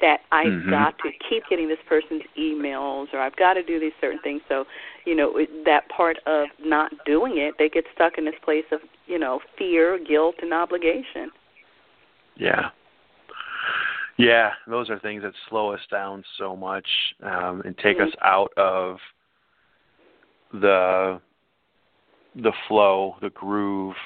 that 0.00 0.20
I've 0.32 0.46
mm-hmm. 0.46 0.70
got 0.70 0.98
to 0.98 1.10
keep 1.28 1.44
getting 1.48 1.68
this 1.68 1.78
person's 1.88 2.22
emails 2.38 3.06
or 3.12 3.20
I've 3.20 3.36
got 3.36 3.54
to 3.54 3.62
do 3.62 3.80
these 3.80 3.92
certain 4.00 4.20
things. 4.22 4.42
So, 4.48 4.64
you 5.04 5.14
know, 5.14 5.38
that 5.64 5.88
part 5.88 6.18
of 6.26 6.48
not 6.62 6.92
doing 7.04 7.38
it, 7.38 7.54
they 7.58 7.68
get 7.68 7.84
stuck 7.94 8.18
in 8.18 8.24
this 8.24 8.34
place 8.44 8.64
of, 8.72 8.80
you 9.06 9.18
know, 9.18 9.40
fear, 9.56 9.98
guilt, 9.98 10.36
and 10.42 10.52
obligation. 10.52 11.30
Yeah. 12.36 12.70
Yeah, 14.16 14.50
those 14.66 14.90
are 14.90 14.98
things 14.98 15.22
that 15.22 15.32
slow 15.48 15.72
us 15.72 15.80
down 15.90 16.24
so 16.38 16.56
much 16.56 16.86
um, 17.22 17.62
and 17.64 17.76
take 17.78 17.98
mm-hmm. 17.98 18.08
us 18.08 18.14
out 18.22 18.52
of 18.56 18.96
the 20.52 21.20
the 22.34 22.52
flow, 22.68 23.16
the 23.20 23.30
groove 23.30 23.96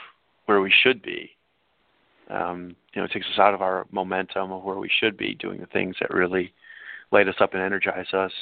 where 0.47 0.61
we 0.61 0.73
should 0.83 1.03
be. 1.03 1.31
Um, 2.33 2.75
you 2.95 3.01
know, 3.01 3.05
it 3.05 3.13
takes 3.13 3.27
us 3.27 3.39
out 3.39 3.55
of 3.55 3.63
our 3.63 3.87
momentum 3.91 4.53
of 4.53 4.63
where 4.63 4.79
we 4.79 4.91
should 5.01 5.17
be 5.17 5.35
doing 5.35 5.61
the 5.61 5.67
things 5.67 5.97
that 6.01 6.11
really 6.11 6.53
light 7.11 7.29
us 7.29 7.35
up 7.41 7.53
and 7.53 7.63
energize 7.63 8.13
us 8.15 8.33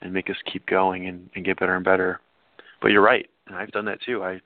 and 0.00 0.12
make 0.12 0.30
us 0.30 0.36
keep 0.50 0.66
going 0.66 1.06
and, 1.06 1.28
and 1.34 1.44
get 1.44 1.60
better 1.60 1.76
and 1.76 1.84
better. 1.84 2.20
But 2.80 2.90
you're 2.90 3.02
right, 3.02 3.28
and 3.46 3.56
I've 3.56 3.70
done 3.70 3.84
that 3.84 4.00
too. 4.02 4.22
I 4.22 4.40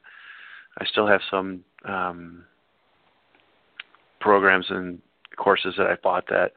I 0.78 0.84
still 0.84 1.06
have 1.06 1.20
some 1.30 1.64
um, 1.86 2.44
programs 4.20 4.66
and 4.68 5.00
courses 5.36 5.74
that 5.78 5.86
I've 5.86 6.02
bought 6.02 6.26
that 6.28 6.52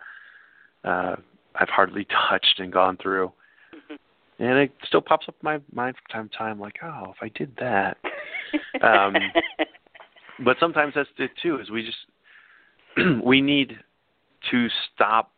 uh, 0.84 1.16
I've 1.56 1.70
hardly 1.70 2.06
touched 2.30 2.60
and 2.60 2.72
gone 2.72 2.98
through. 3.02 3.32
Mm-hmm. 3.74 4.44
And 4.44 4.58
it 4.58 4.72
still 4.86 5.02
pops 5.02 5.28
up 5.28 5.36
in 5.42 5.46
my 5.46 5.60
mind 5.74 5.96
from 5.96 6.12
time 6.12 6.30
to 6.30 6.38
time, 6.38 6.60
like, 6.60 6.78
oh, 6.84 7.12
if 7.12 7.18
I 7.22 7.30
did 7.38 7.56
that. 7.60 7.98
um, 8.82 9.16
but 10.44 10.58
sometimes 10.60 10.94
that's 10.96 11.10
it 11.18 11.32
too. 11.42 11.60
Is 11.60 11.70
we 11.70 11.86
just 11.86 13.24
we 13.26 13.42
need 13.42 13.78
to 14.52 14.68
stop. 14.94 15.32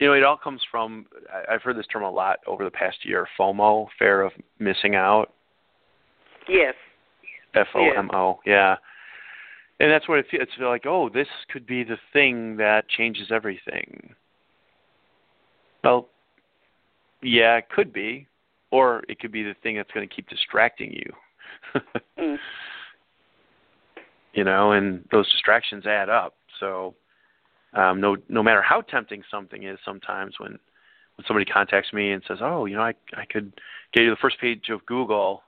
You 0.00 0.08
know, 0.08 0.12
it 0.14 0.22
all 0.22 0.36
comes 0.36 0.60
from. 0.70 1.06
I've 1.50 1.62
heard 1.62 1.76
this 1.76 1.86
term 1.92 2.02
a 2.02 2.10
lot 2.10 2.38
over 2.46 2.64
the 2.64 2.70
past 2.70 2.98
year. 3.04 3.26
FOMO, 3.38 3.88
fear 3.98 4.22
of 4.22 4.32
missing 4.58 4.94
out. 4.94 5.32
Yes. 6.48 6.74
F 7.54 7.66
O 7.74 7.90
M 7.96 8.10
O. 8.12 8.40
Yeah 8.46 8.76
and 9.80 9.90
that's 9.90 10.08
what 10.08 10.18
it 10.18 10.26
feels. 10.30 10.42
It's 10.42 10.52
like, 10.60 10.86
oh, 10.86 11.08
this 11.08 11.28
could 11.52 11.66
be 11.66 11.84
the 11.84 11.98
thing 12.12 12.56
that 12.56 12.88
changes 12.88 13.28
everything. 13.30 14.14
Well, 15.84 16.08
yeah, 17.22 17.56
it 17.56 17.68
could 17.68 17.92
be, 17.92 18.26
or 18.70 19.02
it 19.08 19.20
could 19.20 19.32
be 19.32 19.42
the 19.42 19.54
thing 19.62 19.76
that's 19.76 19.90
going 19.92 20.08
to 20.08 20.14
keep 20.14 20.28
distracting 20.28 20.92
you 20.92 21.12
mm. 22.18 22.36
You 24.38 24.44
know, 24.44 24.70
and 24.70 25.04
those 25.10 25.28
distractions 25.32 25.84
add 25.84 26.08
up. 26.08 26.34
So 26.60 26.94
um 27.72 28.00
no 28.00 28.16
no 28.28 28.40
matter 28.40 28.62
how 28.62 28.82
tempting 28.82 29.24
something 29.28 29.64
is 29.64 29.80
sometimes 29.84 30.38
when 30.38 30.52
when 30.52 31.24
somebody 31.26 31.44
contacts 31.44 31.92
me 31.92 32.12
and 32.12 32.22
says, 32.28 32.38
"Oh, 32.40 32.64
you 32.66 32.76
know, 32.76 32.82
I 32.82 32.94
I 33.16 33.24
could 33.24 33.52
get 33.92 34.04
you 34.04 34.10
the 34.10 34.22
first 34.22 34.38
page 34.40 34.68
of 34.68 34.86
Google." 34.86 35.42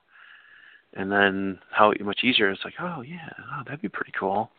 And 0.95 1.09
then 1.12 1.61
how 1.70 1.93
much 2.01 2.24
easier 2.24 2.51
it's 2.51 2.64
like, 2.64 2.74
"Oh, 2.80 3.03
yeah, 3.03 3.28
oh, 3.38 3.62
that'd 3.64 3.80
be 3.80 3.88
pretty 3.88 4.11
cool." 4.18 4.51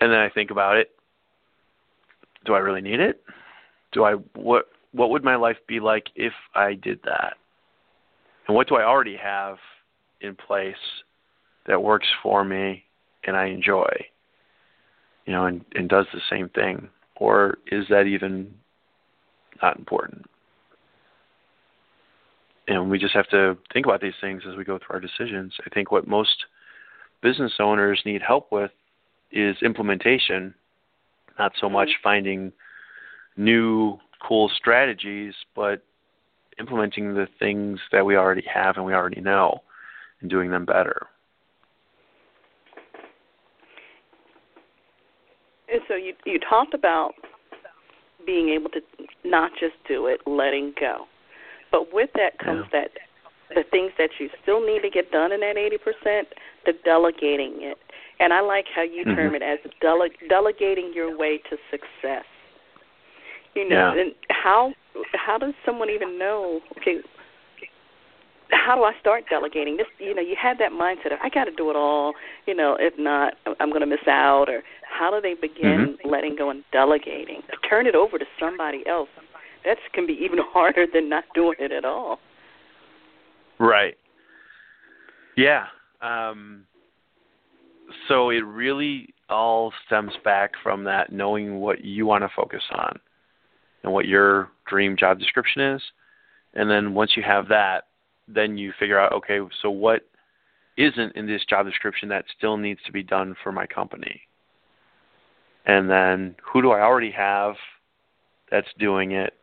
And 0.00 0.10
then 0.10 0.20
I 0.20 0.30
think 0.30 0.50
about 0.50 0.78
it. 0.78 0.92
Do 2.46 2.54
I 2.54 2.60
really 2.60 2.80
need 2.80 3.00
it? 3.00 3.22
Do 3.92 4.04
I 4.04 4.14
what 4.34 4.70
what 4.92 5.10
would 5.10 5.22
my 5.22 5.36
life 5.36 5.58
be 5.68 5.78
like 5.78 6.06
if 6.16 6.32
I 6.54 6.72
did 6.72 7.00
that? 7.04 7.34
And 8.48 8.56
what 8.56 8.66
do 8.66 8.76
I 8.76 8.84
already 8.84 9.18
have 9.18 9.58
in 10.22 10.36
place 10.36 11.02
that 11.66 11.82
works 11.82 12.08
for 12.22 12.44
me 12.44 12.84
and 13.24 13.36
I 13.36 13.46
enjoy? 13.46 13.90
You 15.26 15.32
know, 15.32 15.46
and, 15.46 15.64
and 15.74 15.88
does 15.88 16.06
the 16.12 16.20
same 16.30 16.48
thing. 16.48 16.88
Or 17.16 17.58
is 17.66 17.86
that 17.90 18.02
even 18.02 18.54
not 19.62 19.78
important? 19.78 20.24
And 22.66 22.90
we 22.90 22.98
just 22.98 23.14
have 23.14 23.28
to 23.28 23.58
think 23.72 23.86
about 23.86 24.00
these 24.00 24.14
things 24.20 24.42
as 24.48 24.56
we 24.56 24.64
go 24.64 24.78
through 24.78 24.94
our 24.94 25.00
decisions. 25.00 25.54
I 25.66 25.70
think 25.70 25.90
what 25.90 26.06
most 26.06 26.44
business 27.20 27.52
owners 27.58 28.00
need 28.04 28.22
help 28.22 28.50
with 28.52 28.70
is 29.32 29.56
implementation, 29.62 30.54
not 31.38 31.52
so 31.60 31.68
much 31.68 31.88
Mm-hmm. 31.88 32.02
finding 32.02 32.52
new 33.36 33.98
cool 34.26 34.50
strategies, 34.54 35.34
but 35.54 35.82
implementing 36.58 37.14
the 37.14 37.26
things 37.38 37.80
that 37.90 38.04
we 38.04 38.16
already 38.16 38.44
have 38.52 38.76
and 38.76 38.84
we 38.84 38.92
already 38.92 39.20
know 39.20 39.62
and 40.20 40.30
doing 40.30 40.50
them 40.50 40.64
better. 40.64 41.06
And 45.72 45.80
so 45.88 45.94
you 45.94 46.14
you 46.24 46.38
talked 46.38 46.74
about 46.74 47.12
being 48.26 48.48
able 48.50 48.70
to 48.70 48.80
not 49.24 49.52
just 49.58 49.74
do 49.88 50.06
it, 50.06 50.20
letting 50.26 50.74
go. 50.78 51.06
But 51.70 51.92
with 51.92 52.10
that 52.14 52.38
comes 52.38 52.66
that 52.72 52.90
the 53.54 53.64
things 53.70 53.92
that 53.98 54.10
you 54.18 54.28
still 54.42 54.64
need 54.64 54.82
to 54.82 54.90
get 54.90 55.10
done 55.10 55.32
in 55.32 55.40
that 55.40 55.56
80%, 55.56 56.22
the 56.66 56.72
delegating 56.84 57.62
it. 57.62 57.78
And 58.20 58.32
I 58.32 58.40
like 58.40 58.66
how 58.74 58.82
you 58.82 59.04
term 59.04 59.32
Mhm. 59.32 59.36
it 59.36 59.42
as 59.42 59.58
dele- 59.80 60.10
delegating 60.28 60.92
your 60.92 61.16
way 61.16 61.38
to 61.38 61.58
success. 61.70 62.24
You 63.54 63.64
know, 63.68 63.94
Yeah. 63.94 64.00
and 64.00 64.14
how 64.30 64.74
how 65.14 65.38
does 65.38 65.54
someone 65.64 65.88
even 65.90 66.18
know? 66.18 66.60
Okay, 66.78 67.00
how 68.52 68.74
do 68.76 68.84
I 68.84 68.92
start 69.00 69.24
delegating? 69.28 69.76
This, 69.76 69.86
you 69.98 70.14
know, 70.14 70.22
you 70.22 70.36
had 70.40 70.58
that 70.58 70.72
mindset 70.72 71.12
of 71.12 71.18
I 71.22 71.28
got 71.28 71.44
to 71.44 71.52
do 71.52 71.70
it 71.70 71.76
all. 71.76 72.14
You 72.46 72.54
know, 72.54 72.76
if 72.78 72.94
not, 72.98 73.34
I'm 73.58 73.70
going 73.70 73.80
to 73.80 73.86
miss 73.86 74.06
out. 74.06 74.48
Or 74.48 74.62
how 74.88 75.10
do 75.10 75.20
they 75.20 75.34
begin 75.34 75.98
Mhm. 75.98 76.10
letting 76.10 76.36
go 76.36 76.50
and 76.50 76.64
delegating? 76.72 77.42
Turn 77.68 77.86
it 77.86 77.94
over 77.94 78.18
to 78.18 78.26
somebody 78.38 78.86
else. 78.86 79.08
That 79.64 79.78
can 79.92 80.06
be 80.06 80.14
even 80.14 80.38
harder 80.52 80.86
than 80.86 81.08
not 81.08 81.24
doing 81.34 81.56
it 81.58 81.72
at 81.72 81.84
all. 81.84 82.20
Right. 83.58 83.96
Yeah. 85.36 85.66
Um, 86.00 86.66
so 88.08 88.30
it 88.30 88.44
really 88.44 89.14
all 89.28 89.72
stems 89.86 90.16
back 90.24 90.52
from 90.62 90.84
that 90.84 91.12
knowing 91.12 91.60
what 91.60 91.84
you 91.84 92.06
want 92.06 92.24
to 92.24 92.28
focus 92.34 92.62
on 92.72 92.98
and 93.82 93.92
what 93.92 94.06
your 94.06 94.50
dream 94.66 94.96
job 94.96 95.18
description 95.18 95.62
is. 95.62 95.82
And 96.54 96.70
then 96.70 96.94
once 96.94 97.16
you 97.16 97.22
have 97.22 97.48
that, 97.48 97.84
then 98.32 98.58
you 98.58 98.72
figure 98.78 98.98
out, 98.98 99.12
okay, 99.12 99.40
so 99.62 99.70
what 99.70 100.02
isn't 100.76 101.16
in 101.16 101.26
this 101.26 101.44
job 101.48 101.66
description 101.66 102.08
that 102.08 102.24
still 102.36 102.56
needs 102.56 102.80
to 102.86 102.92
be 102.92 103.02
done 103.02 103.34
for 103.42 103.52
my 103.52 103.66
company? 103.66 104.22
And 105.66 105.90
then 105.90 106.36
who 106.42 106.62
do 106.62 106.70
I 106.70 106.80
already 106.80 107.10
have 107.10 107.54
that's 108.50 108.68
doing 108.78 109.12
it? 109.12 109.34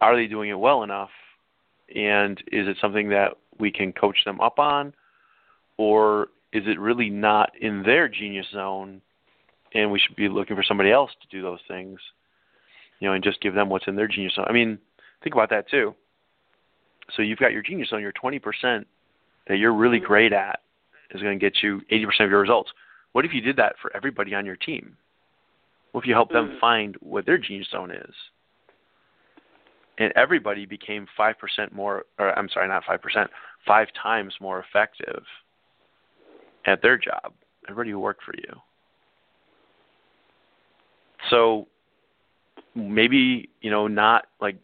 Are 0.00 0.16
they 0.16 0.26
doing 0.26 0.50
it 0.50 0.58
well 0.58 0.82
enough? 0.82 1.10
and 1.94 2.38
is 2.52 2.68
it 2.68 2.76
something 2.80 3.08
that 3.08 3.32
we 3.58 3.70
can 3.70 3.92
coach 3.92 4.18
them 4.24 4.40
up 4.40 4.58
on 4.58 4.92
or 5.76 6.28
is 6.52 6.64
it 6.66 6.78
really 6.78 7.10
not 7.10 7.50
in 7.60 7.82
their 7.82 8.08
genius 8.08 8.46
zone 8.52 9.00
and 9.74 9.90
we 9.90 9.98
should 9.98 10.16
be 10.16 10.28
looking 10.28 10.56
for 10.56 10.62
somebody 10.62 10.90
else 10.90 11.10
to 11.20 11.28
do 11.28 11.42
those 11.42 11.60
things 11.68 11.98
you 13.00 13.08
know 13.08 13.14
and 13.14 13.24
just 13.24 13.40
give 13.40 13.54
them 13.54 13.68
what's 13.68 13.88
in 13.88 13.96
their 13.96 14.08
genius 14.08 14.34
zone 14.34 14.46
i 14.48 14.52
mean 14.52 14.78
think 15.22 15.34
about 15.34 15.50
that 15.50 15.68
too 15.68 15.94
so 17.14 17.22
you've 17.22 17.38
got 17.38 17.52
your 17.52 17.62
genius 17.62 17.88
zone 17.90 18.00
your 18.00 18.12
20% 18.12 18.84
that 19.48 19.56
you're 19.58 19.74
really 19.74 19.98
great 19.98 20.32
at 20.32 20.60
is 21.10 21.22
going 21.22 21.38
to 21.38 21.44
get 21.44 21.62
you 21.62 21.80
80% 21.90 22.24
of 22.24 22.30
your 22.30 22.40
results 22.40 22.70
what 23.12 23.24
if 23.24 23.32
you 23.32 23.40
did 23.40 23.56
that 23.56 23.74
for 23.80 23.94
everybody 23.96 24.34
on 24.34 24.46
your 24.46 24.56
team 24.56 24.96
what 25.92 26.02
if 26.02 26.08
you 26.08 26.14
help 26.14 26.30
them 26.30 26.50
Mhm. 26.50 26.60
find 26.60 26.96
what 27.00 27.26
their 27.26 27.38
genius 27.38 27.68
zone 27.70 27.90
is 27.90 28.14
and 30.00 30.12
everybody 30.16 30.64
became 30.66 31.06
five 31.16 31.38
percent 31.38 31.72
more 31.72 32.06
or 32.18 32.36
I'm 32.36 32.48
sorry, 32.48 32.66
not 32.68 32.84
five 32.84 33.02
percent, 33.02 33.30
five 33.66 33.88
times 33.92 34.34
more 34.40 34.58
effective 34.60 35.22
at 36.64 36.80
their 36.82 36.96
job. 36.96 37.34
Everybody 37.68 37.90
who 37.90 38.00
worked 38.00 38.24
for 38.24 38.34
you. 38.36 38.60
So 41.28 41.68
maybe, 42.74 43.50
you 43.60 43.70
know, 43.70 43.86
not 43.86 44.26
like 44.40 44.56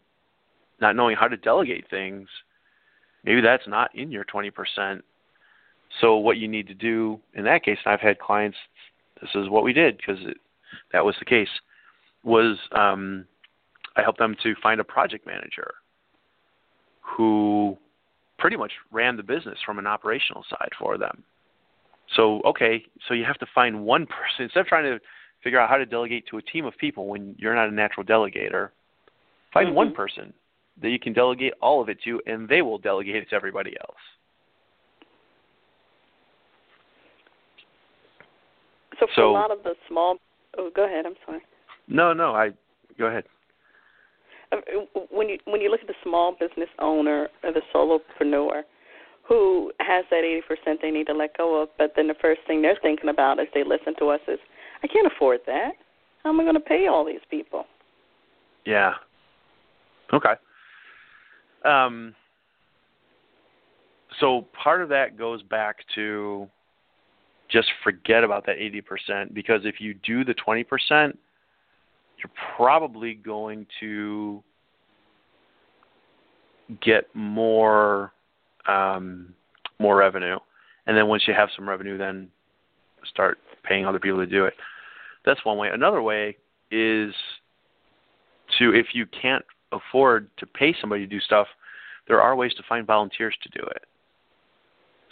not 0.79 0.95
knowing 0.95 1.15
how 1.15 1.27
to 1.27 1.37
delegate 1.37 1.89
things, 1.89 2.27
maybe 3.23 3.41
that's 3.41 3.67
not 3.67 3.93
in 3.95 4.11
your 4.11 4.23
twenty 4.23 4.51
percent. 4.51 5.03
So 6.01 6.17
what 6.17 6.37
you 6.37 6.47
need 6.47 6.67
to 6.67 6.73
do 6.73 7.19
in 7.33 7.43
that 7.45 7.63
case, 7.63 7.77
and 7.85 7.93
I've 7.93 8.01
had 8.01 8.19
clients 8.19 8.57
this 9.21 9.29
is 9.33 9.49
what 9.49 9.63
we 9.63 9.73
did 9.73 9.97
because 9.97 10.19
that 10.93 11.03
was 11.03 11.15
the 11.19 11.25
case, 11.25 11.49
was 12.23 12.57
um 12.71 13.25
I 13.95 14.01
helped 14.01 14.19
them 14.19 14.35
to 14.43 14.53
find 14.61 14.79
a 14.79 14.83
project 14.83 15.25
manager 15.25 15.73
who 17.01 17.77
pretty 18.37 18.55
much 18.55 18.71
ran 18.91 19.17
the 19.17 19.23
business 19.23 19.57
from 19.65 19.79
an 19.79 19.87
operational 19.87 20.45
side 20.49 20.69
for 20.77 20.97
them. 20.97 21.23
So, 22.15 22.41
okay, 22.45 22.85
so 23.07 23.13
you 23.13 23.25
have 23.25 23.39
to 23.39 23.47
find 23.53 23.83
one 23.83 24.05
person 24.05 24.43
instead 24.43 24.61
of 24.61 24.67
trying 24.67 24.83
to 24.83 24.99
figure 25.43 25.59
out 25.59 25.69
how 25.69 25.77
to 25.77 25.85
delegate 25.85 26.27
to 26.27 26.37
a 26.37 26.41
team 26.41 26.65
of 26.65 26.77
people 26.77 27.07
when 27.07 27.35
you're 27.37 27.55
not 27.55 27.69
a 27.69 27.71
natural 27.71 28.05
delegator. 28.05 28.69
Find 29.53 29.73
one 29.75 29.91
Mhm. 29.91 29.95
person 29.95 30.33
that 30.81 30.89
you 30.89 30.99
can 30.99 31.13
delegate 31.13 31.53
all 31.61 31.81
of 31.81 31.89
it 31.89 31.97
to 32.03 32.21
and 32.25 32.47
they 32.47 32.61
will 32.61 32.77
delegate 32.77 33.15
it 33.15 33.29
to 33.29 33.35
everybody 33.35 33.75
else. 33.79 33.97
So 38.99 39.07
for 39.07 39.13
So- 39.13 39.29
a 39.29 39.31
lot 39.31 39.51
of 39.51 39.63
the 39.63 39.75
small, 39.87 40.17
oh, 40.57 40.69
go 40.69 40.85
ahead. 40.85 41.05
I'm 41.05 41.15
sorry. 41.25 41.41
No, 41.87 42.13
no, 42.13 42.33
I 42.33 42.51
go 42.97 43.05
ahead. 43.05 43.25
Uh, 44.51 44.57
When 45.09 45.29
you 45.29 45.37
when 45.45 45.61
you 45.61 45.69
look 45.69 45.81
at 45.81 45.87
the 45.87 45.95
small 46.03 46.31
business 46.33 46.69
owner 46.79 47.29
or 47.43 47.51
the 47.51 47.61
solopreneur 47.73 48.63
who 49.23 49.71
has 49.81 50.05
that 50.09 50.23
80% 50.23 50.81
they 50.81 50.89
need 50.89 51.05
to 51.07 51.13
let 51.13 51.37
go 51.37 51.61
of, 51.61 51.69
but 51.77 51.93
then 51.95 52.07
the 52.07 52.13
first 52.13 52.39
thing 52.47 52.61
they're 52.61 52.77
thinking 52.81 53.09
about 53.09 53.39
as 53.39 53.47
they 53.53 53.63
listen 53.63 53.93
to 53.99 54.07
us 54.07 54.21
is, 54.27 54.39
I 54.83 54.87
can't 54.87 55.05
afford 55.05 55.41
that. 55.47 55.73
How 56.23 56.29
am 56.29 56.39
I 56.39 56.43
going 56.43 56.55
to 56.55 56.61
pay 56.61 56.87
all 56.87 57.03
these 57.03 57.19
people? 57.29 57.65
Yeah. 58.65 58.93
Okay. 60.13 60.33
Um, 61.67 62.15
so 64.19 64.47
part 64.63 64.81
of 64.81 64.89
that 64.89 65.17
goes 65.17 65.43
back 65.43 65.77
to 65.95 66.47
just 67.49 67.67
forget 67.83 68.23
about 68.23 68.45
that 68.45 68.57
80% 68.57 69.33
because 69.33 69.61
if 69.63 69.79
you 69.79 69.93
do 69.93 70.23
the 70.23 70.33
20%, 70.33 70.65
you're 72.17 72.31
probably 72.55 73.13
going 73.13 73.67
to 73.79 74.43
get 76.81 77.05
more 77.13 78.11
um, 78.67 79.33
more 79.79 79.95
revenue, 79.95 80.37
and 80.87 80.97
then 80.97 81.07
once 81.07 81.23
you 81.27 81.33
have 81.33 81.49
some 81.55 81.69
revenue, 81.69 81.97
then 81.97 82.27
start 83.05 83.37
paying 83.63 83.85
other 83.85 83.99
people 83.99 84.17
to 84.19 84.25
do 84.25 84.45
it. 84.45 84.55
That's 85.25 85.43
one 85.45 85.57
way. 85.57 85.69
Another 85.69 86.01
way 86.01 86.35
is 86.71 87.13
to 88.57 88.73
if 88.73 88.87
you 88.93 89.05
can't 89.05 89.45
afford 89.71 90.29
to 90.37 90.45
pay 90.45 90.75
somebody 90.81 91.03
to 91.03 91.07
do 91.07 91.19
stuff, 91.21 91.47
there 92.07 92.21
are 92.21 92.35
ways 92.35 92.53
to 92.55 92.63
find 92.67 92.85
volunteers 92.85 93.35
to 93.43 93.49
do 93.49 93.65
it. 93.67 93.83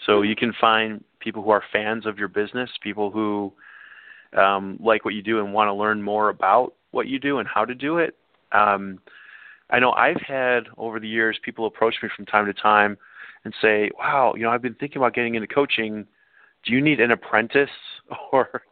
So 0.05 0.21
you 0.21 0.35
can 0.35 0.53
find 0.59 1.03
people 1.19 1.41
who 1.41 1.49
are 1.49 1.63
fans 1.71 2.05
of 2.05 2.17
your 2.17 2.27
business, 2.27 2.69
people 2.81 3.11
who 3.11 3.51
um, 4.37 4.77
like 4.81 5.05
what 5.05 5.13
you 5.13 5.21
do 5.21 5.39
and 5.39 5.53
want 5.53 5.67
to 5.67 5.73
learn 5.73 6.01
more 6.01 6.29
about 6.29 6.73
what 6.91 7.07
you 7.07 7.19
do 7.19 7.39
and 7.39 7.47
how 7.47 7.65
to 7.65 7.73
do 7.73 7.97
it. 7.97 8.15
Um, 8.51 8.99
I 9.69 9.79
know 9.79 9.91
I've 9.91 10.21
had 10.21 10.65
over 10.77 10.99
the 10.99 11.07
years 11.07 11.39
people 11.43 11.65
approach 11.65 11.95
me 12.03 12.09
from 12.15 12.25
time 12.25 12.45
to 12.45 12.53
time 12.53 12.97
and 13.43 13.53
say, 13.61 13.89
"Wow, 13.97 14.33
you 14.35 14.43
know, 14.43 14.49
I've 14.49 14.61
been 14.61 14.75
thinking 14.75 14.97
about 14.97 15.13
getting 15.13 15.35
into 15.35 15.47
coaching. 15.47 16.05
Do 16.63 16.73
you 16.73 16.81
need 16.81 16.99
an 16.99 17.11
apprentice, 17.11 17.69
or 18.31 18.63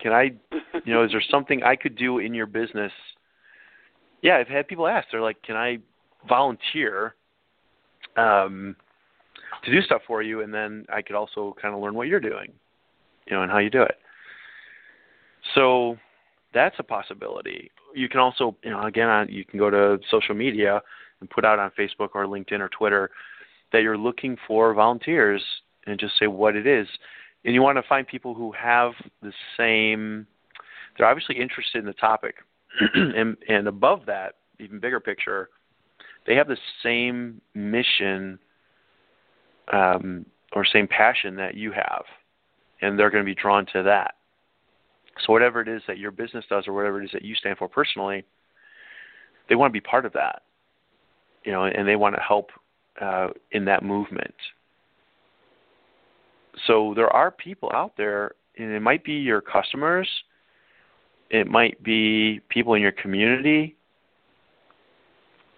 can 0.00 0.12
I, 0.12 0.32
you 0.84 0.92
know, 0.92 1.04
is 1.04 1.12
there 1.12 1.22
something 1.30 1.62
I 1.62 1.76
could 1.76 1.96
do 1.96 2.18
in 2.18 2.34
your 2.34 2.46
business?" 2.46 2.92
Yeah, 4.22 4.36
I've 4.36 4.48
had 4.48 4.68
people 4.68 4.86
ask. 4.86 5.08
They're 5.10 5.22
like, 5.22 5.42
"Can 5.42 5.56
I 5.56 5.78
volunteer?" 6.28 7.14
Um, 8.16 8.76
to 9.64 9.70
do 9.70 9.80
stuff 9.82 10.02
for 10.06 10.22
you, 10.22 10.42
and 10.42 10.52
then 10.52 10.84
I 10.92 11.02
could 11.02 11.16
also 11.16 11.54
kind 11.60 11.74
of 11.74 11.80
learn 11.80 11.94
what 11.94 12.08
you're 12.08 12.20
doing, 12.20 12.52
you 13.26 13.34
know, 13.34 13.42
and 13.42 13.50
how 13.50 13.58
you 13.58 13.70
do 13.70 13.82
it. 13.82 13.96
So 15.54 15.96
that's 16.52 16.76
a 16.78 16.82
possibility. 16.82 17.70
You 17.94 18.08
can 18.08 18.20
also, 18.20 18.56
you 18.62 18.70
know, 18.70 18.82
again, 18.82 19.26
you 19.30 19.44
can 19.44 19.58
go 19.58 19.70
to 19.70 19.98
social 20.10 20.34
media 20.34 20.82
and 21.20 21.30
put 21.30 21.44
out 21.44 21.58
on 21.58 21.70
Facebook 21.78 22.10
or 22.14 22.26
LinkedIn 22.26 22.60
or 22.60 22.68
Twitter 22.68 23.10
that 23.72 23.82
you're 23.82 23.98
looking 23.98 24.36
for 24.46 24.72
volunteers 24.74 25.42
and 25.86 25.98
just 25.98 26.18
say 26.18 26.26
what 26.26 26.56
it 26.56 26.66
is. 26.66 26.86
And 27.44 27.54
you 27.54 27.62
want 27.62 27.76
to 27.76 27.82
find 27.88 28.06
people 28.06 28.34
who 28.34 28.52
have 28.52 28.92
the 29.22 29.32
same, 29.56 30.26
they're 30.96 31.06
obviously 31.06 31.38
interested 31.38 31.78
in 31.78 31.86
the 31.86 31.92
topic. 31.94 32.36
and, 32.94 33.36
and 33.48 33.68
above 33.68 34.00
that, 34.06 34.36
even 34.58 34.80
bigger 34.80 35.00
picture, 35.00 35.50
they 36.26 36.34
have 36.36 36.48
the 36.48 36.56
same 36.82 37.40
mission 37.54 38.38
um, 39.72 40.26
or 40.52 40.64
same 40.64 40.88
passion 40.88 41.36
that 41.36 41.54
you 41.54 41.72
have. 41.72 42.04
And 42.80 42.98
they're 42.98 43.10
going 43.10 43.24
to 43.24 43.26
be 43.26 43.34
drawn 43.34 43.66
to 43.72 43.82
that. 43.84 44.14
So, 45.24 45.32
whatever 45.32 45.60
it 45.60 45.68
is 45.68 45.82
that 45.86 45.98
your 45.98 46.10
business 46.10 46.44
does 46.48 46.66
or 46.66 46.72
whatever 46.72 47.00
it 47.00 47.04
is 47.04 47.10
that 47.12 47.22
you 47.22 47.34
stand 47.34 47.56
for 47.56 47.68
personally, 47.68 48.24
they 49.48 49.54
want 49.54 49.70
to 49.70 49.72
be 49.72 49.80
part 49.80 50.04
of 50.04 50.12
that. 50.14 50.42
You 51.44 51.52
know, 51.52 51.64
and 51.64 51.86
they 51.86 51.96
want 51.96 52.14
to 52.16 52.20
help 52.20 52.50
uh, 53.00 53.28
in 53.52 53.64
that 53.66 53.82
movement. 53.82 54.34
So 56.66 56.94
there 56.94 57.10
are 57.10 57.30
people 57.30 57.70
out 57.74 57.92
there, 57.96 58.32
and 58.58 58.72
it 58.72 58.80
might 58.80 59.04
be 59.04 59.12
your 59.12 59.40
customers, 59.40 60.08
it 61.30 61.48
might 61.48 61.82
be 61.82 62.40
people 62.48 62.74
in 62.74 62.82
your 62.82 62.92
community. 62.92 63.76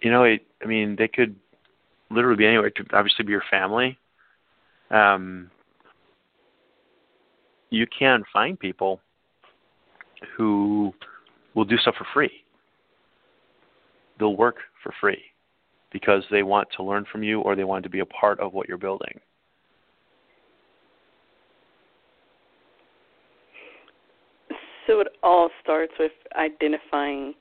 You 0.00 0.10
know, 0.10 0.24
it, 0.24 0.45
I 0.62 0.66
mean, 0.66 0.96
they 0.96 1.08
could 1.08 1.36
literally 2.10 2.36
be 2.36 2.46
anywhere. 2.46 2.66
It 2.66 2.74
could 2.74 2.92
obviously 2.92 3.24
be 3.24 3.32
your 3.32 3.42
family. 3.50 3.98
Um, 4.90 5.50
you 7.70 7.86
can 7.86 8.22
find 8.32 8.58
people 8.58 9.00
who 10.36 10.94
will 11.54 11.64
do 11.64 11.76
stuff 11.78 11.96
for 11.98 12.06
free. 12.14 12.30
They'll 14.18 14.36
work 14.36 14.56
for 14.82 14.92
free 15.00 15.22
because 15.92 16.22
they 16.30 16.42
want 16.42 16.68
to 16.76 16.82
learn 16.82 17.04
from 17.10 17.22
you 17.22 17.40
or 17.40 17.56
they 17.56 17.64
want 17.64 17.82
to 17.84 17.90
be 17.90 18.00
a 18.00 18.06
part 18.06 18.40
of 18.40 18.52
what 18.52 18.68
you're 18.68 18.78
building. 18.78 19.20
So 24.86 25.00
it 25.00 25.08
all 25.22 25.50
starts 25.62 25.92
with 25.98 26.12
identifying 26.36 27.34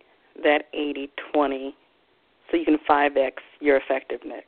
that 0.44 0.64
80 0.74 1.10
20 1.34 1.76
so 2.50 2.58
you 2.58 2.66
can 2.66 2.78
5x 2.90 3.34
your 3.60 3.78
effectiveness. 3.78 4.44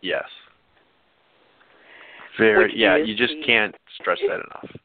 Yes. 0.00 0.24
Very, 2.38 2.64
Which 2.64 2.72
yeah, 2.74 2.96
you 2.96 3.14
just 3.14 3.34
the- 3.34 3.44
can't 3.44 3.74
stress 4.00 4.18
that 4.26 4.34
enough. 4.34 4.76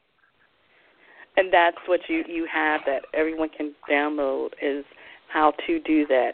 And 1.36 1.52
that's 1.52 1.76
what 1.86 2.00
you 2.08 2.24
you 2.26 2.46
have 2.52 2.80
that 2.86 3.02
everyone 3.14 3.48
can 3.48 3.72
download 3.88 4.48
is 4.60 4.84
how 5.32 5.52
to 5.66 5.78
do 5.80 6.04
that. 6.08 6.32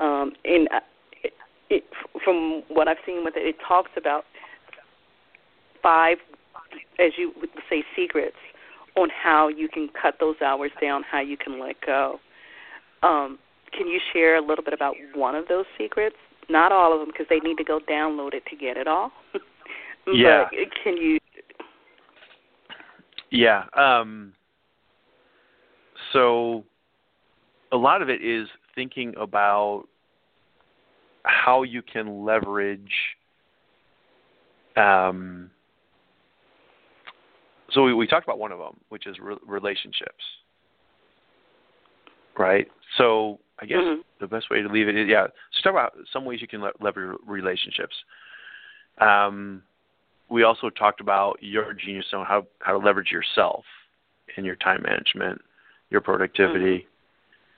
Um, 0.00 0.32
and 0.44 0.68
uh, 0.68 0.80
it, 1.22 1.32
it, 1.70 1.84
from 2.22 2.62
what 2.68 2.86
I've 2.86 2.98
seen 3.06 3.24
with 3.24 3.36
it, 3.36 3.46
it 3.46 3.56
talks 3.66 3.90
about 3.96 4.24
five, 5.82 6.18
as 6.98 7.12
you 7.16 7.32
would 7.40 7.48
say, 7.70 7.84
secrets 7.96 8.36
on 8.96 9.08
how 9.10 9.48
you 9.48 9.68
can 9.68 9.88
cut 10.00 10.16
those 10.20 10.36
hours 10.44 10.70
down, 10.80 11.02
how 11.10 11.20
you 11.20 11.36
can 11.36 11.58
let 11.58 11.76
go. 11.84 12.20
Um, 13.02 13.38
can 13.76 13.86
you 13.86 14.00
share 14.12 14.36
a 14.36 14.40
little 14.40 14.64
bit 14.64 14.74
about 14.74 14.94
one 15.14 15.34
of 15.34 15.48
those 15.48 15.64
secrets? 15.78 16.16
Not 16.48 16.72
all 16.72 16.92
of 16.92 17.00
them, 17.00 17.08
because 17.08 17.26
they 17.28 17.38
need 17.38 17.56
to 17.56 17.64
go 17.64 17.80
download 17.90 18.34
it 18.34 18.44
to 18.50 18.56
get 18.56 18.76
it 18.76 18.86
all. 18.86 19.10
Yeah. 20.06 20.44
But 20.50 20.68
can 20.82 20.96
you? 20.98 21.18
Yeah. 23.30 23.64
Um, 23.74 24.34
so 26.12 26.64
a 27.72 27.76
lot 27.76 28.02
of 28.02 28.08
it 28.08 28.22
is 28.22 28.48
thinking 28.74 29.14
about 29.18 29.84
how 31.24 31.62
you 31.62 31.82
can 31.82 32.24
leverage. 32.24 32.92
Um, 34.76 35.50
so 37.72 37.82
we, 37.82 37.94
we 37.94 38.06
talked 38.06 38.24
about 38.24 38.38
one 38.38 38.52
of 38.52 38.58
them, 38.58 38.78
which 38.90 39.06
is 39.06 39.16
re- 39.20 39.36
relationships, 39.46 40.22
right? 42.38 42.68
So 42.98 43.40
I 43.60 43.66
guess 43.66 43.78
Mhm. 43.78 44.04
the 44.18 44.26
best 44.26 44.50
way 44.50 44.62
to 44.62 44.68
leave 44.68 44.88
it 44.88 44.96
is 44.96 45.08
yeah. 45.08 45.26
So 45.52 45.62
talk 45.62 45.72
about 45.72 45.96
some 46.12 46.24
ways 46.24 46.40
you 46.40 46.48
can 46.48 46.60
le- 46.60 46.72
leverage 46.80 47.18
relationships. 47.24 47.94
Um, 48.98 49.62
we 50.28 50.42
also 50.42 50.70
talked 50.70 51.00
about 51.00 51.38
your 51.40 51.72
genius 51.72 52.08
zone, 52.10 52.24
how 52.26 52.46
how 52.60 52.72
to 52.72 52.78
leverage 52.78 53.12
yourself 53.12 53.64
in 54.36 54.44
your 54.44 54.56
time 54.56 54.82
management, 54.82 55.40
your 55.90 56.00
productivity, 56.00 56.86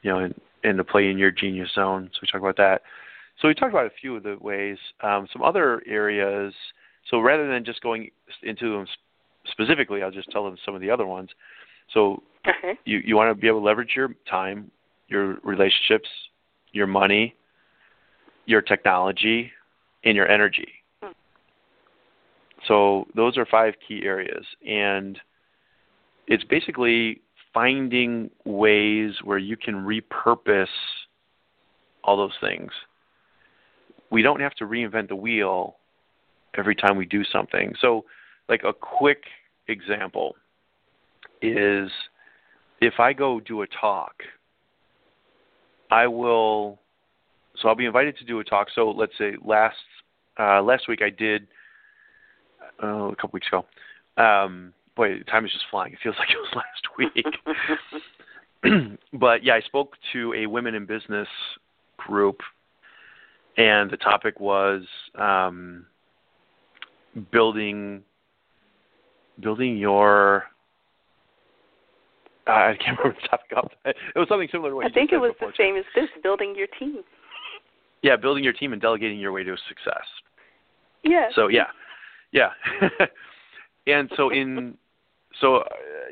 you 0.03 0.11
know, 0.13 0.19
and, 0.19 0.41
and 0.65 0.77
to 0.77 0.85
play 0.85 1.11
in 1.11 1.17
your 1.17 1.31
genius 1.31 1.73
zone. 1.75 2.11
So 2.13 2.19
we 2.23 2.29
talked 2.29 2.43
about 2.43 2.57
that. 2.57 2.83
So 3.39 3.49
we 3.49 3.55
talked 3.55 3.73
about 3.73 3.87
a 3.87 3.91
few 4.01 4.17
of 4.17 4.23
the 4.23 4.37
ways. 4.41 4.79
Um, 5.03 5.27
some 5.33 5.43
other 5.43 5.83
areas. 5.87 6.55
So 7.11 7.21
rather 7.21 7.49
than 7.49 7.65
just 7.65 7.81
going 7.83 8.11
into 8.43 8.73
them 8.73 8.87
specifically, 9.47 10.03
I'll 10.03 10.11
just 10.11 10.31
tell 10.31 10.45
them 10.45 10.57
some 10.65 10.75
of 10.75 10.81
the 10.81 10.91
other 10.91 11.07
ones. 11.07 11.31
So 11.93 12.23
Okay. 12.47 12.79
you 12.85 12.99
you 13.05 13.17
want 13.17 13.31
to 13.31 13.41
be 13.41 13.47
able 13.47 13.61
to 13.61 13.65
leverage 13.65 13.95
your 13.95 14.15
time, 14.29 14.71
your 15.09 15.37
relationships, 15.43 16.09
your 16.73 16.87
money, 16.87 17.35
your 18.47 18.63
technology, 18.63 19.51
and 20.05 20.17
your 20.17 20.29
energy. 20.29 20.69
So 22.67 23.07
those 23.15 23.37
are 23.37 23.47
five 23.47 23.75
key 23.87 24.03
areas, 24.05 24.45
and 24.67 25.19
it's 26.27 26.45
basically 26.45 27.21
finding 27.53 28.31
ways 28.45 29.15
where 29.23 29.39
you 29.39 29.57
can 29.57 29.87
repurpose 29.87 30.67
all 32.03 32.17
those 32.17 32.35
things. 32.41 32.71
We 34.11 34.23
don't 34.23 34.41
have 34.41 34.55
to 34.55 34.65
reinvent 34.65 35.09
the 35.09 35.17
wheel 35.17 35.77
every 36.57 36.75
time 36.75 36.97
we 36.97 37.07
do 37.07 37.25
something. 37.25 37.75
So, 37.81 38.05
like 38.49 38.63
a 38.63 38.73
quick 38.73 39.25
example 39.69 40.37
is 41.43 41.91
if 42.81 43.01
I 43.01 43.13
go 43.13 43.41
do 43.41 43.63
a 43.63 43.67
talk, 43.67 44.23
I 45.91 46.07
will. 46.07 46.79
So 47.61 47.69
I'll 47.69 47.75
be 47.75 47.87
invited 47.87 48.17
to 48.19 48.25
do 48.25 48.39
a 48.41 48.45
talk. 48.45 48.69
So 48.75 48.91
let's 48.91 49.13
say 49.19 49.33
last 49.45 49.77
uh, 50.39 50.63
last 50.63 50.89
week 50.89 51.03
I 51.03 51.11
did 51.11 51.47
uh, 52.83 53.09
a 53.09 53.17
couple 53.17 53.31
weeks 53.33 53.49
ago. 53.49 53.65
Um, 54.23 54.73
boy, 54.97 55.21
time 55.31 55.45
is 55.45 55.53
just 55.53 55.67
flying. 55.71 55.93
It 55.93 55.99
feels 56.03 56.17
like 56.19 56.31
it 56.31 56.37
was 56.37 56.55
last 56.55 56.89
week. 56.99 57.27
but 59.13 59.45
yeah, 59.45 59.55
I 59.55 59.61
spoke 59.61 59.97
to 60.13 60.35
a 60.35 60.47
women 60.47 60.75
in 60.75 60.87
business 60.87 61.29
group, 61.97 62.41
and 63.57 63.89
the 63.91 63.97
topic 63.97 64.39
was 64.41 64.83
um, 65.15 65.87
building 67.33 68.03
building 69.41 69.77
your 69.77 70.45
I 72.51 72.75
can't 72.83 72.99
remember 72.99 73.19
the 73.21 73.29
topic 73.29 73.57
off. 73.57 73.73
It 73.85 73.97
was 74.19 74.29
something 74.29 74.49
similar 74.53 74.71
to 74.71 74.77
what 74.77 74.85
I 74.85 74.89
you 74.89 74.95
think 74.95 75.13
it 75.13 75.19
was 75.19 75.33
the 75.41 75.47
before, 75.47 75.55
same 75.59 75.77
as 75.77 75.85
this, 75.95 76.09
building 76.23 76.55
your 76.57 76.69
team. 76.79 76.99
Yeah, 78.03 78.17
building 78.17 78.45
your 78.45 78.53
team 78.53 78.73
and 78.73 78.81
delegating 78.81 79.19
your 79.19 79.33
way 79.33 79.43
to 79.43 79.57
success. 79.69 80.05
Yes. 81.03 81.33
So 81.35 81.49
yeah, 81.49 81.67
yeah, 82.33 82.51
and 83.87 84.11
so 84.17 84.31
in 84.31 84.77
so 85.41 85.57
uh, 85.57 85.65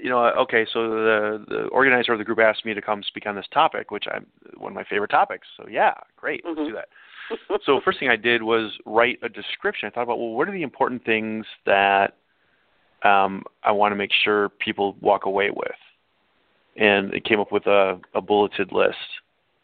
you 0.03 0.09
know 0.11 0.18
okay 0.18 0.66
so 0.72 0.89
the 0.91 1.45
the 1.49 1.62
organizer 1.66 2.12
of 2.12 2.18
the 2.18 2.24
group 2.24 2.39
asked 2.39 2.64
me 2.64 2.74
to 2.74 2.82
come 2.82 3.03
speak 3.03 3.26
on 3.26 3.37
this 3.37 3.47
topic, 3.53 3.91
which 3.91 4.05
I'm 4.12 4.26
one 4.57 4.72
of 4.72 4.76
my 4.76 4.85
favorite 4.85 5.11
topics. 5.11 5.47
So 5.57 5.66
yeah, 5.68 5.95
great, 6.16 6.45
let's 6.45 6.59
Mhm. 6.59 6.66
do 6.68 6.74
that. 6.74 6.89
so 7.64 7.80
first 7.85 7.99
thing 7.99 8.09
I 8.09 8.16
did 8.16 8.43
was 8.43 8.72
write 8.87 9.18
a 9.22 9.28
description. 9.28 9.87
I 9.87 9.91
thought 9.91 10.03
about 10.03 10.18
well, 10.18 10.30
what 10.30 10.49
are 10.49 10.53
the 10.53 10.62
important 10.62 11.05
things 11.05 11.47
that 11.64 12.16
um, 13.03 13.45
I 13.62 13.72
want 13.72 13.93
to 13.93 13.97
make 13.97 14.12
sure 14.12 14.49
people 14.49 14.97
walk 15.01 15.26
away 15.26 15.51
with, 15.51 15.76
and 16.77 17.12
it 17.14 17.25
came 17.25 17.41
up 17.41 17.53
with 17.53 17.66
a, 17.66 18.01
a 18.14 18.20
bulleted 18.20 18.72
list 18.72 18.97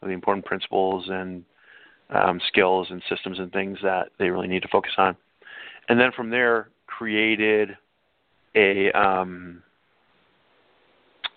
of 0.03 0.09
the 0.09 0.15
important 0.15 0.45
principles 0.45 1.07
and 1.09 1.45
um, 2.11 2.41
skills 2.49 2.89
and 2.91 3.03
systems 3.09 3.39
and 3.39 3.53
things 3.53 3.79
that 3.83 4.09
they 4.19 4.31
really 4.31 4.49
need 4.49 4.63
to 4.63 4.69
focus 4.69 4.93
on, 4.99 5.17
and 5.89 5.99
then 5.99 6.11
from 6.13 6.31
there 6.31 6.69
created 6.87 7.77
a 8.55 8.91
um, 8.93 9.63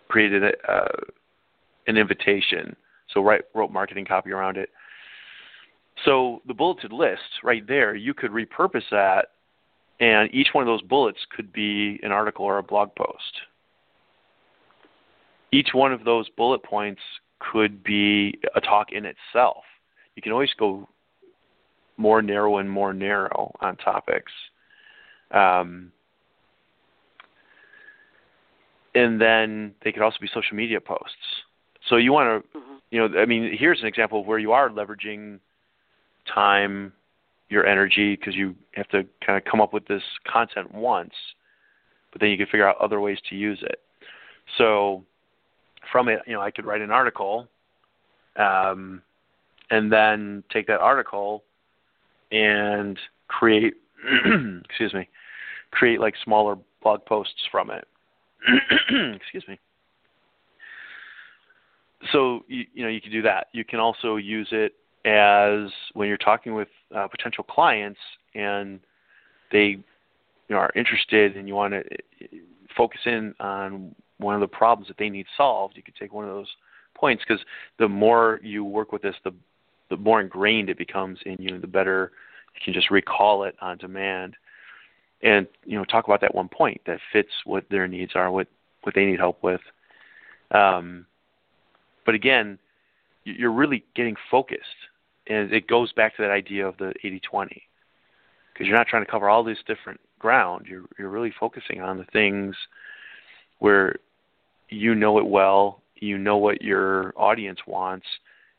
created 0.07 0.43
a, 0.43 0.71
uh, 0.71 0.87
an 1.87 1.97
invitation. 1.97 2.75
So 3.13 3.21
write, 3.21 3.41
wrote 3.53 3.71
marketing 3.71 4.05
copy 4.05 4.31
around 4.31 4.57
it. 4.57 4.69
So 6.05 6.41
the 6.47 6.53
bulleted 6.53 6.91
list 6.91 7.21
right 7.43 7.65
there, 7.67 7.95
you 7.95 8.13
could 8.13 8.31
repurpose 8.31 8.83
that, 8.91 9.27
and 9.99 10.33
each 10.33 10.49
one 10.53 10.63
of 10.63 10.67
those 10.67 10.81
bullets 10.81 11.19
could 11.35 11.53
be 11.53 11.99
an 12.03 12.11
article 12.11 12.45
or 12.45 12.57
a 12.57 12.63
blog 12.63 12.89
post. 12.95 13.41
Each 15.53 15.69
one 15.73 15.93
of 15.93 16.03
those 16.03 16.27
bullet 16.29 16.63
points 16.63 17.01
could 17.39 17.83
be 17.83 18.39
a 18.55 18.61
talk 18.61 18.91
in 18.91 19.05
itself. 19.05 19.63
You 20.15 20.21
can 20.23 20.31
always 20.31 20.53
go 20.57 20.89
more 21.97 22.23
narrow 22.23 22.57
and 22.57 22.69
more 22.69 22.93
narrow 22.93 23.55
on 23.61 23.77
topics. 23.77 24.31
Um, 25.29 25.91
and 28.95 29.21
then 29.21 29.75
they 29.83 29.91
could 29.91 30.01
also 30.01 30.17
be 30.19 30.29
social 30.33 30.55
media 30.55 30.81
posts. 30.81 31.15
So 31.87 31.97
you 31.97 32.11
want 32.13 32.43
to, 32.43 32.57
mm-hmm. 32.57 32.73
you 32.89 33.07
know, 33.07 33.19
I 33.19 33.25
mean, 33.25 33.55
here's 33.57 33.81
an 33.81 33.87
example 33.87 34.21
of 34.21 34.25
where 34.25 34.39
you 34.39 34.53
are 34.53 34.69
leveraging 34.69 35.39
time, 36.33 36.93
your 37.49 37.65
energy, 37.67 38.15
because 38.15 38.35
you 38.35 38.55
have 38.73 38.87
to 38.89 39.03
kind 39.25 39.37
of 39.37 39.43
come 39.43 39.61
up 39.61 39.73
with 39.73 39.85
this 39.87 40.03
content 40.31 40.73
once, 40.73 41.13
but 42.11 42.21
then 42.21 42.29
you 42.29 42.37
can 42.37 42.47
figure 42.47 42.67
out 42.67 42.77
other 42.79 43.01
ways 43.01 43.19
to 43.29 43.35
use 43.35 43.59
it. 43.61 43.79
So 44.57 45.03
from 45.91 46.07
it, 46.07 46.21
you 46.25 46.33
know, 46.33 46.41
I 46.41 46.51
could 46.51 46.65
write 46.65 46.81
an 46.81 46.91
article, 46.91 47.47
um, 48.35 49.01
and 49.69 49.91
then 49.91 50.43
take 50.51 50.67
that 50.67 50.79
article 50.79 51.43
and 52.31 52.99
create, 53.27 53.73
excuse 54.65 54.93
me, 54.93 55.07
create 55.71 55.99
like 55.99 56.15
smaller 56.23 56.57
blog 56.81 57.05
posts 57.05 57.41
from 57.51 57.71
it. 57.71 57.87
excuse 59.15 59.43
me. 59.47 59.59
So 62.11 62.43
you, 62.47 62.65
you 62.73 62.83
know 62.83 62.89
you 62.89 63.01
can 63.01 63.11
do 63.11 63.21
that. 63.21 63.47
You 63.53 63.63
can 63.63 63.79
also 63.79 64.17
use 64.17 64.49
it 64.51 64.73
as 65.05 65.71
when 65.93 66.07
you're 66.07 66.17
talking 66.17 66.53
with 66.53 66.67
uh, 66.95 67.07
potential 67.07 67.43
clients 67.43 67.99
and 68.35 68.79
they 69.51 69.77
you 70.47 70.55
know, 70.55 70.57
are 70.57 70.71
interested 70.75 71.35
and 71.35 71.47
you 71.47 71.55
want 71.55 71.73
to 71.73 71.79
uh, 71.79 72.27
focus 72.75 72.99
in 73.05 73.33
on 73.39 73.95
one 74.23 74.35
of 74.35 74.41
the 74.41 74.47
problems 74.47 74.87
that 74.87 74.97
they 74.97 75.09
need 75.09 75.25
solved, 75.37 75.75
you 75.77 75.83
could 75.83 75.95
take 75.95 76.13
one 76.13 76.25
of 76.25 76.31
those 76.31 76.49
points 76.95 77.23
because 77.27 77.43
the 77.79 77.87
more 77.87 78.39
you 78.43 78.63
work 78.63 78.91
with 78.91 79.01
this, 79.01 79.15
the 79.23 79.33
the 79.89 79.97
more 79.97 80.21
ingrained 80.21 80.69
it 80.69 80.77
becomes 80.77 81.19
in 81.25 81.35
you, 81.39 81.59
the 81.59 81.67
better 81.67 82.11
you 82.55 82.61
can 82.63 82.73
just 82.73 82.89
recall 82.89 83.43
it 83.43 83.55
on 83.61 83.77
demand, 83.77 84.35
and 85.21 85.47
you 85.65 85.77
know 85.77 85.85
talk 85.85 86.05
about 86.05 86.21
that 86.21 86.33
one 86.33 86.49
point 86.49 86.81
that 86.85 86.99
fits 87.11 87.29
what 87.45 87.65
their 87.69 87.87
needs 87.87 88.13
are, 88.15 88.31
what 88.31 88.47
what 88.83 88.95
they 88.95 89.05
need 89.05 89.19
help 89.19 89.41
with. 89.43 89.61
Um, 90.51 91.05
but 92.05 92.15
again, 92.15 92.59
you're 93.23 93.51
really 93.51 93.83
getting 93.95 94.15
focused, 94.29 94.61
and 95.27 95.51
it 95.51 95.67
goes 95.67 95.91
back 95.93 96.15
to 96.15 96.21
that 96.21 96.31
idea 96.31 96.67
of 96.67 96.77
the 96.77 96.93
80-20, 97.03 97.21
because 98.53 98.67
you're 98.67 98.75
not 98.75 98.87
trying 98.87 99.05
to 99.05 99.09
cover 99.09 99.29
all 99.29 99.43
this 99.43 99.57
different 99.65 99.99
ground. 100.19 100.65
You're 100.67 100.83
you're 100.97 101.09
really 101.09 101.33
focusing 101.39 101.81
on 101.81 101.97
the 101.97 102.05
things 102.05 102.55
where 103.59 103.95
you 104.73 104.95
know 104.95 105.17
it 105.17 105.25
well, 105.25 105.81
you 105.95 106.17
know 106.17 106.37
what 106.37 106.61
your 106.61 107.13
audience 107.15 107.59
wants, 107.67 108.05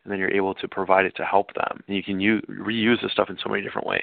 and 0.02 0.12
then 0.12 0.18
you're 0.18 0.32
able 0.32 0.54
to 0.54 0.68
provide 0.68 1.04
it 1.06 1.14
to 1.16 1.24
help 1.24 1.52
them. 1.54 1.82
And 1.86 1.96
you 1.96 2.02
can 2.02 2.20
use, 2.20 2.42
reuse 2.48 3.02
this 3.02 3.12
stuff 3.12 3.30
in 3.30 3.38
so 3.42 3.50
many 3.50 3.62
different 3.62 3.86
ways. 3.86 4.00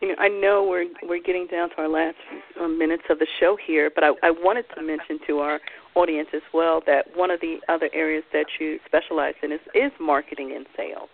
You 0.00 0.08
know, 0.08 0.14
I 0.18 0.28
know 0.28 0.64
we're 0.68 0.86
we're 1.02 1.22
getting 1.22 1.48
down 1.50 1.70
to 1.70 1.76
our 1.78 1.88
last 1.88 2.16
um, 2.60 2.78
minutes 2.78 3.02
of 3.10 3.18
the 3.18 3.26
show 3.40 3.56
here, 3.66 3.90
but 3.92 4.04
I, 4.04 4.10
I 4.22 4.30
wanted 4.30 4.64
to 4.76 4.82
mention 4.82 5.18
to 5.26 5.38
our 5.38 5.58
audience 5.96 6.28
as 6.32 6.42
well 6.54 6.80
that 6.86 7.06
one 7.16 7.32
of 7.32 7.40
the 7.40 7.56
other 7.68 7.90
areas 7.92 8.22
that 8.32 8.46
you 8.60 8.78
specialize 8.86 9.34
in 9.42 9.50
is, 9.50 9.60
is 9.74 9.90
marketing 10.00 10.52
and 10.54 10.66
sales. 10.76 11.08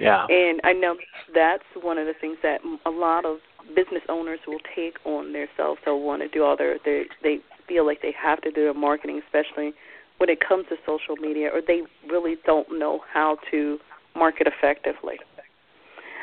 Yeah. 0.00 0.26
And 0.28 0.60
I 0.64 0.72
know 0.72 0.96
that's 1.34 1.64
one 1.80 1.98
of 1.98 2.06
the 2.06 2.14
things 2.18 2.38
that 2.42 2.60
a 2.86 2.90
lot 2.90 3.24
of 3.24 3.38
business 3.76 4.02
owners 4.08 4.40
will 4.46 4.60
take 4.74 4.94
on 5.04 5.32
themselves. 5.32 5.80
They'll 5.84 6.00
want 6.00 6.22
to 6.22 6.28
do 6.28 6.42
all 6.44 6.56
their, 6.56 6.78
their 6.84 7.04
they 7.22 7.38
feel 7.68 7.86
like 7.86 8.02
they 8.02 8.14
have 8.20 8.40
to 8.42 8.50
do 8.50 8.64
their 8.64 8.74
marketing, 8.74 9.20
especially 9.24 9.72
when 10.18 10.28
it 10.28 10.38
comes 10.46 10.66
to 10.70 10.76
social 10.86 11.16
media, 11.16 11.50
or 11.52 11.60
they 11.66 11.82
really 12.08 12.36
don't 12.46 12.78
know 12.78 13.00
how 13.12 13.36
to 13.50 13.78
market 14.16 14.46
effectively. 14.46 15.16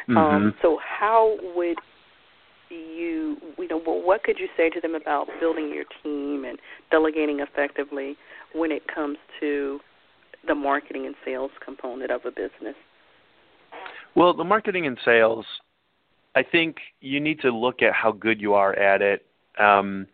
Mm-hmm. 0.09 0.17
Um, 0.17 0.53
so, 0.61 0.77
how 0.81 1.37
would 1.55 1.77
you, 2.69 3.37
you 3.57 3.67
know, 3.67 3.81
well, 3.85 4.01
what 4.01 4.23
could 4.23 4.39
you 4.39 4.47
say 4.57 4.69
to 4.69 4.81
them 4.81 4.95
about 4.95 5.27
building 5.39 5.71
your 5.73 5.85
team 6.03 6.45
and 6.45 6.57
delegating 6.91 7.39
effectively 7.39 8.17
when 8.53 8.71
it 8.71 8.83
comes 8.93 9.17
to 9.39 9.79
the 10.47 10.55
marketing 10.55 11.05
and 11.05 11.15
sales 11.25 11.51
component 11.63 12.11
of 12.11 12.21
a 12.25 12.31
business? 12.31 12.75
Well, 14.17 14.33
the 14.33 14.43
marketing 14.43 14.87
and 14.87 14.97
sales 15.05 15.45
I 16.37 16.43
think 16.43 16.77
you 17.01 17.19
need 17.19 17.39
to 17.41 17.49
look 17.49 17.81
at 17.81 17.93
how 17.93 18.11
good 18.11 18.39
you 18.39 18.53
are 18.53 18.73
at 18.73 19.01
it. 19.01 19.25
Um, 19.59 20.05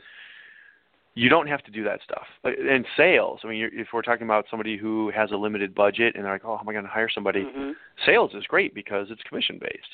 you 1.16 1.30
don't 1.30 1.48
have 1.48 1.62
to 1.64 1.72
do 1.72 1.84
that 1.84 2.00
stuff. 2.02 2.26
In 2.46 2.86
sales, 2.96 3.42
I 3.44 3.48
mean, 3.48 3.70
if 3.74 3.88
we're 3.94 4.02
talking 4.02 4.24
about 4.24 4.46
somebody 4.50 4.78
who 4.78 5.12
has 5.12 5.32
a 5.32 5.36
limited 5.36 5.76
budget 5.76 6.16
and 6.16 6.24
they're 6.24 6.32
like, 6.32 6.46
"Oh, 6.46 6.56
how 6.56 6.62
am 6.62 6.70
I 6.70 6.72
going 6.72 6.86
to 6.86 6.90
hire 6.90 7.10
somebody?" 7.10 7.44
Mm-hmm. 7.44 7.72
Sales 8.06 8.32
is 8.34 8.46
great 8.48 8.74
because 8.74 9.08
it's 9.10 9.22
commission 9.24 9.60
based. 9.60 9.94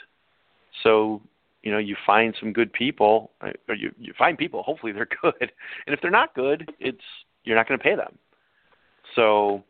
So, 0.83 1.21
you 1.63 1.71
know, 1.71 1.79
you 1.79 1.97
find 2.05 2.35
some 2.39 2.53
good 2.53 2.71
people, 2.71 3.31
or 3.41 3.75
you 3.75 3.91
you 3.97 4.13
find 4.17 4.37
people. 4.37 4.63
Hopefully, 4.63 4.91
they're 4.91 5.09
good. 5.21 5.33
And 5.41 5.93
if 5.93 5.99
they're 5.99 6.11
not 6.11 6.35
good, 6.35 6.71
it's 6.79 7.03
you're 7.43 7.55
not 7.55 7.67
going 7.67 7.79
to 7.79 7.83
pay 7.83 7.95
them. 7.95 8.17
So, 9.15 9.63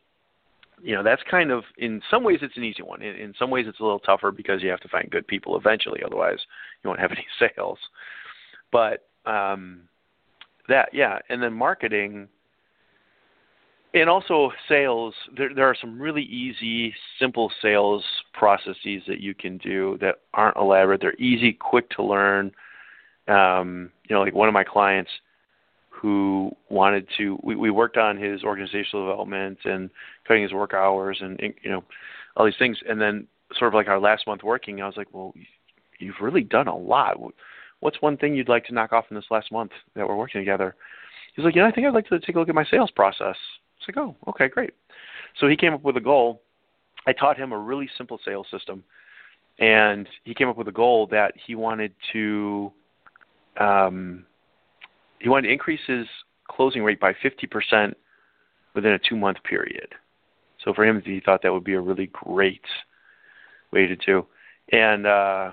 you 0.82 0.96
know 0.96 1.04
that's 1.04 1.22
kind 1.30 1.52
of 1.52 1.64
in 1.78 2.02
some 2.10 2.24
ways 2.24 2.40
it's 2.42 2.58
an 2.58 2.64
easy 2.64 2.84
one. 2.84 3.02
In, 3.02 3.16
in 3.16 3.34
some 3.38 3.50
ways 3.50 3.66
it's 3.68 3.80
a 3.80 3.84
little 3.84 4.00
tougher 4.00 4.32
because 4.32 4.62
you 4.62 4.70
have 4.70 4.80
to 4.82 4.90
find 4.90 5.10
good 5.10 5.28
people 5.28 5.58
eventually, 5.58 6.02
otherwise 6.06 6.40
you 6.84 6.88
won't 6.88 7.00
have 7.00 7.12
any 7.12 7.26
sales. 7.40 7.80
But 8.72 9.08
um, 9.26 9.82
that 10.68 10.90
yeah, 10.94 11.20
and 11.30 11.42
then 11.42 11.54
marketing 11.54 12.28
and 13.94 14.10
also 14.10 14.52
sales. 14.68 15.14
There 15.36 15.54
there 15.54 15.66
are 15.66 15.76
some 15.80 16.00
really 16.00 16.24
easy, 16.24 16.94
simple 17.20 17.52
sales 17.62 18.04
processes 18.34 19.04
that 19.08 19.20
you 19.20 19.34
can 19.34 19.58
do 19.58 19.98
that 20.02 20.16
aren't 20.34 20.58
elaborate. 20.58 21.02
They're 21.02 21.16
easy, 21.16 21.54
quick 21.54 21.90
to 21.92 22.04
learn. 22.04 22.52
Um, 23.28 23.92
you 24.08 24.16
know, 24.16 24.22
like 24.22 24.34
one 24.34 24.48
of 24.48 24.54
my 24.54 24.64
clients 24.64 25.12
who 26.02 26.52
wanted 26.70 27.08
to 27.18 27.38
we, 27.44 27.56
we 27.56 27.70
worked 27.70 27.98
on 27.98 28.18
his 28.18 28.44
organizational 28.44 29.08
development 29.08 29.60
and 29.66 29.90
cutting 30.28 30.44
his 30.44 30.54
work 30.54 30.74
hours 30.74 31.18
and 31.22 31.40
you 31.40 31.70
know 31.70 31.84
all 32.36 32.46
these 32.46 32.58
things. 32.60 32.78
And 32.88 33.02
then 33.02 33.28
sort 33.58 33.70
of 33.70 33.74
like 33.74 33.88
our 33.88 34.00
last 34.00 34.28
month 34.28 34.44
working 34.44 34.80
i 34.80 34.86
was 34.86 34.96
like 34.96 35.08
well 35.12 35.34
you've 35.98 36.22
really 36.22 36.44
done 36.44 36.68
a 36.68 36.78
lot. 36.78 37.18
What's 37.82 38.02
one 38.02 38.16
thing 38.16 38.36
you'd 38.36 38.48
like 38.48 38.66
to 38.66 38.74
knock 38.74 38.94
off 38.94 39.06
in 39.10 39.16
this 39.16 39.26
last 39.32 39.52
month 39.52 39.72
that 39.96 40.08
we're 40.08 40.16
working 40.16 40.42
together? 40.42 40.76
He's 41.36 41.46
like 41.46 41.56
yeah 41.56 41.66
i 41.66 41.72
think 41.72 41.88
i'd 41.88 41.94
like 41.94 42.08
to 42.08 42.20
take 42.20 42.36
a 42.36 42.40
look 42.40 42.50
at 42.50 42.56
my 42.56 42.66
sales 42.66 42.92
process. 42.92 43.36
It's 43.78 43.88
like 43.88 43.98
oh 43.98 44.16
okay 44.28 44.48
great. 44.48 44.74
So 45.40 45.48
he 45.48 45.56
came 45.56 45.74
up 45.74 45.84
with 45.84 45.98
a 45.98 46.02
goal. 46.02 46.42
I 47.08 47.14
taught 47.14 47.38
him 47.38 47.52
a 47.52 47.58
really 47.58 47.90
simple 47.98 48.20
sales 48.24 48.48
system 48.52 48.84
and 49.60 50.08
he 50.24 50.34
came 50.34 50.48
up 50.48 50.58
with 50.58 50.68
a 50.68 50.72
goal 50.72 51.08
that 51.08 51.34
he 51.46 51.56
wanted 51.56 51.94
to 52.14 52.72
um 53.60 54.26
he 55.20 55.30
wanted 55.30 55.48
to 55.48 55.54
increase 55.54 55.82
his 55.86 56.06
closing 56.50 56.84
rate 56.84 57.00
by 57.00 57.14
50% 57.14 57.94
within 58.74 58.94
a 58.94 59.00
two 59.00 59.16
month 59.16 59.38
period. 59.44 59.94
So 60.64 60.74
for 60.74 60.86
him, 60.86 61.02
he 61.04 61.20
thought 61.20 61.42
that 61.44 61.54
would 61.54 61.64
be 61.64 61.74
a 61.74 61.82
really 61.82 62.10
great 62.12 62.66
way 63.72 63.88
to 63.88 63.96
do. 63.96 64.26
And 64.72 65.06
uh, 65.06 65.52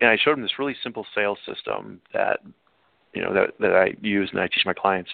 and 0.00 0.10
I 0.10 0.16
showed 0.22 0.32
him 0.32 0.42
this 0.42 0.58
really 0.58 0.76
simple 0.82 1.06
sales 1.14 1.38
system 1.46 2.00
that 2.12 2.40
you 3.14 3.22
know 3.22 3.32
that 3.34 3.54
that 3.60 3.74
I 3.74 3.94
use 4.00 4.30
and 4.32 4.40
I 4.40 4.48
teach 4.48 4.64
my 4.66 4.74
clients. 4.74 5.10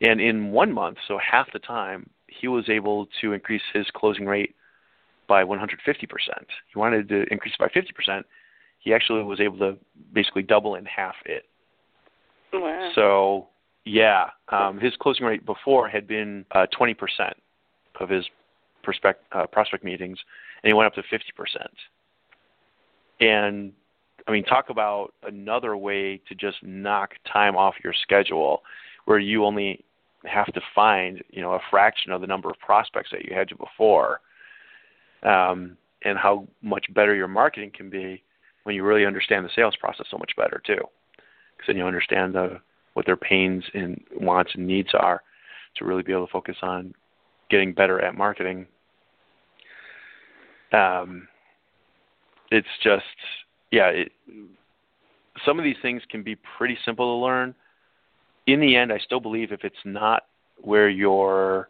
And 0.00 0.20
in 0.20 0.52
one 0.52 0.72
month, 0.72 0.98
so 1.06 1.18
half 1.18 1.52
the 1.52 1.58
time, 1.58 2.08
he 2.26 2.48
was 2.48 2.70
able 2.70 3.06
to 3.20 3.32
increase 3.32 3.62
his 3.74 3.86
closing 3.94 4.24
rate 4.24 4.54
by 5.28 5.44
150%. 5.44 5.68
He 6.72 6.78
wanted 6.78 7.08
to 7.10 7.24
increase 7.30 7.54
it 7.54 7.58
by 7.58 7.68
50%. 7.68 8.22
He 8.78 8.94
actually 8.94 9.22
was 9.22 9.40
able 9.40 9.58
to 9.58 9.76
basically 10.14 10.42
double 10.42 10.74
in 10.74 10.86
half 10.86 11.16
it 11.26 11.44
Wow. 12.52 12.92
So 12.94 13.48
yeah, 13.84 14.30
um, 14.48 14.78
his 14.78 14.92
closing 15.00 15.24
rate 15.24 15.46
before 15.46 15.88
had 15.88 16.06
been 16.06 16.44
uh, 16.52 16.66
20% 16.78 16.94
of 17.98 18.08
his 18.08 18.24
prospect 18.82 19.24
uh, 19.32 19.46
prospect 19.46 19.84
meetings, 19.84 20.18
and 20.62 20.68
he 20.68 20.74
went 20.74 20.86
up 20.86 20.94
to 20.94 21.02
50%. 21.02 21.66
And 23.20 23.72
I 24.26 24.32
mean, 24.32 24.44
talk 24.44 24.70
about 24.70 25.14
another 25.22 25.76
way 25.76 26.20
to 26.28 26.34
just 26.34 26.62
knock 26.62 27.12
time 27.30 27.56
off 27.56 27.74
your 27.82 27.94
schedule, 28.02 28.62
where 29.06 29.18
you 29.18 29.44
only 29.44 29.84
have 30.24 30.52
to 30.52 30.60
find 30.74 31.22
you 31.30 31.40
know 31.42 31.54
a 31.54 31.60
fraction 31.70 32.12
of 32.12 32.20
the 32.20 32.26
number 32.26 32.50
of 32.50 32.58
prospects 32.58 33.10
that 33.12 33.24
you 33.24 33.34
had 33.34 33.48
to 33.48 33.56
before, 33.56 34.20
um, 35.22 35.76
and 36.04 36.18
how 36.18 36.46
much 36.62 36.86
better 36.94 37.14
your 37.14 37.28
marketing 37.28 37.70
can 37.74 37.88
be 37.90 38.22
when 38.64 38.74
you 38.74 38.84
really 38.84 39.06
understand 39.06 39.44
the 39.44 39.50
sales 39.56 39.74
process 39.80 40.06
so 40.10 40.18
much 40.18 40.32
better 40.36 40.60
too 40.66 40.82
then 41.66 41.76
you 41.76 41.84
understand 41.84 42.34
the, 42.34 42.60
what 42.94 43.06
their 43.06 43.16
pains 43.16 43.64
and 43.74 44.00
wants 44.20 44.52
and 44.54 44.66
needs 44.66 44.90
are 44.94 45.22
to 45.76 45.84
really 45.84 46.02
be 46.02 46.12
able 46.12 46.26
to 46.26 46.32
focus 46.32 46.56
on 46.62 46.94
getting 47.50 47.72
better 47.72 48.00
at 48.00 48.14
marketing. 48.14 48.66
Um, 50.72 51.26
it's 52.50 52.68
just, 52.82 53.04
yeah, 53.70 53.88
it, 53.88 54.12
some 55.44 55.58
of 55.58 55.64
these 55.64 55.76
things 55.82 56.02
can 56.10 56.22
be 56.22 56.36
pretty 56.58 56.78
simple 56.84 57.18
to 57.18 57.24
learn. 57.24 57.54
In 58.46 58.60
the 58.60 58.76
end, 58.76 58.92
I 58.92 58.98
still 58.98 59.20
believe 59.20 59.52
if 59.52 59.64
it's 59.64 59.76
not 59.84 60.24
where 60.62 60.88
your 60.88 61.68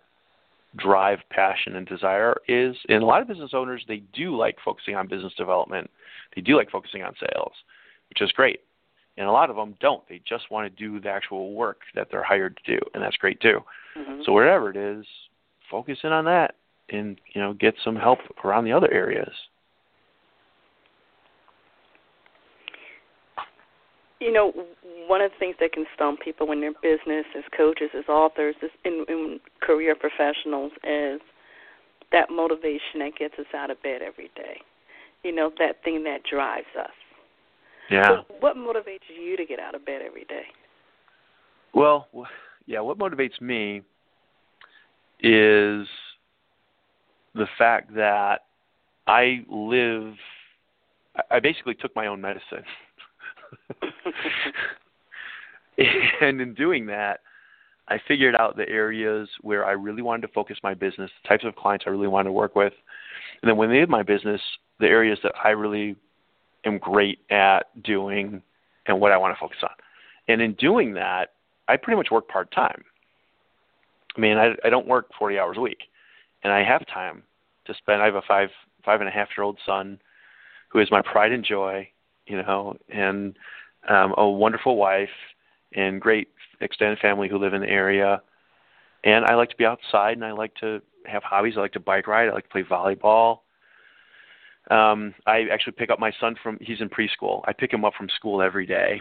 drive, 0.77 1.19
passion, 1.31 1.77
and 1.77 1.87
desire 1.87 2.37
is. 2.49 2.77
And 2.89 3.03
a 3.03 3.07
lot 3.07 3.23
of 3.23 3.29
business 3.29 3.51
owners, 3.55 3.85
they 3.89 4.03
do 4.13 4.37
like 4.37 4.57
focusing 4.65 4.95
on 4.95 5.09
business 5.09 5.33
development. 5.37 5.91
They 6.35 6.43
do 6.43 6.57
like 6.57 6.71
focusing 6.71 7.03
on 7.03 7.15
sales, 7.21 7.53
which 8.09 8.23
is 8.23 8.31
great. 8.33 8.61
And 9.17 9.29
a 9.29 9.33
lot 9.33 9.51
of 9.51 9.57
them 9.57 9.75
don't. 9.81 10.07
They 10.09 10.21
just 10.27 10.51
want 10.51 10.75
to 10.75 10.83
do 10.83 11.01
the 11.01 11.11
actual 11.11 11.53
work 11.55 11.81
that 11.95 12.09
they're 12.11 12.23
hired 12.23 12.59
to 12.65 12.77
do, 12.77 12.81
and 12.95 13.03
that's 13.03 13.17
great 13.17 13.41
too. 13.41 13.61
Mm-hmm. 13.97 14.23
So 14.25 14.33
wherever 14.33 14.71
it 14.71 14.77
is, 14.77 15.05
focus 15.71 15.99
in 16.05 16.13
on 16.13 16.25
that, 16.25 16.55
and 16.89 17.21
you 17.35 17.41
know, 17.41 17.53
get 17.53 17.75
some 17.85 17.97
help 17.97 18.19
around 18.45 18.65
the 18.65 18.73
other 18.73 18.91
areas. 18.91 19.33
You 24.21 24.33
know, 24.33 24.53
one 25.07 25.23
of 25.23 25.31
the 25.31 25.39
things 25.39 25.57
that 25.61 25.73
can 25.73 25.87
stump 25.95 26.21
people 26.21 26.53
in 26.53 26.61
their 26.61 26.75
business 26.83 27.25
as 27.37 27.45
coaches, 27.57 27.89
as 27.97 28.05
authors, 28.09 28.55
as 28.63 28.71
in, 28.85 29.05
in 29.09 29.41
career 29.63 29.95
professionals 29.95 30.73
is 30.85 31.21
that 32.13 32.29
motivation 32.31 32.99
that 32.99 33.13
gets 33.19 33.35
us 33.39 33.47
out 33.55 33.71
of 33.71 33.83
bed 33.83 34.03
every 34.03 34.31
day. 34.37 34.61
You 35.25 35.35
know, 35.35 35.51
that 35.59 35.83
thing 35.85 36.05
that 36.05 36.23
drives 36.31 36.67
us. 36.79 36.91
Yeah. 37.91 38.09
So 38.09 38.35
what 38.41 38.57
motivates 38.57 39.01
you 39.09 39.37
to 39.37 39.45
get 39.45 39.59
out 39.59 39.75
of 39.75 39.85
bed 39.85 40.03
every 40.05 40.25
day? 40.25 40.45
Well, 41.75 42.07
yeah, 42.67 42.81
what 42.81 42.99
motivates 42.99 43.41
me 43.41 43.83
is 45.21 45.87
the 47.35 47.47
fact 47.59 47.95
that 47.95 48.41
I 49.07 49.45
live 49.49 50.15
I 51.31 51.41
basically 51.41 51.75
took 51.75 51.95
my 51.97 52.07
own 52.07 52.21
medicine. 52.21 52.65
and 56.21 56.41
in 56.41 56.55
doing 56.55 56.87
that, 56.87 57.21
I 57.89 57.99
figured 58.07 58.37
out 58.37 58.57
the 58.57 58.69
areas 58.69 59.29
where 59.41 59.65
I 59.65 59.73
really 59.73 60.03
wanted 60.03 60.23
to 60.23 60.33
focus 60.33 60.57
my 60.63 60.75
business, 60.75 61.11
the 61.23 61.29
types 61.29 61.45
of 61.45 61.57
clients 61.57 61.85
I 61.87 61.91
really 61.91 62.07
wanted 62.07 62.29
to 62.29 62.33
work 62.33 62.55
with. 62.55 62.73
And 63.43 63.49
then 63.49 63.57
when 63.57 63.69
they 63.69 63.79
did 63.79 63.89
my 63.89 64.05
business, 64.05 64.41
the 64.79 64.87
areas 64.87 65.19
that 65.25 65.33
I 65.43 65.51
really 65.51 65.97
am 66.65 66.79
great 66.79 67.21
at 67.31 67.83
doing 67.83 68.43
and 68.87 69.01
what 69.01 69.13
I 69.13 69.17
want 69.17 69.35
to 69.35 69.41
focus 69.41 69.59
on. 69.63 69.71
And 70.29 70.41
in 70.41 70.55
doing 70.55 70.95
that, 70.95 71.31
I 71.69 71.77
pretty 71.77 71.97
much 71.97 72.11
work 72.11 72.29
part 72.29 72.51
time. 72.53 72.85
I 74.17 74.21
mean, 74.21 74.37
I, 74.37 74.55
I 74.65 74.71
don't 74.71 74.87
work 74.87 75.07
40 75.19 75.39
hours 75.39 75.57
a 75.57 75.61
week, 75.61 75.83
and 76.43 76.53
I 76.53 76.65
have 76.65 76.87
time 76.87 77.23
to 77.67 77.75
spend. 77.75 78.03
I 78.03 78.07
have 78.07 78.17
a 78.17 78.23
five 78.27 78.51
five 78.85 79.01
and 79.01 79.09
a 79.09 79.13
half 79.13 79.29
year 79.37 79.45
old 79.45 79.59
son, 79.65 80.01
who 80.69 80.81
is 80.81 80.91
my 80.91 81.03
pride 81.03 81.33
and 81.33 81.45
joy, 81.45 81.89
you 82.27 82.37
know, 82.37 82.77
and 82.89 83.37
um, 83.89 84.15
a 84.17 84.29
wonderful 84.29 84.77
wife 84.77 85.11
and 85.75 86.01
great 86.01 86.29
extended 86.61 86.99
family 86.99 87.29
who 87.29 87.39
live 87.39 87.55
in 87.55 87.61
the 87.61 87.69
area. 87.69 88.23
And 89.05 89.25
I 89.25 89.35
like 89.35 89.51
to 89.51 89.57
be 89.57 89.65
outside, 89.65 90.15
and 90.15 90.25
I 90.25 90.33
like 90.33 90.55
to 90.57 90.83
have 91.07 91.23
hobbies. 91.23 91.55
I 91.57 91.61
like 91.61 91.73
to 91.73 91.81
bike 91.81 92.07
ride. 92.07 92.29
I 92.29 92.33
like 92.33 92.45
to 92.45 92.51
play 92.51 92.63
volleyball. 92.63 93.41
Um, 94.71 95.15
I 95.27 95.47
actually 95.53 95.73
pick 95.73 95.91
up 95.91 95.99
my 95.99 96.13
son 96.21 96.37
from 96.43 96.59
he's 96.61 96.81
in 96.81 96.89
preschool. 96.89 97.43
I 97.47 97.53
pick 97.53 97.73
him 97.73 97.85
up 97.85 97.95
from 97.95 98.09
school 98.15 98.43
every 98.43 98.67
day, 98.67 99.01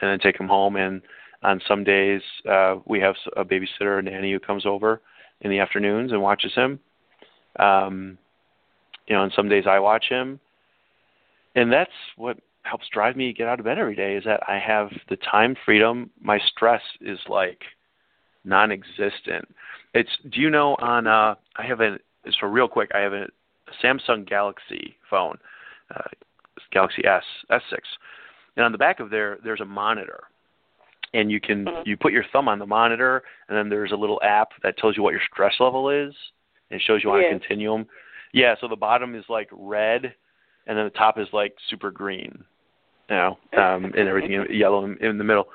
and 0.00 0.10
then 0.10 0.18
take 0.18 0.38
him 0.38 0.48
home. 0.48 0.76
And 0.76 1.02
on 1.42 1.60
some 1.66 1.84
days, 1.84 2.20
uh, 2.48 2.76
we 2.86 3.00
have 3.00 3.14
a 3.36 3.44
babysitter, 3.44 3.98
a 3.98 4.02
nanny 4.02 4.32
who 4.32 4.40
comes 4.40 4.66
over 4.66 5.00
in 5.40 5.50
the 5.50 5.60
afternoons 5.60 6.12
and 6.12 6.20
watches 6.20 6.52
him. 6.54 6.78
Um, 7.58 8.18
you 9.06 9.14
know, 9.14 9.22
and 9.22 9.32
some 9.34 9.48
days 9.48 9.64
I 9.66 9.78
watch 9.78 10.06
him, 10.08 10.40
and 11.54 11.72
that's 11.72 11.90
what 12.16 12.38
helps 12.62 12.88
drive 12.92 13.16
me 13.16 13.32
get 13.32 13.48
out 13.48 13.58
of 13.58 13.64
bed 13.64 13.78
every 13.78 13.96
day 13.96 14.16
is 14.16 14.24
that 14.24 14.40
I 14.48 14.58
have 14.58 14.88
the 15.08 15.16
time 15.16 15.56
freedom. 15.64 16.10
My 16.20 16.38
stress 16.38 16.82
is 17.00 17.18
like 17.28 17.62
non-existent. 18.44 19.48
It's 19.94 20.10
do 20.30 20.40
you 20.40 20.50
know 20.50 20.76
on 20.80 21.06
uh 21.06 21.34
I 21.56 21.66
have 21.66 21.80
a 21.80 21.98
so 22.40 22.46
real 22.46 22.68
quick 22.68 22.90
I 22.94 23.00
have 23.00 23.12
a 23.12 23.26
Samsung 23.82 24.28
Galaxy 24.28 24.96
phone, 25.08 25.36
uh, 25.94 26.08
Galaxy 26.70 27.04
S 27.06 27.22
S6, 27.50 27.78
and 28.56 28.64
on 28.64 28.72
the 28.72 28.78
back 28.78 29.00
of 29.00 29.10
there 29.10 29.38
there's 29.44 29.60
a 29.60 29.64
monitor, 29.64 30.24
and 31.14 31.30
you 31.30 31.40
can 31.40 31.64
Mm-hmm. 31.64 31.88
you 31.88 31.96
put 31.96 32.12
your 32.12 32.24
thumb 32.32 32.48
on 32.48 32.58
the 32.58 32.66
monitor, 32.66 33.22
and 33.48 33.56
then 33.56 33.68
there's 33.68 33.92
a 33.92 33.96
little 33.96 34.20
app 34.22 34.48
that 34.62 34.76
tells 34.78 34.96
you 34.96 35.02
what 35.02 35.12
your 35.12 35.22
stress 35.32 35.54
level 35.60 35.88
is, 35.90 36.14
and 36.70 36.80
shows 36.80 37.02
you 37.04 37.10
on 37.10 37.20
Yeah. 37.20 37.26
a 37.26 37.30
continuum. 37.30 37.86
Yeah, 38.32 38.54
so 38.60 38.68
the 38.68 38.76
bottom 38.76 39.14
is 39.14 39.24
like 39.28 39.48
red, 39.52 40.14
and 40.66 40.78
then 40.78 40.84
the 40.84 40.90
top 40.90 41.18
is 41.18 41.28
like 41.32 41.54
super 41.68 41.90
green, 41.90 42.44
you 43.10 43.16
know, 43.16 43.38
um, 43.58 43.84
and 43.84 44.08
everything 44.08 44.46
yellow 44.50 44.84
in, 44.86 44.96
in 45.04 45.18
the 45.18 45.24
middle. 45.24 45.48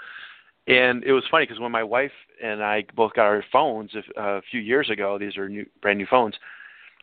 And 0.68 1.04
it 1.06 1.14
was 1.14 1.24
funny 1.32 1.46
because 1.46 1.60
when 1.60 1.72
my 1.72 1.84
wife 1.84 2.12
and 2.44 2.62
I 2.62 2.84
both 2.96 3.14
got 3.14 3.26
our 3.26 3.44
phones 3.52 3.92
a, 3.96 4.22
a 4.22 4.42
few 4.52 4.60
years 4.60 4.90
ago, 4.90 5.18
these 5.18 5.38
are 5.38 5.48
new, 5.50 5.66
brand 5.82 5.98
new 5.98 6.06
phones. 6.06 6.36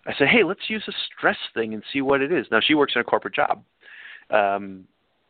I 0.07 0.15
said, 0.19 0.29
"Hey, 0.29 0.45
let's 0.45 0.69
use 0.69 0.85
a 0.89 0.93
stress 1.07 1.39
thing 1.55 1.75
and 1.75 1.83
see 1.93 2.01
what 2.01 2.21
it 2.21 2.33
is." 2.33 2.47
Now 2.51 2.61
she 2.61 2.75
works 2.75 2.95
in 2.95 3.01
a 3.01 3.05
corporate 3.05 3.35
job, 3.35 3.63
um, 4.31 4.85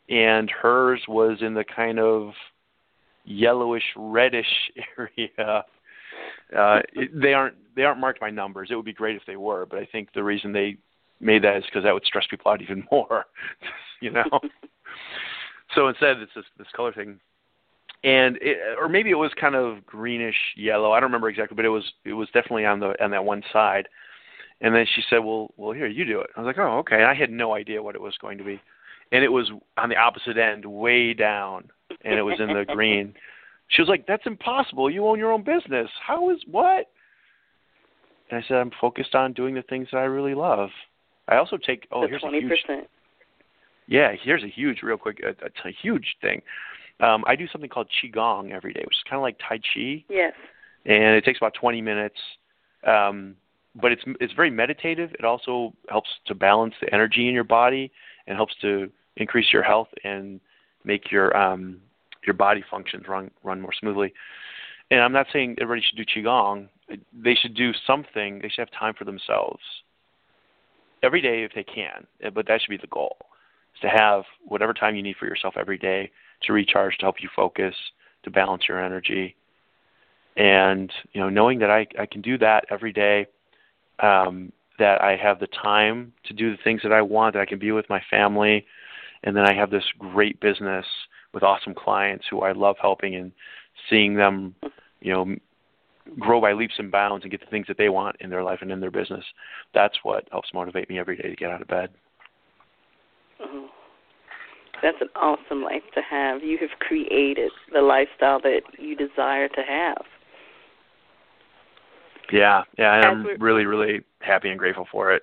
and 0.09 0.51
hers 0.51 1.01
was 1.09 1.39
in 1.41 1.55
the 1.55 1.65
kind 1.65 1.99
of 1.99 2.33
yellowish 3.25 3.85
reddish 3.97 4.71
area. 4.99 5.65
Uh, 6.57 6.81
it, 6.93 7.11
they 7.21 7.33
aren't 7.33 7.57
they 7.75 7.83
aren't 7.83 8.01
marked 8.01 8.21
by 8.21 8.31
numbers. 8.31 8.69
It 8.71 8.77
would 8.77 8.85
be 8.85 8.93
great 8.93 9.17
if 9.17 9.23
they 9.27 9.37
were, 9.37 9.67
but 9.67 9.79
I 9.79 9.87
think 9.91 10.13
the 10.13 10.23
reason 10.23 10.53
they 10.53 10.77
made 11.21 11.43
that 11.43 11.57
is 11.57 11.65
because 11.65 11.85
that 11.85 11.95
would 11.95 12.05
stress 12.05 12.27
people 12.29 12.51
out 12.51 12.63
even 12.63 12.85
more. 12.93 13.25
you 14.01 14.11
know. 14.11 14.25
so 15.75 15.89
instead, 15.89 16.19
it's 16.19 16.33
this 16.35 16.45
this 16.59 16.67
color 16.75 16.93
thing, 16.93 17.19
and 18.05 18.37
it, 18.41 18.59
or 18.79 18.89
maybe 18.89 19.11
it 19.11 19.19
was 19.19 19.33
kind 19.41 19.55
of 19.55 19.85
greenish 19.87 20.37
yellow. 20.57 20.93
I 20.93 21.01
don't 21.01 21.09
remember 21.09 21.29
exactly, 21.29 21.57
but 21.57 21.65
it 21.65 21.71
was 21.71 21.85
it 22.05 22.13
was 22.13 22.29
definitely 22.29 22.67
on 22.67 22.81
the 22.81 23.03
on 23.03 23.11
that 23.11 23.25
one 23.25 23.43
side. 23.53 23.89
And 24.61 24.75
then 24.75 24.87
she 24.95 25.03
said, 25.11 25.19
"Well, 25.19 25.53
well, 25.57 25.73
here 25.73 25.87
you 25.87 26.05
do 26.05 26.21
it." 26.21 26.31
I 26.37 26.41
was 26.41 26.47
like, 26.47 26.59
"Oh, 26.59 26.79
okay." 26.79 26.97
And 26.97 27.05
I 27.05 27.15
had 27.15 27.31
no 27.31 27.55
idea 27.55 27.83
what 27.83 27.95
it 27.95 28.01
was 28.01 28.17
going 28.19 28.39
to 28.39 28.45
be, 28.45 28.61
and 29.13 29.25
it 29.25 29.29
was 29.29 29.51
on 29.77 29.89
the 29.89 29.97
opposite 29.97 30.39
end, 30.39 30.65
way 30.65 31.13
down, 31.13 31.71
and 32.05 32.15
it 32.15 32.23
was 32.23 32.41
in 32.41 32.49
the 32.49 32.65
green. 32.75 33.15
She 33.69 33.83
was 33.83 33.89
like, 33.89 34.07
"That's 34.07 34.27
impossible. 34.27 34.91
You 34.91 35.07
own 35.07 35.19
your 35.19 35.33
own 35.33 35.43
business. 35.43 35.91
How 36.07 36.31
is 36.31 36.39
what?" 36.51 36.91
And 38.31 38.43
I 38.43 38.49
said, 38.49 38.57
"I'm 38.59 38.71
focused 38.81 39.15
on 39.15 39.33
doing 39.33 39.55
the 39.55 39.63
things 39.63 39.89
that 39.93 39.99
I 39.99 40.05
really 40.05 40.35
love." 40.35 40.71
I 41.29 41.37
also 41.37 41.57
take. 41.57 41.87
Oh, 41.91 42.03
the 42.03 42.09
here's 42.09 42.23
a 42.23 42.27
twenty 42.27 42.41
huge 42.41 42.61
yeah, 43.87 44.13
here's 44.23 44.43
a 44.43 44.49
huge, 44.49 44.83
real 44.83 44.97
quick, 44.97 45.21
a, 45.23 45.31
a, 45.45 45.69
a 45.69 45.73
huge 45.83 46.17
thing. 46.21 46.43
Um, 47.01 47.25
I 47.27 47.37
do 47.37 47.47
something 47.49 47.69
called 47.69 47.89
qigong 48.03 48.53
every 48.53 48.73
day, 48.73 48.83
which 48.85 48.97
is 48.97 49.03
kind 49.09 49.17
of 49.17 49.23
like 49.23 49.37
tai 49.47 49.59
chi, 49.59 50.05
Yes. 50.09 50.33
and 50.87 51.17
it 51.17 51.25
takes 51.25 51.39
about 51.39 51.55
20 51.55 51.83
minutes. 51.83 52.17
Um, 52.87 53.37
but 53.81 53.93
it's 53.93 54.03
it's 54.21 54.33
very 54.33 54.51
meditative. 54.51 55.11
It 55.19 55.25
also 55.25 55.73
helps 55.89 56.09
to 56.27 56.35
balance 56.35 56.75
the 56.81 56.93
energy 56.93 57.29
in 57.29 57.35
your 57.35 57.45
body 57.45 57.91
and 58.27 58.37
helps 58.37 58.55
to 58.63 58.91
increase 59.17 59.53
your 59.53 59.63
health 59.63 59.89
and 60.05 60.41
make 60.85 61.11
your 61.11 61.37
um, 61.37 61.81
your 62.27 62.35
body 62.35 62.65
functions 62.71 63.05
run 63.09 63.31
run 63.43 63.61
more 63.61 63.73
smoothly. 63.79 64.13
And 64.91 65.01
I'm 65.01 65.13
not 65.13 65.27
saying 65.33 65.57
everybody 65.61 65.85
should 65.87 65.97
do 65.97 66.05
qigong. 66.05 66.69
They 67.13 67.35
should 67.35 67.55
do 67.55 67.73
something. 67.87 68.41
They 68.41 68.49
should 68.49 68.69
have 68.69 68.79
time 68.79 68.95
for 68.95 69.05
themselves 69.05 69.63
every 71.03 71.21
day 71.21 71.43
if 71.43 71.53
they 71.55 71.65
can. 71.65 72.07
But 72.35 72.47
that 72.47 72.61
should 72.61 72.71
be 72.71 72.77
the 72.77 72.87
goal: 72.89 73.17
is 73.75 73.81
to 73.81 73.89
have 73.89 74.25
whatever 74.45 74.73
time 74.73 74.95
you 74.95 75.03
need 75.03 75.17
for 75.17 75.27
yourself 75.27 75.55
every 75.59 75.79
day 75.79 76.11
to 76.43 76.53
recharge, 76.53 76.99
to 76.99 77.07
help 77.07 77.17
you 77.21 77.29
focus, 77.35 77.75
to 78.25 78.31
balance 78.31 78.65
your 78.69 78.85
energy. 78.85 79.35
And 80.37 80.93
you 81.13 81.21
know, 81.21 81.29
knowing 81.29 81.59
that 81.61 81.71
I 81.71 81.87
I 81.99 82.07
can 82.07 82.21
do 82.21 82.39
that 82.39 82.67
every 82.71 82.93
day, 82.93 83.27
um, 84.01 84.53
that 84.79 85.03
I 85.03 85.17
have 85.17 85.39
the 85.39 85.47
time 85.47 86.13
to 86.25 86.35
do 86.35 86.51
the 86.51 86.63
things 86.63 86.83
that 86.83 86.93
I 86.93 87.03
want, 87.03 87.35
that 87.35 87.41
I 87.41 87.47
can 87.47 87.59
be 87.59 87.73
with 87.73 87.89
my 87.89 88.03
family, 88.11 88.67
and 89.23 89.37
then 89.37 89.45
I 89.45 89.55
have 89.55 89.71
this 89.71 89.85
great 89.99 90.41
business 90.41 90.87
with 91.33 91.43
awesome 91.43 91.75
clients 91.75 92.27
who 92.31 92.41
I 92.41 92.53
love 92.53 92.77
helping 92.81 93.15
and 93.15 93.33
seeing 93.89 94.15
them, 94.15 94.55
you 95.01 95.13
know, 95.13 95.37
grow 96.19 96.41
by 96.41 96.53
leaps 96.53 96.75
and 96.79 96.91
bounds 96.91 97.25
and 97.25 97.31
get 97.31 97.41
the 97.41 97.47
things 97.47 97.67
that 97.67 97.79
they 97.79 97.89
want 97.89 98.17
in 98.21 98.31
their 98.31 98.43
life 98.43 98.59
and 98.63 98.71
in 98.71 98.81
their 98.81 98.91
business. 98.91 99.25
That's 99.73 99.97
what 100.03 100.29
helps 100.31 100.53
motivate 100.53 100.89
me 100.89 100.99
every 100.99 101.17
day 101.17 101.29
to 101.29 101.37
get 101.37 101.51
out 101.51 101.63
of 101.63 101.69
bed. 101.69 101.91
Mhm. 103.41 103.69
That's 104.83 105.01
an 105.01 105.09
awesome 105.17 105.63
life 105.63 105.91
to 105.93 106.03
have. 106.03 106.43
You 106.43 106.59
have 106.59 106.79
created 106.79 107.53
the 107.73 107.81
lifestyle 107.81 108.39
that 108.41 108.63
you 108.79 108.95
desire 108.95 109.49
to 109.49 109.63
have. 109.63 110.07
Yeah, 112.33 112.63
yeah, 112.79 112.91
I'm 112.91 113.27
really, 113.41 113.67
really 113.67 114.01
happy 114.21 114.49
and 114.49 114.59
grateful 114.59 114.87
for 114.91 115.13
it. 115.13 115.23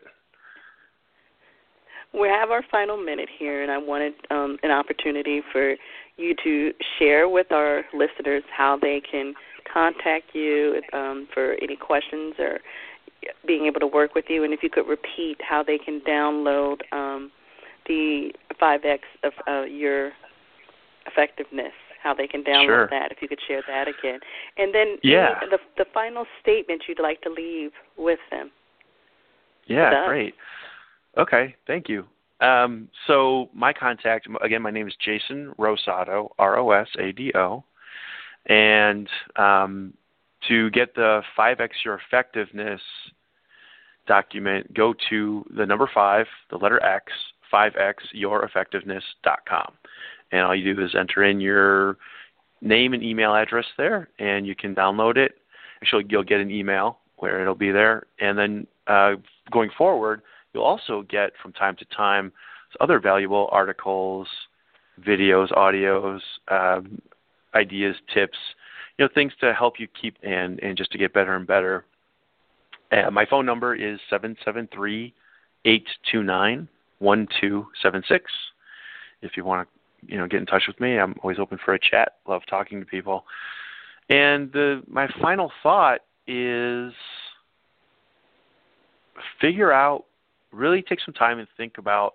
We 2.14 2.28
have 2.28 2.52
our 2.52 2.64
final 2.70 2.98
minute 2.98 3.30
here, 3.40 3.64
and 3.64 3.72
I 3.72 3.78
wanted 3.78 4.14
um, 4.30 4.58
an 4.64 4.72
opportunity 4.72 5.42
for 5.52 5.76
you 6.18 6.36
to 6.44 6.72
share 7.00 7.30
with 7.30 7.52
our 7.52 7.84
listeners 7.94 8.44
how 8.56 8.78
they 8.80 9.02
can 9.10 9.34
contact 9.72 10.34
you 10.34 10.82
um, 10.94 11.28
for 11.34 11.56
any 11.62 11.76
questions 11.76 12.36
or 12.38 12.60
being 13.48 13.66
able 13.66 13.80
to 13.80 13.88
work 13.88 14.14
with 14.14 14.26
you, 14.28 14.44
and 14.44 14.54
if 14.54 14.62
you 14.62 14.70
could 14.70 14.88
repeat 14.88 15.38
how 15.48 15.64
they 15.64 15.78
can 15.78 16.02
download 16.02 16.82
um, 16.92 17.32
the 17.88 18.32
5X 18.62 19.00
of 19.24 19.34
uh, 19.48 19.64
your 19.64 20.12
effectiveness 21.08 21.74
how 22.02 22.14
they 22.14 22.28
can 22.28 22.44
download 22.44 22.66
sure. 22.66 22.88
that. 22.90 23.12
If 23.12 23.22
you 23.22 23.28
could 23.28 23.40
share 23.48 23.62
that 23.68 23.88
again, 23.88 24.20
and 24.58 24.74
then 24.74 24.98
yeah, 25.04 25.40
the 25.50 25.58
the 25.78 25.86
final 25.94 26.26
statement 26.42 26.84
you'd 26.88 27.00
like 27.00 27.22
to 27.22 27.30
leave 27.30 27.72
with 27.98 28.20
them. 28.30 28.52
Yeah, 29.68 30.06
great. 30.08 30.34
Okay, 31.18 31.56
thank 31.68 31.88
you. 31.90 32.06
Um, 32.40 32.90
so 33.08 33.50
my 33.54 33.72
contact 33.72 34.28
again, 34.44 34.62
my 34.62 34.72
name 34.72 34.88
is 34.88 34.96
Jason 35.04 35.54
Rosado, 35.60 36.30
R 36.40 36.58
O 36.58 36.72
S 36.72 36.88
A 37.00 37.12
D 37.12 37.32
O, 37.36 37.64
and 38.48 39.08
um, 39.36 39.94
to 40.48 40.70
get 40.72 40.96
the 40.96 41.22
5x 41.38 41.70
your 41.86 42.00
effectiveness 42.08 42.82
document, 44.08 44.74
go 44.74 44.94
to 45.10 45.46
the 45.56 45.66
number 45.66 45.90
five, 45.94 46.26
the 46.50 46.58
letter 46.58 46.84
X, 46.84 47.12
5x 47.54 47.94
your 48.14 48.44
effectiveness.com, 48.44 49.74
and 50.32 50.42
all 50.42 50.56
you 50.56 50.74
do 50.74 50.84
is 50.84 50.96
enter 50.96 51.24
in 51.24 51.40
your 51.40 51.98
name 52.62 52.94
and 52.94 53.04
email 53.04 53.34
address 53.36 53.66
there, 53.78 54.10
and 54.20 54.46
you 54.46 54.56
can 54.56 54.76
download 54.76 55.18
it. 55.18 55.34
Actually, 55.82 56.06
you'll 56.10 56.24
get 56.24 56.40
an 56.40 56.52
email 56.52 57.00
where 57.18 57.42
it'll 57.42 57.56
be 57.56 57.72
there, 57.72 58.04
and 58.20 58.38
then 58.38 58.68
uh, 58.88 59.14
going 59.52 59.70
forward 59.78 60.22
You'll 60.54 60.64
also 60.64 61.04
get 61.04 61.32
from 61.42 61.54
time 61.54 61.76
to 61.78 61.86
time 61.86 62.32
other 62.80 63.00
valuable 63.00 63.50
articles, 63.52 64.28
videos, 65.06 65.52
audios, 65.52 66.20
um, 66.50 67.02
ideas, 67.54 67.96
tips, 68.14 68.38
you 68.98 69.06
know, 69.06 69.10
things 69.14 69.34
to 69.42 69.54
help 69.54 69.80
you 69.80 69.88
keep 70.00 70.18
and 70.24 70.60
and 70.60 70.78
just 70.78 70.92
to 70.92 70.98
get 70.98 71.14
better 71.14 71.36
and 71.36 71.48
better. 71.48 71.86
Uh, 72.92 73.10
my 73.10 73.26
phone 73.26 73.46
number 73.46 73.76
is 73.76 74.00
seven 74.10 74.36
seven 74.44 74.68
three 74.74 75.14
eight 75.66 75.88
two 76.12 76.24
nine 76.24 76.68
one 77.00 77.28
two 77.40 77.68
seven 77.82 78.04
six. 78.08 78.32
If 79.22 79.38
you 79.38 79.46
want 79.46 79.68
to, 79.68 79.81
you 80.08 80.18
know, 80.18 80.28
get 80.28 80.40
in 80.40 80.46
touch 80.46 80.64
with 80.68 80.80
me, 80.80 80.98
I'm 80.98 81.16
always 81.24 81.40
open 81.40 81.60
for 81.64 81.74
a 81.74 81.80
chat. 81.80 82.14
Love 82.28 82.42
talking 82.50 82.80
to 82.80 82.86
people. 82.86 83.26
And 84.10 84.52
the 84.52 84.84
my 84.88 85.08
final 85.22 85.52
thought 85.64 86.02
is 86.28 86.94
figure 89.40 89.72
out 89.72 90.06
really 90.52 90.82
take 90.82 91.00
some 91.06 91.14
time 91.14 91.40
and 91.40 91.48
think 91.56 91.78
about 91.78 92.14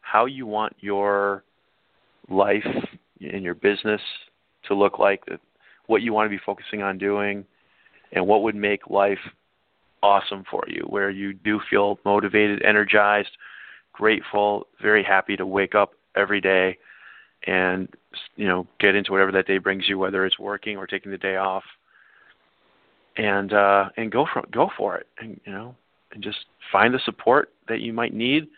how 0.00 0.26
you 0.26 0.46
want 0.46 0.74
your 0.80 1.44
life 2.28 2.66
and 3.20 3.42
your 3.42 3.54
business 3.54 4.00
to 4.64 4.74
look 4.74 4.98
like, 4.98 5.24
what 5.86 6.02
you 6.02 6.12
want 6.12 6.26
to 6.26 6.30
be 6.30 6.40
focusing 6.44 6.82
on 6.82 6.98
doing, 6.98 7.44
and 8.12 8.26
what 8.26 8.42
would 8.42 8.54
make 8.54 8.90
life 8.90 9.18
awesome 10.02 10.44
for 10.50 10.64
you, 10.68 10.82
where 10.88 11.10
you 11.10 11.32
do 11.32 11.60
feel 11.70 11.98
motivated, 12.04 12.62
energized, 12.62 13.30
grateful, 13.92 14.66
very 14.80 15.02
happy 15.02 15.36
to 15.36 15.46
wake 15.46 15.74
up 15.74 15.92
every 16.14 16.40
day 16.40 16.76
and 17.46 17.88
you 18.36 18.46
know 18.46 18.66
get 18.80 18.94
into 18.94 19.12
whatever 19.12 19.32
that 19.32 19.46
day 19.46 19.58
brings 19.58 19.88
you, 19.88 19.98
whether 19.98 20.24
it's 20.26 20.38
working 20.38 20.76
or 20.76 20.86
taking 20.86 21.12
the 21.12 21.18
day 21.18 21.36
off, 21.36 21.64
and 23.16 23.52
uh, 23.52 23.88
and 23.96 24.10
go 24.10 24.26
for 24.32 24.42
go 24.50 24.70
for 24.76 24.96
it, 24.96 25.06
and 25.20 25.40
you 25.44 25.52
know 25.52 25.74
and 26.12 26.22
just 26.22 26.46
find 26.72 26.94
the 26.94 27.00
support 27.04 27.50
that 27.68 27.80
you 27.80 27.92
might 27.92 28.14
need. 28.14 28.48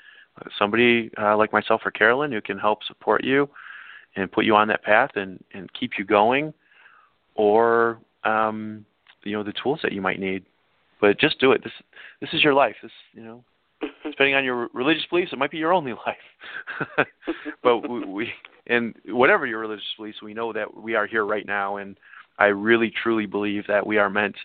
Somebody 0.58 1.10
uh, 1.20 1.36
like 1.36 1.52
myself 1.52 1.82
or 1.84 1.90
Carolyn 1.90 2.32
who 2.32 2.40
can 2.40 2.58
help 2.58 2.82
support 2.84 3.24
you 3.24 3.48
and 4.16 4.30
put 4.30 4.44
you 4.44 4.54
on 4.54 4.68
that 4.68 4.82
path 4.82 5.10
and, 5.16 5.42
and 5.54 5.72
keep 5.72 5.92
you 5.98 6.04
going, 6.04 6.52
or 7.34 7.98
um, 8.24 8.84
you 9.24 9.32
know 9.32 9.42
the 9.42 9.52
tools 9.62 9.80
that 9.82 9.92
you 9.92 10.00
might 10.00 10.20
need. 10.20 10.44
But 11.00 11.18
just 11.18 11.40
do 11.40 11.52
it. 11.52 11.62
This 11.62 11.72
this 12.20 12.30
is 12.32 12.42
your 12.42 12.54
life. 12.54 12.76
This 12.82 12.92
you 13.12 13.22
know, 13.22 13.44
depending 14.04 14.34
on 14.34 14.44
your 14.44 14.68
religious 14.72 15.04
beliefs, 15.08 15.32
it 15.32 15.38
might 15.38 15.50
be 15.50 15.58
your 15.58 15.72
only 15.72 15.92
life. 16.06 17.06
but 17.62 17.88
we, 17.88 18.04
we 18.04 18.32
and 18.66 18.94
whatever 19.06 19.46
your 19.46 19.58
religious 19.58 19.84
beliefs, 19.96 20.22
we 20.22 20.34
know 20.34 20.52
that 20.52 20.74
we 20.76 20.94
are 20.94 21.06
here 21.06 21.24
right 21.24 21.46
now, 21.46 21.76
and 21.76 21.96
I 22.38 22.46
really 22.46 22.92
truly 23.02 23.26
believe 23.26 23.64
that 23.68 23.86
we 23.86 23.98
are 23.98 24.10
meant 24.10 24.36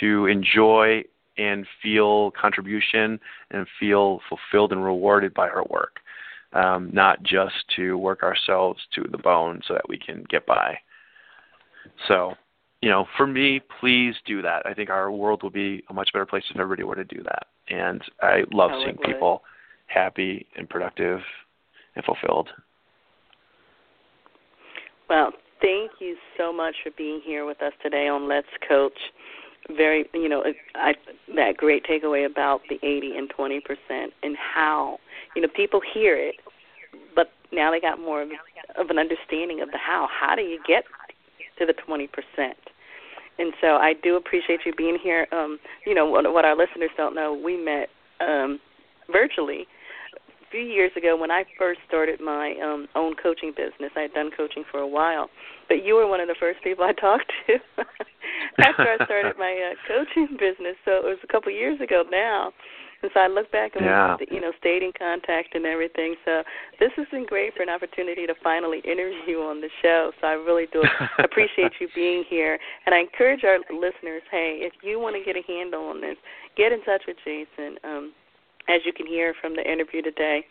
to 0.00 0.26
enjoy 0.26 1.02
and 1.38 1.66
feel 1.82 2.30
contribution 2.32 3.18
and 3.50 3.66
feel 3.80 4.20
fulfilled 4.28 4.72
and 4.72 4.84
rewarded 4.84 5.32
by 5.32 5.48
our 5.48 5.64
work, 5.70 5.96
um, 6.52 6.90
not 6.92 7.22
just 7.22 7.54
to 7.76 7.96
work 7.96 8.22
ourselves 8.22 8.80
to 8.94 9.04
the 9.10 9.18
bone 9.18 9.60
so 9.66 9.74
that 9.74 9.88
we 9.88 9.98
can 9.98 10.24
get 10.28 10.46
by. 10.46 10.76
So, 12.08 12.34
you 12.82 12.90
know, 12.90 13.06
for 13.16 13.26
me, 13.26 13.60
please 13.80 14.14
do 14.26 14.42
that. 14.42 14.66
I 14.66 14.74
think 14.74 14.90
our 14.90 15.10
world 15.10 15.42
will 15.42 15.50
be 15.50 15.82
a 15.88 15.94
much 15.94 16.12
better 16.12 16.26
place 16.26 16.44
if 16.50 16.58
everybody 16.58 16.84
were 16.84 16.96
to 16.96 17.04
do 17.04 17.22
that. 17.22 17.46
And 17.72 18.02
I 18.20 18.42
love 18.52 18.70
oh, 18.74 18.84
seeing 18.84 18.98
people 18.98 19.42
happy 19.86 20.46
and 20.56 20.68
productive 20.68 21.20
and 21.96 22.04
fulfilled. 22.04 22.48
Well, 25.08 25.32
thank 25.60 25.92
you 25.98 26.16
so 26.38 26.52
much 26.52 26.76
for 26.84 26.90
being 26.96 27.20
here 27.24 27.46
with 27.46 27.62
us 27.62 27.72
today 27.82 28.08
on 28.08 28.28
Let's 28.28 28.46
Coach 28.68 28.98
very 29.76 30.08
you 30.12 30.28
know 30.28 30.42
I 30.74 30.94
that 31.36 31.56
great 31.56 31.84
takeaway 31.84 32.26
about 32.26 32.62
the 32.68 32.78
80 32.82 33.16
and 33.16 33.30
20 33.30 33.60
percent 33.60 34.12
and 34.22 34.36
how 34.36 34.98
you 35.36 35.42
know 35.42 35.48
people 35.54 35.80
hear 35.94 36.16
it, 36.16 36.36
but 37.14 37.30
now 37.52 37.70
they 37.70 37.80
got 37.80 38.00
more 38.00 38.22
of, 38.22 38.30
of 38.76 38.90
an 38.90 38.98
understanding 38.98 39.60
of 39.60 39.70
the 39.70 39.78
how. 39.78 40.08
How 40.10 40.34
do 40.34 40.42
you 40.42 40.58
get 40.66 40.84
to 41.58 41.66
the 41.66 41.74
20 41.74 42.08
percent? 42.08 42.56
And 43.38 43.52
so 43.60 43.76
I 43.76 43.94
do 44.02 44.16
appreciate 44.16 44.60
you 44.66 44.72
being 44.74 44.98
here. 45.02 45.26
Um, 45.32 45.58
you 45.86 45.94
know 45.94 46.06
what, 46.06 46.30
what 46.32 46.44
our 46.44 46.56
listeners 46.56 46.90
don't 46.96 47.14
know, 47.14 47.32
we 47.32 47.56
met 47.56 47.88
um, 48.20 48.60
virtually 49.10 49.66
a 50.16 50.50
few 50.50 50.60
years 50.60 50.92
ago 50.96 51.16
when 51.16 51.30
I 51.30 51.44
first 51.58 51.80
started 51.88 52.20
my 52.20 52.54
um, 52.62 52.88
own 52.94 53.14
coaching 53.20 53.52
business. 53.56 53.90
I 53.96 54.02
had 54.02 54.12
done 54.12 54.30
coaching 54.36 54.64
for 54.70 54.80
a 54.80 54.86
while, 54.86 55.30
but 55.68 55.84
you 55.84 55.94
were 55.94 56.06
one 56.06 56.20
of 56.20 56.28
the 56.28 56.36
first 56.38 56.62
people 56.62 56.84
I 56.84 56.92
talked 57.00 57.32
to 57.46 57.54
after 58.64 58.82
I 58.82 59.04
started 59.04 59.36
my 59.38 59.72
uh, 59.72 59.74
coaching 59.88 60.36
business. 60.38 60.76
So 60.84 60.92
it 60.92 61.04
was 61.04 61.18
a 61.24 61.26
couple 61.26 61.50
years 61.52 61.80
ago 61.80 62.04
now. 62.10 62.52
And 63.02 63.10
so 63.14 63.20
I 63.20 63.26
look 63.26 63.50
back 63.50 63.74
and 63.74 63.84
yeah. 63.84 64.16
we, 64.18 64.26
you 64.30 64.40
know, 64.40 64.52
stayed 64.58 64.82
in 64.82 64.92
contact 64.96 65.54
and 65.54 65.66
everything. 65.66 66.14
So 66.24 66.42
this 66.78 66.90
has 66.96 67.06
been 67.10 67.26
great 67.26 67.54
for 67.54 67.62
an 67.62 67.68
opportunity 67.68 68.26
to 68.26 68.34
finally 68.42 68.78
interview 68.84 69.18
you 69.26 69.42
on 69.42 69.60
the 69.60 69.68
show. 69.82 70.12
So 70.20 70.26
I 70.26 70.32
really 70.32 70.66
do 70.72 70.82
appreciate 71.18 71.72
you 71.80 71.88
being 71.94 72.24
here. 72.28 72.58
And 72.86 72.94
I 72.94 73.00
encourage 73.00 73.44
our 73.44 73.58
listeners, 73.70 74.22
hey, 74.30 74.62
if 74.62 74.72
you 74.82 75.00
want 75.00 75.16
to 75.16 75.22
get 75.24 75.36
a 75.36 75.44
handle 75.46 75.84
on 75.84 76.00
this, 76.00 76.16
get 76.56 76.72
in 76.72 76.82
touch 76.84 77.02
with 77.06 77.16
Jason. 77.24 77.76
Um, 77.84 78.12
as 78.68 78.80
you 78.84 78.92
can 78.92 79.06
hear 79.06 79.34
from 79.40 79.56
the 79.56 79.62
interview 79.62 80.02
today, 80.02 80.44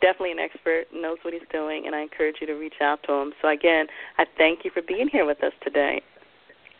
definitely 0.00 0.32
an 0.32 0.38
expert, 0.38 0.86
knows 0.94 1.18
what 1.22 1.34
he's 1.34 1.42
doing, 1.50 1.84
and 1.86 1.94
I 1.94 2.00
encourage 2.00 2.36
you 2.40 2.46
to 2.46 2.54
reach 2.54 2.80
out 2.80 3.00
to 3.08 3.12
him. 3.12 3.32
So 3.42 3.48
again, 3.48 3.86
I 4.18 4.24
thank 4.36 4.64
you 4.64 4.70
for 4.72 4.82
being 4.82 5.08
here 5.10 5.24
with 5.24 5.42
us 5.42 5.52
today. 5.62 6.02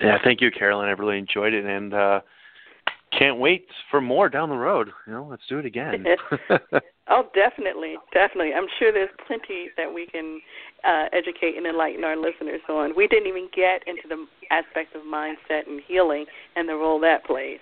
Yeah, 0.00 0.18
thank 0.22 0.40
you, 0.40 0.50
Carolyn. 0.50 0.88
I 0.88 0.92
really 0.92 1.18
enjoyed 1.18 1.54
it, 1.54 1.64
and 1.64 1.94
uh, 1.94 2.20
can't 3.12 3.38
wait 3.38 3.66
for 3.90 4.00
more 4.00 4.28
down 4.28 4.48
the 4.48 4.56
road. 4.56 4.90
You 5.06 5.12
know, 5.12 5.26
let's 5.28 5.42
do 5.48 5.58
it 5.58 5.66
again. 5.66 6.04
oh, 7.08 7.24
definitely, 7.34 7.94
definitely. 8.12 8.52
I'm 8.54 8.66
sure 8.78 8.92
there's 8.92 9.10
plenty 9.26 9.70
that 9.76 9.92
we 9.92 10.06
can 10.06 10.40
uh, 10.84 11.06
educate 11.12 11.56
and 11.56 11.66
enlighten 11.66 12.04
our 12.04 12.16
listeners 12.16 12.60
on. 12.68 12.94
We 12.96 13.06
didn't 13.06 13.28
even 13.28 13.48
get 13.54 13.82
into 13.86 14.08
the 14.08 14.26
aspects 14.50 14.94
of 14.94 15.02
mindset 15.02 15.66
and 15.66 15.80
healing 15.86 16.26
and 16.56 16.68
the 16.68 16.74
role 16.74 17.00
that 17.00 17.24
plays. 17.24 17.60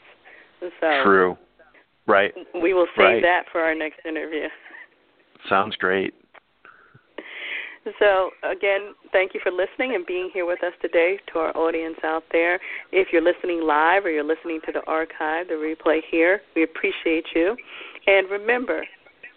So 0.60 1.02
true. 1.04 1.36
Right. 2.06 2.32
We 2.60 2.74
will 2.74 2.86
save 2.96 3.04
right. 3.04 3.22
that 3.22 3.44
for 3.52 3.60
our 3.60 3.74
next 3.74 4.00
interview. 4.06 4.48
Sounds 5.48 5.76
great. 5.76 6.14
So, 7.98 8.30
again, 8.42 8.94
thank 9.12 9.34
you 9.34 9.40
for 9.42 9.52
listening 9.52 9.94
and 9.94 10.06
being 10.06 10.30
here 10.32 10.46
with 10.46 10.62
us 10.64 10.72
today 10.80 11.18
to 11.32 11.38
our 11.38 11.56
audience 11.56 11.96
out 12.02 12.24
there. 12.32 12.58
If 12.92 13.08
you're 13.12 13.22
listening 13.22 13.62
live 13.62 14.06
or 14.06 14.10
you're 14.10 14.24
listening 14.24 14.60
to 14.66 14.72
the 14.72 14.82
archive, 14.86 15.48
the 15.48 15.54
replay 15.54 16.00
here, 16.10 16.40
we 16.56 16.62
appreciate 16.62 17.26
you. 17.34 17.56
And 18.06 18.30
remember, 18.30 18.84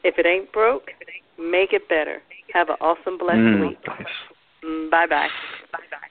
if 0.04 0.18
it 0.18 0.26
ain't 0.26 0.52
broke, 0.54 0.92
make 1.38 1.74
it 1.74 1.90
better. 1.90 2.22
Have 2.54 2.70
an 2.70 2.78
awesome, 2.80 3.18
blessed 3.18 3.40
mm, 3.40 3.70
week. 3.70 3.80
Nice. 3.86 4.08
Mm, 4.64 4.90
bye 4.90 5.08
bye. 5.08 5.28
Bye 5.74 5.80
bye. 5.92 6.08